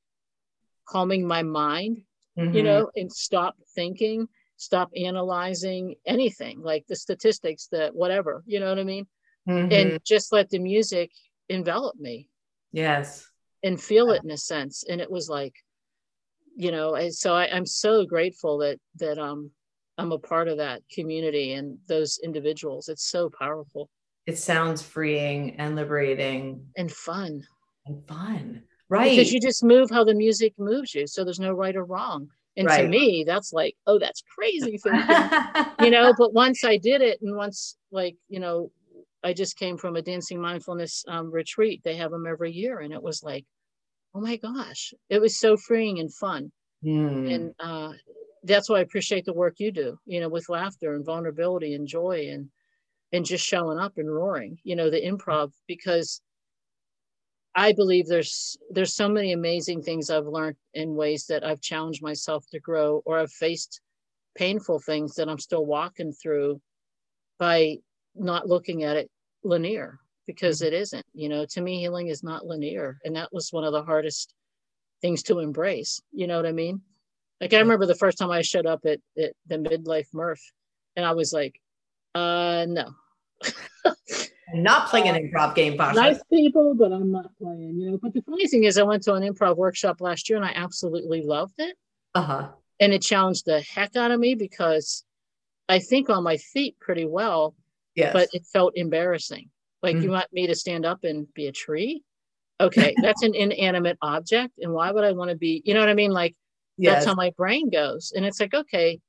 calming 0.86 1.26
my 1.26 1.42
mind 1.42 1.98
mm-hmm. 2.38 2.54
you 2.54 2.62
know 2.62 2.90
and 2.96 3.12
stop 3.12 3.56
thinking 3.74 4.26
stop 4.56 4.90
analyzing 4.96 5.94
anything 6.06 6.60
like 6.60 6.84
the 6.88 6.96
statistics 6.96 7.68
that 7.70 7.94
whatever 7.94 8.42
you 8.46 8.60
know 8.60 8.68
what 8.68 8.78
i 8.78 8.84
mean 8.84 9.06
mm-hmm. 9.48 9.72
and 9.72 10.04
just 10.04 10.32
let 10.32 10.48
the 10.50 10.58
music 10.58 11.10
envelop 11.48 11.96
me 11.96 12.28
yes 12.72 13.28
and 13.62 13.80
feel 13.80 14.10
it 14.10 14.22
in 14.24 14.30
a 14.30 14.38
sense 14.38 14.84
and 14.88 15.00
it 15.00 15.10
was 15.10 15.28
like 15.28 15.54
you 16.56 16.72
know 16.72 17.08
so 17.10 17.34
I, 17.34 17.48
i'm 17.54 17.66
so 17.66 18.04
grateful 18.04 18.58
that 18.58 18.78
that 18.96 19.18
um 19.18 19.50
I'm 19.98 20.12
a 20.12 20.18
part 20.18 20.48
of 20.48 20.58
that 20.58 20.82
community 20.92 21.54
and 21.54 21.76
those 21.88 22.20
individuals. 22.22 22.88
It's 22.88 23.10
so 23.10 23.30
powerful. 23.38 23.90
It 24.26 24.38
sounds 24.38 24.80
freeing 24.80 25.56
and 25.56 25.74
liberating 25.74 26.66
and 26.76 26.90
fun. 26.90 27.42
And 27.86 28.06
fun. 28.06 28.62
Right. 28.88 29.10
Because 29.10 29.32
you 29.32 29.40
just 29.40 29.64
move 29.64 29.90
how 29.90 30.04
the 30.04 30.14
music 30.14 30.54
moves 30.56 30.94
you. 30.94 31.06
So 31.06 31.24
there's 31.24 31.40
no 31.40 31.52
right 31.52 31.74
or 31.74 31.84
wrong. 31.84 32.28
And 32.56 32.66
right. 32.66 32.82
to 32.82 32.88
me, 32.88 33.24
that's 33.26 33.52
like, 33.52 33.76
oh, 33.86 33.98
that's 33.98 34.22
crazy 34.34 34.80
you 35.80 35.90
know, 35.90 36.12
but 36.18 36.32
once 36.32 36.64
I 36.64 36.76
did 36.76 37.02
it 37.02 37.20
and 37.22 37.36
once 37.36 37.76
like, 37.92 38.16
you 38.28 38.40
know, 38.40 38.70
I 39.22 39.32
just 39.32 39.56
came 39.56 39.76
from 39.76 39.96
a 39.96 40.02
dancing 40.02 40.40
mindfulness 40.40 41.04
um, 41.08 41.30
retreat. 41.30 41.82
They 41.84 41.96
have 41.96 42.10
them 42.10 42.26
every 42.26 42.52
year. 42.52 42.80
And 42.80 42.92
it 42.92 43.02
was 43.02 43.22
like, 43.22 43.44
oh 44.14 44.20
my 44.20 44.36
gosh, 44.36 44.92
it 45.08 45.20
was 45.20 45.38
so 45.38 45.56
freeing 45.56 45.98
and 45.98 46.12
fun. 46.12 46.52
Mm. 46.84 47.34
And 47.34 47.54
uh, 47.60 47.92
that's 48.48 48.68
why 48.68 48.78
I 48.78 48.82
appreciate 48.82 49.24
the 49.24 49.32
work 49.32 49.54
you 49.58 49.70
do, 49.70 49.98
you 50.06 50.20
know, 50.20 50.28
with 50.28 50.48
laughter 50.48 50.94
and 50.94 51.04
vulnerability 51.04 51.74
and 51.74 51.86
joy 51.86 52.28
and 52.30 52.48
and 53.12 53.24
just 53.24 53.44
showing 53.44 53.78
up 53.78 53.96
and 53.96 54.12
roaring, 54.12 54.58
you 54.64 54.76
know, 54.76 54.90
the 54.90 55.00
improv 55.00 55.52
because 55.66 56.20
I 57.54 57.72
believe 57.72 58.06
there's 58.06 58.56
there's 58.70 58.94
so 58.94 59.08
many 59.08 59.32
amazing 59.32 59.82
things 59.82 60.10
I've 60.10 60.26
learned 60.26 60.56
in 60.74 60.94
ways 60.94 61.26
that 61.26 61.44
I've 61.44 61.60
challenged 61.60 62.02
myself 62.02 62.44
to 62.52 62.60
grow 62.60 63.02
or 63.04 63.18
I've 63.18 63.32
faced 63.32 63.80
painful 64.36 64.80
things 64.80 65.14
that 65.14 65.28
I'm 65.28 65.38
still 65.38 65.66
walking 65.66 66.12
through 66.12 66.60
by 67.38 67.78
not 68.14 68.48
looking 68.48 68.84
at 68.84 68.96
it 68.96 69.10
linear 69.42 69.98
because 70.26 70.58
mm-hmm. 70.58 70.68
it 70.68 70.74
isn't, 70.74 71.06
you 71.14 71.28
know, 71.28 71.46
to 71.46 71.60
me 71.60 71.80
healing 71.80 72.08
is 72.08 72.22
not 72.22 72.46
linear 72.46 72.98
and 73.04 73.16
that 73.16 73.32
was 73.32 73.52
one 73.52 73.64
of 73.64 73.72
the 73.72 73.82
hardest 73.82 74.34
things 75.00 75.22
to 75.24 75.38
embrace, 75.38 76.00
you 76.12 76.26
know 76.26 76.36
what 76.36 76.46
I 76.46 76.52
mean? 76.52 76.80
Like 77.40 77.54
I 77.54 77.58
remember 77.58 77.86
the 77.86 77.94
first 77.94 78.18
time 78.18 78.30
I 78.30 78.42
showed 78.42 78.66
up 78.66 78.84
at, 78.84 79.00
at 79.16 79.32
the 79.46 79.56
midlife 79.58 80.08
Murph, 80.12 80.42
and 80.96 81.06
I 81.06 81.12
was 81.12 81.32
like, 81.32 81.60
uh, 82.14 82.66
no. 82.68 82.94
I'm 84.52 84.62
not 84.62 84.88
playing 84.88 85.08
an 85.08 85.14
uh, 85.14 85.18
improv 85.18 85.54
game, 85.54 85.76
Pasha. 85.76 86.00
Nice 86.00 86.20
people, 86.32 86.74
but 86.74 86.92
I'm 86.92 87.12
not 87.12 87.30
playing, 87.40 87.78
you 87.78 87.90
know. 87.90 87.98
But 88.00 88.14
the 88.14 88.22
funny 88.22 88.46
thing 88.46 88.64
is 88.64 88.78
I 88.78 88.82
went 88.82 89.02
to 89.04 89.14
an 89.14 89.22
improv 89.22 89.56
workshop 89.56 90.00
last 90.00 90.28
year 90.28 90.38
and 90.38 90.44
I 90.44 90.52
absolutely 90.54 91.22
loved 91.22 91.54
it. 91.58 91.76
Uh-huh. 92.14 92.48
And 92.80 92.92
it 92.92 93.02
challenged 93.02 93.44
the 93.44 93.60
heck 93.60 93.94
out 93.96 94.10
of 94.10 94.18
me 94.18 94.34
because 94.34 95.04
I 95.68 95.80
think 95.80 96.08
on 96.08 96.22
my 96.22 96.38
feet 96.38 96.78
pretty 96.80 97.04
well. 97.04 97.54
Yes. 97.94 98.12
But 98.12 98.28
it 98.32 98.46
felt 98.46 98.76
embarrassing. 98.76 99.50
Like 99.82 99.96
mm-hmm. 99.96 100.04
you 100.04 100.10
want 100.12 100.32
me 100.32 100.46
to 100.46 100.54
stand 100.54 100.86
up 100.86 101.04
and 101.04 101.32
be 101.34 101.46
a 101.46 101.52
tree? 101.52 102.02
Okay, 102.60 102.94
that's 103.02 103.22
an 103.22 103.34
inanimate 103.34 103.98
object. 104.00 104.54
And 104.60 104.72
why 104.72 104.90
would 104.90 105.04
I 105.04 105.12
want 105.12 105.30
to 105.30 105.36
be, 105.36 105.62
you 105.64 105.74
know 105.74 105.80
what 105.80 105.88
I 105.88 105.94
mean? 105.94 106.12
Like 106.12 106.36
yes. 106.78 106.94
that's 106.94 107.06
how 107.06 107.14
my 107.14 107.32
brain 107.36 107.70
goes. 107.70 108.12
And 108.14 108.24
it's 108.24 108.40
like 108.40 108.54
okay 108.54 109.00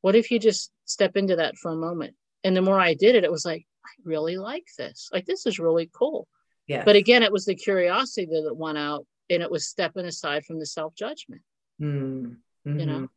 what 0.00 0.14
if 0.14 0.30
you 0.30 0.38
just 0.38 0.70
step 0.84 1.16
into 1.16 1.36
that 1.36 1.56
for 1.56 1.72
a 1.72 1.76
moment? 1.76 2.14
And 2.44 2.56
the 2.56 2.62
more 2.62 2.80
i 2.80 2.94
did 2.94 3.14
it 3.14 3.24
it 3.24 3.32
was 3.32 3.44
like 3.44 3.66
i 3.84 3.90
really 4.04 4.36
like 4.36 4.66
this. 4.78 5.08
Like 5.12 5.26
this 5.26 5.46
is 5.46 5.58
really 5.58 5.90
cool. 5.92 6.26
Yeah 6.66 6.84
but 6.84 6.96
again 6.96 7.22
it 7.22 7.32
was 7.32 7.44
the 7.44 7.54
curiosity 7.54 8.26
that 8.26 8.54
went 8.54 8.78
out 8.78 9.06
and 9.30 9.42
it 9.42 9.50
was 9.50 9.68
stepping 9.68 10.06
aside 10.06 10.44
from 10.44 10.58
the 10.58 10.66
self-judgment. 10.66 11.42
Mm-hmm. 11.80 12.78
you 12.78 12.86
know? 12.86 13.08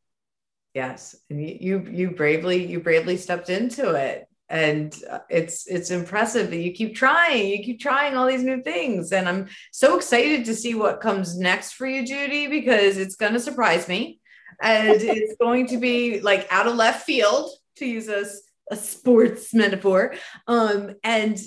Yes. 0.74 1.16
And 1.30 1.42
you 1.42 1.88
you 1.90 2.12
bravely 2.12 2.66
you 2.66 2.80
bravely 2.80 3.18
stepped 3.18 3.50
into 3.50 3.94
it 3.96 4.28
and 4.52 5.02
uh, 5.10 5.20
it's 5.30 5.66
it's 5.66 5.92
impressive 5.92 6.50
that 6.50 6.58
you 6.58 6.74
keep 6.74 6.94
trying 6.94 7.48
you 7.48 7.64
keep 7.64 7.80
trying 7.80 8.16
all 8.16 8.28
these 8.28 8.44
new 8.44 8.62
things. 8.62 9.14
And 9.14 9.28
i'm 9.28 9.48
so 9.72 9.96
excited 9.96 10.46
to 10.46 10.56
see 10.56 10.76
what 10.76 11.00
comes 11.00 11.40
next 11.40 11.74
for 11.74 11.88
you 11.88 12.06
judy 12.06 12.48
because 12.48 12.98
it's 12.98 13.16
going 13.16 13.34
to 13.34 13.40
surprise 13.40 13.88
me. 13.88 14.20
And 14.62 15.02
it's 15.02 15.36
going 15.38 15.68
to 15.68 15.78
be 15.78 16.20
like 16.20 16.48
out 16.52 16.68
of 16.68 16.76
left 16.76 17.06
field 17.06 17.50
to 17.78 17.86
use 17.86 18.10
a, 18.10 18.26
a 18.70 18.76
sports 18.76 19.54
metaphor. 19.54 20.16
Um 20.48 20.96
and 21.04 21.40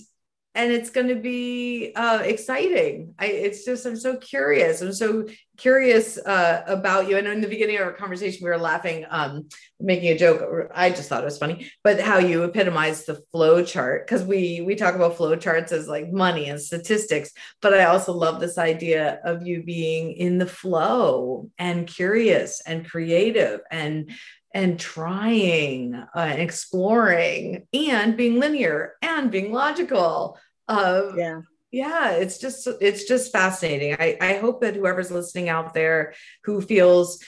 and 0.54 0.72
it's 0.72 0.90
going 0.90 1.08
to 1.08 1.16
be 1.16 1.92
uh, 1.96 2.20
exciting. 2.24 3.14
I, 3.18 3.26
it's 3.26 3.64
just 3.64 3.86
I'm 3.86 3.96
so 3.96 4.16
curious. 4.16 4.80
I'm 4.80 4.92
so 4.92 5.26
curious 5.56 6.16
uh, 6.18 6.62
about 6.66 7.08
you. 7.08 7.16
And 7.16 7.26
in 7.26 7.40
the 7.40 7.48
beginning 7.48 7.76
of 7.76 7.82
our 7.82 7.92
conversation 7.92 8.44
we 8.44 8.50
were 8.50 8.58
laughing, 8.58 9.04
um, 9.10 9.48
making 9.80 10.10
a 10.10 10.18
joke. 10.18 10.70
I 10.74 10.90
just 10.90 11.08
thought 11.08 11.22
it 11.22 11.26
was 11.26 11.38
funny, 11.38 11.70
but 11.82 12.00
how 12.00 12.18
you 12.18 12.44
epitomize 12.44 13.04
the 13.04 13.20
flow 13.32 13.64
chart 13.64 14.06
because 14.06 14.24
we 14.24 14.60
we 14.60 14.76
talk 14.76 14.94
about 14.94 15.16
flow 15.16 15.34
charts 15.36 15.72
as 15.72 15.88
like 15.88 16.12
money 16.12 16.48
and 16.48 16.60
statistics, 16.60 17.32
but 17.60 17.74
I 17.74 17.84
also 17.84 18.12
love 18.12 18.40
this 18.40 18.58
idea 18.58 19.20
of 19.24 19.46
you 19.46 19.62
being 19.62 20.12
in 20.12 20.38
the 20.38 20.46
flow 20.46 21.50
and 21.58 21.86
curious 21.86 22.62
and 22.64 22.88
creative 22.88 23.60
and 23.70 24.10
and 24.54 24.80
trying 24.80 25.94
uh, 25.94 26.08
and 26.14 26.40
exploring 26.40 27.66
and 27.74 28.16
being 28.16 28.38
linear 28.38 28.94
and 29.02 29.30
being 29.30 29.52
logical 29.52 30.38
um, 30.68 31.18
yeah. 31.18 31.40
Yeah 31.70 32.10
it's 32.12 32.38
just 32.38 32.66
it's 32.80 33.04
just 33.04 33.32
fascinating. 33.32 33.96
I 33.98 34.16
i 34.20 34.34
hope 34.34 34.60
that 34.62 34.76
whoever's 34.76 35.10
listening 35.10 35.48
out 35.48 35.74
there 35.74 36.14
who 36.44 36.62
feels 36.62 37.18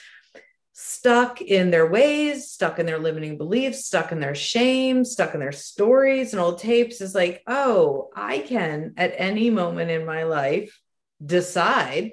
stuck 0.79 1.41
in 1.41 1.71
their 1.71 1.87
ways 1.87 2.51
stuck 2.51 2.77
in 2.77 2.85
their 2.85 2.99
limiting 2.99 3.35
beliefs 3.35 3.85
stuck 3.85 4.11
in 4.11 4.19
their 4.19 4.35
shame 4.35 5.03
stuck 5.03 5.33
in 5.33 5.39
their 5.39 5.51
stories 5.51 6.33
and 6.33 6.39
old 6.39 6.59
tapes 6.59 7.01
is 7.01 7.15
like 7.15 7.41
oh 7.47 8.09
i 8.15 8.37
can 8.37 8.93
at 8.95 9.11
any 9.17 9.49
moment 9.49 9.89
in 9.89 10.05
my 10.05 10.21
life 10.21 10.79
decide 11.25 12.11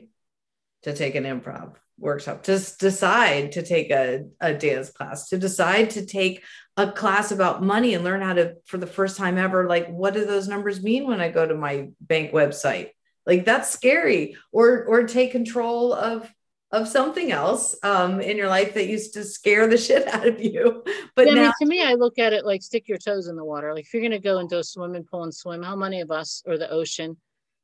to 0.83 0.95
take 0.95 1.15
an 1.15 1.25
improv 1.25 1.75
workshop 2.05 2.43
to 2.45 2.53
decide 2.79 3.53
to 3.53 3.63
take 3.63 3.91
a, 3.91 4.25
a 4.41 4.55
dance 4.55 4.91
class 4.91 5.29
to 5.29 5.39
decide 5.39 5.91
to 5.91 6.07
take 6.07 6.43
a 6.77 6.91
class 6.91 7.31
about 7.31 7.63
money 7.63 7.95
and 7.95 8.05
learn 8.05 8.21
how 8.21 8.33
to 8.33 8.55
for 8.67 8.79
the 8.79 8.87
first 8.87 9.17
time 9.17 9.39
ever 9.39 9.69
like 9.69 9.89
what 9.89 10.15
do 10.15 10.25
those 10.25 10.49
numbers 10.49 10.83
mean 10.83 11.07
when 11.07 11.21
i 11.21 11.29
go 11.29 11.47
to 11.47 11.55
my 11.55 11.89
bank 12.01 12.33
website? 12.33 12.91
Like 13.27 13.45
that's 13.45 13.71
scary. 13.71 14.37
Or 14.53 14.85
or 14.85 15.05
take 15.05 15.33
control 15.33 15.93
of 15.93 16.31
of 16.71 16.89
something 16.89 17.31
else 17.31 17.77
um, 17.85 18.21
in 18.21 18.37
your 18.37 18.49
life 18.49 18.75
that 18.75 18.89
used 18.89 19.15
to 19.15 19.23
scare 19.23 19.69
the 19.69 19.79
shit 19.87 20.09
out 20.09 20.27
of 20.27 20.43
you. 20.43 20.83
But 21.15 21.29
yeah, 21.29 21.35
now- 21.35 21.41
I 21.41 21.45
mean, 21.45 21.53
to 21.61 21.67
me 21.67 21.83
i 21.85 21.95
look 21.95 22.19
at 22.19 22.33
it 22.33 22.45
like 22.45 22.63
stick 22.63 22.89
your 22.89 22.99
toes 22.99 23.29
in 23.29 23.37
the 23.37 23.45
water. 23.45 23.73
Like 23.75 23.85
if 23.85 23.95
you're 23.95 24.03
going 24.03 24.13
to 24.13 24.19
go 24.19 24.39
into 24.39 24.59
a 24.59 24.65
swimming 24.65 25.05
pool 25.05 25.23
and 25.25 25.35
swim 25.35 25.63
how 25.63 25.77
many 25.77 26.01
of 26.01 26.11
us 26.11 26.43
or 26.47 26.59
the 26.59 26.71
ocean 26.71 27.17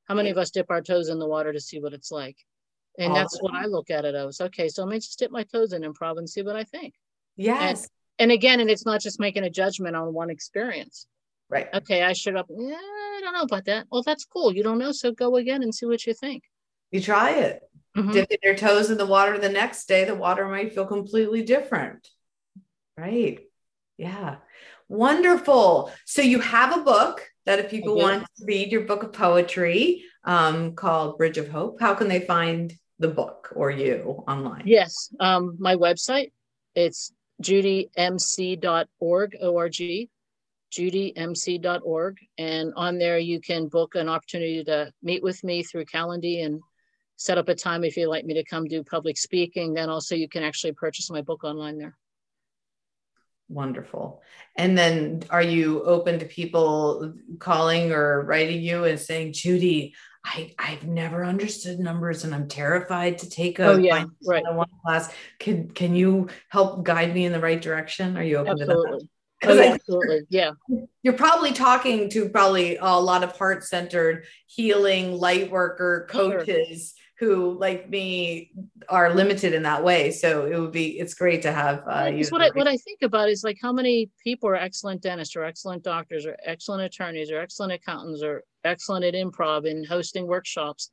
how 0.04 0.14
many 0.16 0.30
of 0.30 0.38
us 0.38 0.50
dip 0.50 0.66
our 0.70 0.82
toes 0.82 1.08
in 1.08 1.20
the 1.20 1.28
water 1.28 1.52
to 1.52 1.60
see 1.60 1.80
what 1.80 1.92
it's 1.92 2.10
like 2.10 2.36
and 3.00 3.14
that's 3.14 3.40
what 3.40 3.54
I 3.54 3.66
look 3.66 3.90
at 3.90 4.04
it 4.04 4.14
as. 4.14 4.40
Okay, 4.40 4.68
so 4.68 4.84
let 4.84 4.92
me 4.92 4.98
just 4.98 5.18
dip 5.18 5.30
my 5.30 5.42
toes 5.44 5.72
in 5.72 5.82
improv 5.82 6.18
and 6.18 6.28
see 6.28 6.42
what 6.42 6.56
I 6.56 6.64
think. 6.64 6.94
Yes. 7.36 7.88
And, 8.18 8.30
and 8.30 8.32
again, 8.32 8.60
and 8.60 8.70
it's 8.70 8.84
not 8.84 9.00
just 9.00 9.18
making 9.18 9.44
a 9.44 9.50
judgment 9.50 9.96
on 9.96 10.12
one 10.12 10.30
experience. 10.30 11.06
Right. 11.48 11.68
Okay, 11.74 12.02
I 12.02 12.12
showed 12.12 12.36
up. 12.36 12.46
Yeah, 12.48 12.76
I 12.76 13.20
don't 13.22 13.32
know 13.32 13.42
about 13.42 13.64
that. 13.64 13.86
Well, 13.90 14.02
that's 14.02 14.24
cool. 14.24 14.54
You 14.54 14.62
don't 14.62 14.78
know, 14.78 14.92
so 14.92 15.12
go 15.12 15.36
again 15.36 15.62
and 15.62 15.74
see 15.74 15.86
what 15.86 16.06
you 16.06 16.14
think. 16.14 16.44
You 16.90 17.00
try 17.00 17.30
it. 17.30 17.62
Mm-hmm. 17.96 18.12
Dipping 18.12 18.38
your 18.42 18.54
toes 18.54 18.90
in 18.90 18.98
the 18.98 19.06
water 19.06 19.38
the 19.38 19.48
next 19.48 19.86
day, 19.86 20.04
the 20.04 20.14
water 20.14 20.46
might 20.46 20.72
feel 20.74 20.86
completely 20.86 21.42
different. 21.42 22.08
Right. 22.96 23.40
Yeah. 23.96 24.36
Wonderful. 24.88 25.90
So 26.04 26.22
you 26.22 26.40
have 26.40 26.76
a 26.76 26.82
book 26.82 27.28
that 27.46 27.58
if 27.58 27.70
people 27.70 27.96
want 27.96 28.22
to 28.22 28.44
read 28.44 28.70
your 28.70 28.82
book 28.82 29.02
of 29.02 29.12
poetry 29.12 30.04
um, 30.24 30.74
called 30.74 31.18
Bridge 31.18 31.38
of 31.38 31.48
Hope, 31.48 31.80
how 31.80 31.94
can 31.94 32.08
they 32.08 32.20
find 32.20 32.72
the 33.00 33.08
book 33.08 33.48
or 33.56 33.70
you 33.70 34.22
online? 34.28 34.62
Yes. 34.64 35.12
Um, 35.18 35.56
my 35.58 35.74
website, 35.74 36.30
it's 36.76 37.12
judymc.org, 37.42 39.36
O-R-G, 39.40 40.10
judymc.org. 40.72 42.18
And 42.38 42.72
on 42.76 42.98
there, 42.98 43.18
you 43.18 43.40
can 43.40 43.68
book 43.68 43.94
an 43.94 44.08
opportunity 44.08 44.62
to 44.64 44.92
meet 45.02 45.22
with 45.22 45.42
me 45.42 45.64
through 45.64 45.86
Calendly 45.86 46.44
and 46.44 46.60
set 47.16 47.38
up 47.38 47.48
a 47.48 47.54
time 47.54 47.84
if 47.84 47.96
you'd 47.96 48.08
like 48.08 48.24
me 48.24 48.34
to 48.34 48.44
come 48.44 48.66
do 48.66 48.84
public 48.84 49.18
speaking. 49.18 49.74
Then 49.74 49.88
also 49.88 50.14
you 50.14 50.28
can 50.28 50.42
actually 50.42 50.72
purchase 50.72 51.10
my 51.10 51.22
book 51.22 51.42
online 51.42 51.78
there. 51.78 51.96
Wonderful. 53.48 54.22
And 54.56 54.78
then 54.78 55.24
are 55.28 55.42
you 55.42 55.82
open 55.82 56.20
to 56.20 56.24
people 56.24 57.14
calling 57.40 57.90
or 57.90 58.22
writing 58.22 58.62
you 58.62 58.84
and 58.84 58.98
saying, 58.98 59.32
Judy, 59.32 59.94
I, 60.24 60.52
I've 60.58 60.86
never 60.86 61.24
understood 61.24 61.78
numbers 61.78 62.24
and 62.24 62.34
I'm 62.34 62.46
terrified 62.46 63.18
to 63.18 63.30
take 63.30 63.58
a 63.58 63.64
oh, 63.64 63.78
yeah, 63.78 64.04
right. 64.26 64.42
one 64.52 64.68
class. 64.84 65.12
Can 65.38 65.70
can 65.70 65.94
you 65.94 66.28
help 66.50 66.84
guide 66.84 67.14
me 67.14 67.24
in 67.24 67.32
the 67.32 67.40
right 67.40 67.60
direction? 67.60 68.16
Are 68.16 68.22
you 68.22 68.36
open 68.36 68.60
absolutely. 68.60 68.98
to 69.00 69.04
that? 69.04 69.08
Oh, 69.42 69.54
yeah, 69.54 69.72
absolutely. 69.72 70.20
Yeah. 70.28 70.50
You're 71.02 71.14
probably 71.14 71.52
talking 71.52 72.10
to 72.10 72.28
probably 72.28 72.76
a 72.76 73.00
lot 73.00 73.24
of 73.24 73.34
heart-centered 73.34 74.26
healing 74.46 75.14
light 75.14 75.50
worker 75.50 76.06
coaches 76.10 76.92
who 77.18 77.58
like 77.58 77.88
me 77.88 78.50
are 78.90 79.14
limited 79.14 79.54
in 79.54 79.62
that 79.62 79.84
way 79.84 80.10
so 80.10 80.46
it 80.46 80.58
would 80.58 80.72
be 80.72 80.98
it's 80.98 81.12
great 81.12 81.42
to 81.42 81.52
have 81.52 81.82
uh, 81.86 82.06
you 82.06 82.26
what 82.30 82.40
I, 82.40 82.48
what 82.50 82.66
I 82.66 82.78
think 82.78 83.02
about 83.02 83.28
is 83.28 83.44
like 83.44 83.58
how 83.60 83.72
many 83.72 84.10
people 84.24 84.48
are 84.48 84.56
excellent 84.56 85.02
dentists 85.02 85.36
or 85.36 85.44
excellent 85.44 85.82
doctors 85.82 86.24
or 86.24 86.34
excellent 86.44 86.82
attorneys 86.82 87.30
or 87.30 87.38
excellent 87.38 87.72
accountants 87.74 88.22
or 88.22 88.42
excellent 88.64 89.04
at 89.04 89.14
improv 89.14 89.68
and 89.68 89.86
hosting 89.86 90.26
workshops 90.26 90.90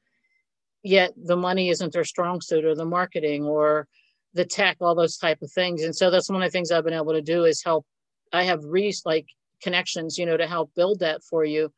yet 0.83 1.11
the 1.17 1.35
money 1.35 1.69
isn't 1.69 1.91
their 1.93 2.03
strong 2.03 2.39
suit 2.41 2.65
or 2.65 2.75
the 2.75 2.85
marketing 2.85 3.43
or 3.43 3.87
the 4.33 4.45
tech 4.45 4.77
all 4.79 4.95
those 4.95 5.17
type 5.17 5.41
of 5.41 5.51
things. 5.51 5.83
And 5.83 5.95
so 5.95 6.11
that's 6.11 6.29
one 6.29 6.41
of 6.41 6.47
the 6.47 6.51
things 6.51 6.71
i've 6.71 6.83
been 6.83 6.93
able 6.93 7.13
to 7.13 7.21
do 7.21 7.45
is 7.45 7.63
help. 7.63 7.85
I 8.31 8.43
have 8.43 8.63
reached 8.63 9.05
like 9.05 9.25
connections 9.61 10.17
you 10.17 10.25
know 10.25 10.37
to 10.37 10.47
help 10.47 10.71
build 10.75 10.99
that 10.99 11.23
for 11.23 11.43
you 11.43 11.71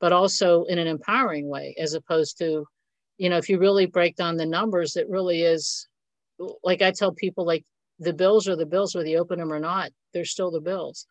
but 0.00 0.12
also 0.12 0.64
in 0.64 0.78
an 0.78 0.86
empowering 0.86 1.48
way 1.48 1.74
as 1.78 1.94
opposed 1.94 2.38
to 2.38 2.66
you 3.18 3.30
know 3.30 3.38
if 3.38 3.48
you 3.48 3.58
really 3.58 3.86
break 3.86 4.16
down 4.16 4.36
the 4.36 4.46
numbers 4.46 4.96
it 4.96 5.08
really 5.08 5.42
is 5.42 5.88
like 6.62 6.82
i 6.82 6.90
tell 6.90 7.12
people 7.12 7.46
like 7.46 7.64
the 7.98 8.12
bills 8.12 8.48
are 8.48 8.56
the 8.56 8.66
bills 8.66 8.94
whether 8.94 9.08
you 9.08 9.18
open 9.18 9.38
them 9.38 9.52
or 9.52 9.60
not 9.60 9.90
they're 10.12 10.24
still 10.24 10.50
the 10.50 10.60
bills 10.60 11.06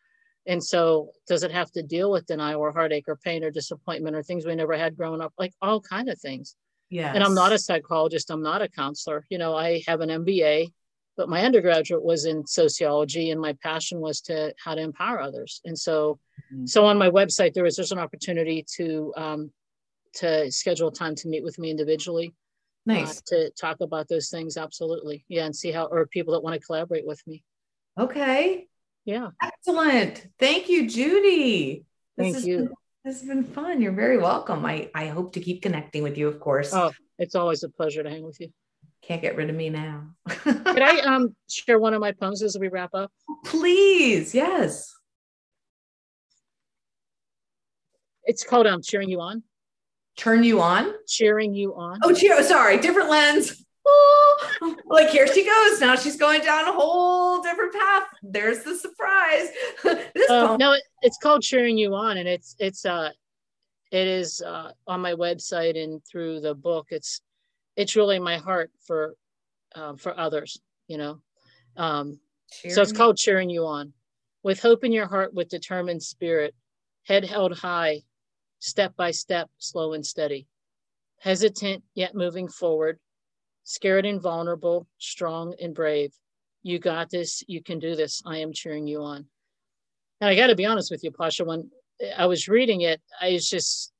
and 0.47 0.63
so 0.63 1.11
does 1.27 1.43
it 1.43 1.51
have 1.51 1.71
to 1.71 1.83
deal 1.83 2.11
with 2.11 2.25
denial 2.25 2.61
or 2.61 2.71
heartache 2.71 3.05
or 3.07 3.15
pain 3.15 3.43
or 3.43 3.51
disappointment 3.51 4.15
or 4.15 4.23
things 4.23 4.45
we 4.45 4.55
never 4.55 4.77
had 4.77 4.97
growing 4.97 5.21
up 5.21 5.33
like 5.37 5.53
all 5.61 5.79
kind 5.79 6.09
of 6.09 6.19
things 6.19 6.55
yeah 6.89 7.13
and 7.13 7.23
i'm 7.23 7.35
not 7.35 7.51
a 7.51 7.59
psychologist 7.59 8.29
i'm 8.31 8.41
not 8.41 8.61
a 8.61 8.67
counselor 8.67 9.25
you 9.29 9.37
know 9.37 9.55
i 9.55 9.81
have 9.87 10.01
an 10.01 10.09
mba 10.09 10.67
but 11.17 11.29
my 11.29 11.43
undergraduate 11.43 12.03
was 12.03 12.25
in 12.25 12.45
sociology 12.47 13.31
and 13.31 13.39
my 13.39 13.55
passion 13.61 13.99
was 13.99 14.21
to 14.21 14.53
how 14.63 14.73
to 14.73 14.81
empower 14.81 15.19
others 15.19 15.61
and 15.65 15.77
so 15.77 16.19
mm-hmm. 16.53 16.65
so 16.65 16.85
on 16.85 16.97
my 16.97 17.09
website 17.09 17.53
there 17.53 17.65
is 17.65 17.75
there's 17.75 17.91
an 17.91 17.99
opportunity 17.99 18.65
to 18.75 19.13
um, 19.17 19.51
to 20.13 20.51
schedule 20.51 20.91
time 20.91 21.15
to 21.15 21.27
meet 21.27 21.43
with 21.43 21.57
me 21.59 21.69
individually. 21.69 22.33
Uh, 22.89 22.93
nice. 22.93 23.19
Uh, 23.19 23.21
to 23.27 23.49
talk 23.51 23.81
about 23.81 24.07
those 24.07 24.29
things. 24.29 24.57
Absolutely. 24.57 25.25
Yeah. 25.27 25.45
And 25.45 25.55
see 25.55 25.71
how, 25.71 25.85
or 25.85 26.05
people 26.07 26.33
that 26.33 26.41
want 26.41 26.59
to 26.59 26.65
collaborate 26.65 27.05
with 27.05 27.21
me. 27.27 27.43
Okay. 27.99 28.67
Yeah. 29.05 29.29
Excellent. 29.41 30.27
Thank 30.39 30.69
you, 30.69 30.87
Judy. 30.89 31.85
This 32.17 32.33
Thank 32.33 32.45
you. 32.45 32.57
Been, 32.57 32.69
this 33.03 33.19
has 33.19 33.27
been 33.27 33.43
fun. 33.43 33.81
You're 33.81 33.91
very 33.91 34.17
welcome. 34.17 34.65
I, 34.65 34.89
I 34.93 35.07
hope 35.07 35.33
to 35.33 35.39
keep 35.39 35.61
connecting 35.61 36.03
with 36.03 36.17
you, 36.17 36.27
of 36.27 36.39
course. 36.39 36.73
Oh, 36.73 36.91
it's 37.17 37.35
always 37.35 37.63
a 37.63 37.69
pleasure 37.69 38.03
to 38.03 38.09
hang 38.09 38.23
with 38.23 38.39
you. 38.39 38.49
Can't 39.01 39.21
get 39.21 39.35
rid 39.35 39.49
of 39.49 39.55
me 39.55 39.69
now. 39.69 40.03
Could 40.27 40.81
I 40.81 40.99
um 41.15 41.35
share 41.49 41.79
one 41.79 41.93
of 41.93 42.01
my 42.01 42.11
poems 42.11 42.43
as 42.43 42.57
we 42.59 42.67
wrap 42.67 42.93
up? 42.93 43.11
Please. 43.45 44.35
Yes. 44.35 44.93
It's 48.25 48.43
called 48.43 48.67
um 48.67 48.81
cheering 48.83 49.09
you 49.09 49.19
on 49.21 49.43
turn 50.21 50.43
you 50.43 50.61
on? 50.61 50.93
Cheering 51.07 51.53
you 51.53 51.73
on. 51.75 51.99
Oh, 52.03 52.13
cheer. 52.13 52.41
Sorry, 52.43 52.77
different 52.79 53.09
lens. 53.09 53.65
Oh, 53.85 54.20
like 54.85 55.09
here 55.09 55.27
she 55.27 55.45
goes. 55.45 55.81
Now 55.81 55.95
she's 55.95 56.17
going 56.17 56.41
down 56.41 56.67
a 56.67 56.71
whole 56.71 57.41
different 57.41 57.73
path. 57.73 58.03
There's 58.23 58.63
the 58.63 58.75
surprise. 58.75 59.49
this 60.15 60.29
uh, 60.29 60.57
no, 60.57 60.73
it, 60.73 60.83
it's 61.01 61.17
called 61.17 61.41
cheering 61.41 61.77
you 61.77 61.93
on, 61.95 62.17
and 62.17 62.27
it's 62.27 62.55
it's 62.59 62.85
uh 62.85 63.09
it 63.91 64.07
is 64.07 64.41
uh, 64.41 64.71
on 64.87 65.01
my 65.01 65.13
website 65.13 65.81
and 65.81 66.03
through 66.05 66.39
the 66.39 66.55
book. 66.55 66.87
It's 66.89 67.21
it's 67.75 67.95
really 67.95 68.19
my 68.19 68.37
heart 68.37 68.71
for 68.85 69.15
um, 69.75 69.97
for 69.97 70.17
others. 70.17 70.59
You 70.87 70.97
know, 70.97 71.21
um, 71.77 72.19
so 72.47 72.81
it's 72.81 72.91
called 72.91 73.17
cheering 73.17 73.49
you 73.49 73.65
on. 73.65 73.93
With 74.43 74.61
hope 74.61 74.83
in 74.83 74.91
your 74.91 75.07
heart, 75.07 75.33
with 75.33 75.49
determined 75.49 76.01
spirit, 76.01 76.55
head 77.03 77.25
held 77.25 77.57
high, 77.57 78.01
step 78.59 78.95
by 78.95 79.11
step, 79.11 79.49
slow 79.57 79.93
and 79.93 80.05
steady, 80.05 80.47
hesitant 81.19 81.83
yet 81.93 82.15
moving 82.15 82.47
forward, 82.47 82.99
scared 83.63 84.05
and 84.05 84.21
vulnerable, 84.21 84.87
strong 84.97 85.53
and 85.61 85.73
brave. 85.73 86.13
You 86.63 86.79
got 86.79 87.09
this. 87.09 87.43
You 87.47 87.63
can 87.63 87.79
do 87.79 87.95
this. 87.95 88.21
I 88.25 88.37
am 88.37 88.53
cheering 88.53 88.87
you 88.87 89.01
on. 89.01 89.25
And 90.19 90.29
I 90.29 90.35
got 90.35 90.47
to 90.47 90.55
be 90.55 90.65
honest 90.65 90.91
with 90.91 91.03
you, 91.03 91.11
Pasha, 91.11 91.43
when 91.43 91.69
I 92.15 92.25
was 92.27 92.47
reading 92.47 92.81
it, 92.81 93.01
I 93.19 93.31
was 93.31 93.49
just, 93.49 93.91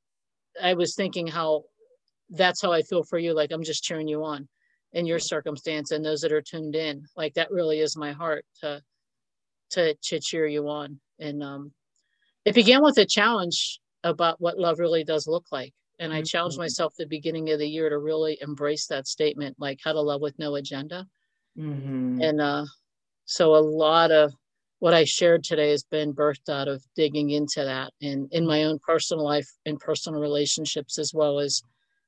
I 0.61 0.73
was 0.73 0.95
thinking 0.95 1.27
how 1.27 1.63
that's 2.29 2.61
how 2.61 2.71
I 2.71 2.81
feel 2.81 3.03
for 3.03 3.17
you. 3.17 3.33
Like 3.33 3.51
I'm 3.51 3.63
just 3.63 3.83
cheering 3.83 4.07
you 4.07 4.23
on 4.23 4.47
in 4.93 5.05
your 5.05 5.19
circumstance 5.19 5.91
and 5.91 6.03
those 6.03 6.21
that 6.21 6.31
are 6.31 6.41
tuned 6.41 6.75
in. 6.75 7.05
Like 7.15 7.33
that 7.35 7.51
really 7.51 7.79
is 7.79 7.97
my 7.97 8.11
heart 8.11 8.45
to, 8.61 8.81
to, 9.71 9.95
to 9.95 10.19
cheer 10.19 10.47
you 10.47 10.67
on. 10.69 10.99
And 11.19 11.41
um, 11.41 11.71
it 12.45 12.55
began 12.55 12.83
with 12.83 12.97
a 12.97 13.05
challenge 13.05 13.79
about 14.03 14.39
what 14.39 14.59
love 14.59 14.79
really 14.79 15.03
does 15.03 15.27
look 15.27 15.45
like. 15.51 15.73
And 16.01 16.11
I 16.11 16.17
mm-hmm. 16.17 16.25
challenged 16.25 16.57
myself 16.57 16.95
the 16.97 17.05
beginning 17.05 17.51
of 17.51 17.59
the 17.59 17.67
year 17.67 17.89
to 17.89 17.99
really 17.99 18.37
embrace 18.41 18.87
that 18.87 19.07
statement, 19.07 19.55
like 19.59 19.79
how 19.83 19.93
to 19.93 20.01
love 20.01 20.19
with 20.19 20.37
no 20.39 20.55
agenda. 20.55 21.07
Mm-hmm. 21.57 22.21
And 22.21 22.41
uh, 22.41 22.65
so 23.25 23.55
a 23.55 23.61
lot 23.61 24.11
of 24.11 24.33
what 24.79 24.95
I 24.95 25.03
shared 25.03 25.43
today 25.43 25.69
has 25.69 25.83
been 25.83 26.11
birthed 26.11 26.49
out 26.49 26.67
of 26.67 26.83
digging 26.95 27.29
into 27.29 27.63
that 27.63 27.93
and 28.01 28.27
in 28.33 28.47
my 28.47 28.63
own 28.63 28.79
personal 28.79 29.23
life 29.23 29.47
and 29.67 29.79
personal 29.79 30.19
relationships 30.19 30.97
as 30.97 31.13
well 31.13 31.39
as 31.39 31.61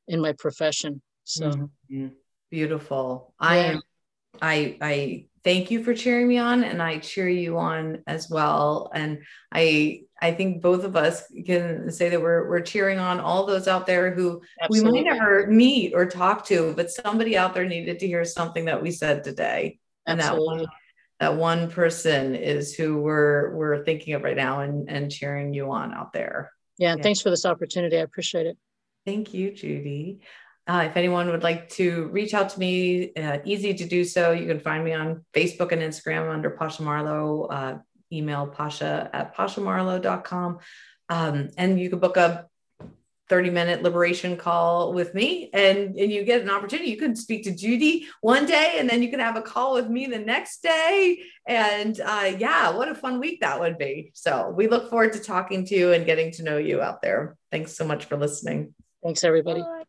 in 0.08 0.20
my 0.20 0.34
profession. 0.34 1.00
So 1.24 1.52
mm-hmm. 1.52 2.08
beautiful. 2.50 3.36
Yeah. 3.40 3.48
I 3.48 3.58
am 3.58 3.82
I 4.42 4.78
I 4.82 5.26
thank 5.44 5.72
you 5.72 5.84
for 5.84 5.94
cheering 5.94 6.28
me 6.28 6.38
on 6.38 6.64
and 6.64 6.82
I 6.82 7.00
cheer 7.00 7.28
you 7.28 7.58
on 7.58 8.04
as 8.08 8.30
well. 8.30 8.92
And 8.94 9.24
I 9.52 10.04
I 10.22 10.34
think 10.34 10.62
both 10.62 10.84
of 10.84 10.96
us 10.96 11.24
can 11.46 11.92
say 11.92 12.10
that 12.10 12.22
we're 12.22 12.48
we're 12.48 12.62
cheering 12.62 13.00
on 13.00 13.20
all 13.20 13.46
those 13.46 13.68
out 13.68 13.86
there 13.86 14.14
who 14.14 14.42
Absolutely. 14.62 14.92
we 14.92 15.04
might 15.04 15.14
never 15.14 15.48
meet 15.48 15.94
or 15.94 16.06
talk 16.06 16.46
to, 16.48 16.74
but 16.76 16.92
somebody 16.92 17.38
out 17.38 17.54
there 17.54 17.66
needed 17.66 18.00
to 18.00 18.08
hear 18.08 18.24
something 18.24 18.66
that 18.66 18.82
we 18.82 18.92
said 18.92 19.24
today. 19.24 19.80
And 20.06 20.20
that 20.20 20.38
one 20.38 20.66
that 21.20 21.36
one 21.36 21.70
person 21.70 22.36
is 22.36 22.74
who 22.74 23.02
we're 23.02 23.54
we're 23.56 23.84
thinking 23.84 24.14
of 24.14 24.24
right 24.24 24.38
now 24.38 24.62
and, 24.62 24.90
and 24.90 25.12
cheering 25.12 25.54
you 25.54 25.72
on 25.72 25.94
out 25.94 26.14
there. 26.14 26.52
Yeah, 26.78 26.96
yeah. 26.96 27.04
thanks 27.04 27.22
for 27.22 27.30
this 27.30 27.46
opportunity. 27.46 27.98
I 27.98 28.02
appreciate 28.02 28.48
it. 28.48 28.58
Thank 29.06 29.34
you, 29.34 29.52
Judy. 29.52 30.22
Uh, 30.66 30.88
if 30.90 30.96
anyone 30.96 31.30
would 31.30 31.44
like 31.44 31.68
to 31.70 32.08
reach 32.08 32.34
out 32.34 32.50
to 32.50 32.60
me, 32.60 33.14
uh, 33.16 33.40
easy 33.44 33.74
to 33.74 33.86
do 33.86 34.06
so. 34.06 34.32
You 34.32 34.48
can 34.48 34.60
find 34.60 34.84
me 34.84 34.94
on 34.94 35.26
Facebook 35.34 35.72
and 35.74 35.82
Instagram 35.82 36.32
under 36.32 36.50
Pasha 36.50 36.84
Marlowe. 36.84 37.44
Uh, 37.44 37.78
email 38.14 38.48
pasha 38.48 39.10
at 39.12 39.36
pashamarlowe.com. 39.36 40.60
Um, 41.10 41.50
and 41.58 41.80
you 41.80 41.90
can 41.90 42.00
book 42.00 42.18
a 42.18 42.46
30 43.30 43.50
minute 43.50 43.84
liberation 43.84 44.38
call 44.38 44.94
with 44.94 45.14
me 45.14 45.50
and, 45.54 45.96
and 45.98 46.12
you 46.12 46.24
get 46.24 46.42
an 46.42 46.50
opportunity. 46.50 46.90
You 46.90 46.98
can 46.98 47.16
speak 47.16 47.44
to 47.46 47.56
Judy 47.56 48.08
one 48.22 48.46
day 48.46 48.76
and 48.78 48.90
then 48.90 49.02
you 49.02 49.10
can 49.10 49.20
have 49.20 49.36
a 49.36 49.42
call 49.42 49.74
with 49.74 49.90
me 49.90 50.06
the 50.06 50.20
next 50.20 50.62
day. 50.62 51.24
And 51.48 52.00
uh, 52.00 52.34
yeah, 52.38 52.72
what 52.72 52.90
a 52.90 52.96
fun 52.96 53.20
week 53.20 53.40
that 53.42 53.60
would 53.60 53.78
be. 53.78 54.12
So 54.14 54.54
we 54.56 54.68
look 54.68 54.90
forward 54.90 55.14
to 55.14 55.20
talking 55.20 55.66
to 55.66 55.76
you 55.76 55.94
and 55.94 56.06
getting 56.06 56.32
to 56.34 56.44
know 56.44 56.58
you 56.58 56.82
out 56.82 57.02
there. 57.02 57.36
Thanks 57.52 57.76
so 57.76 57.86
much 57.86 58.06
for 58.06 58.18
listening. 58.18 58.76
Thanks, 59.02 59.24
everybody. 59.24 59.62
Bye. 59.62 59.83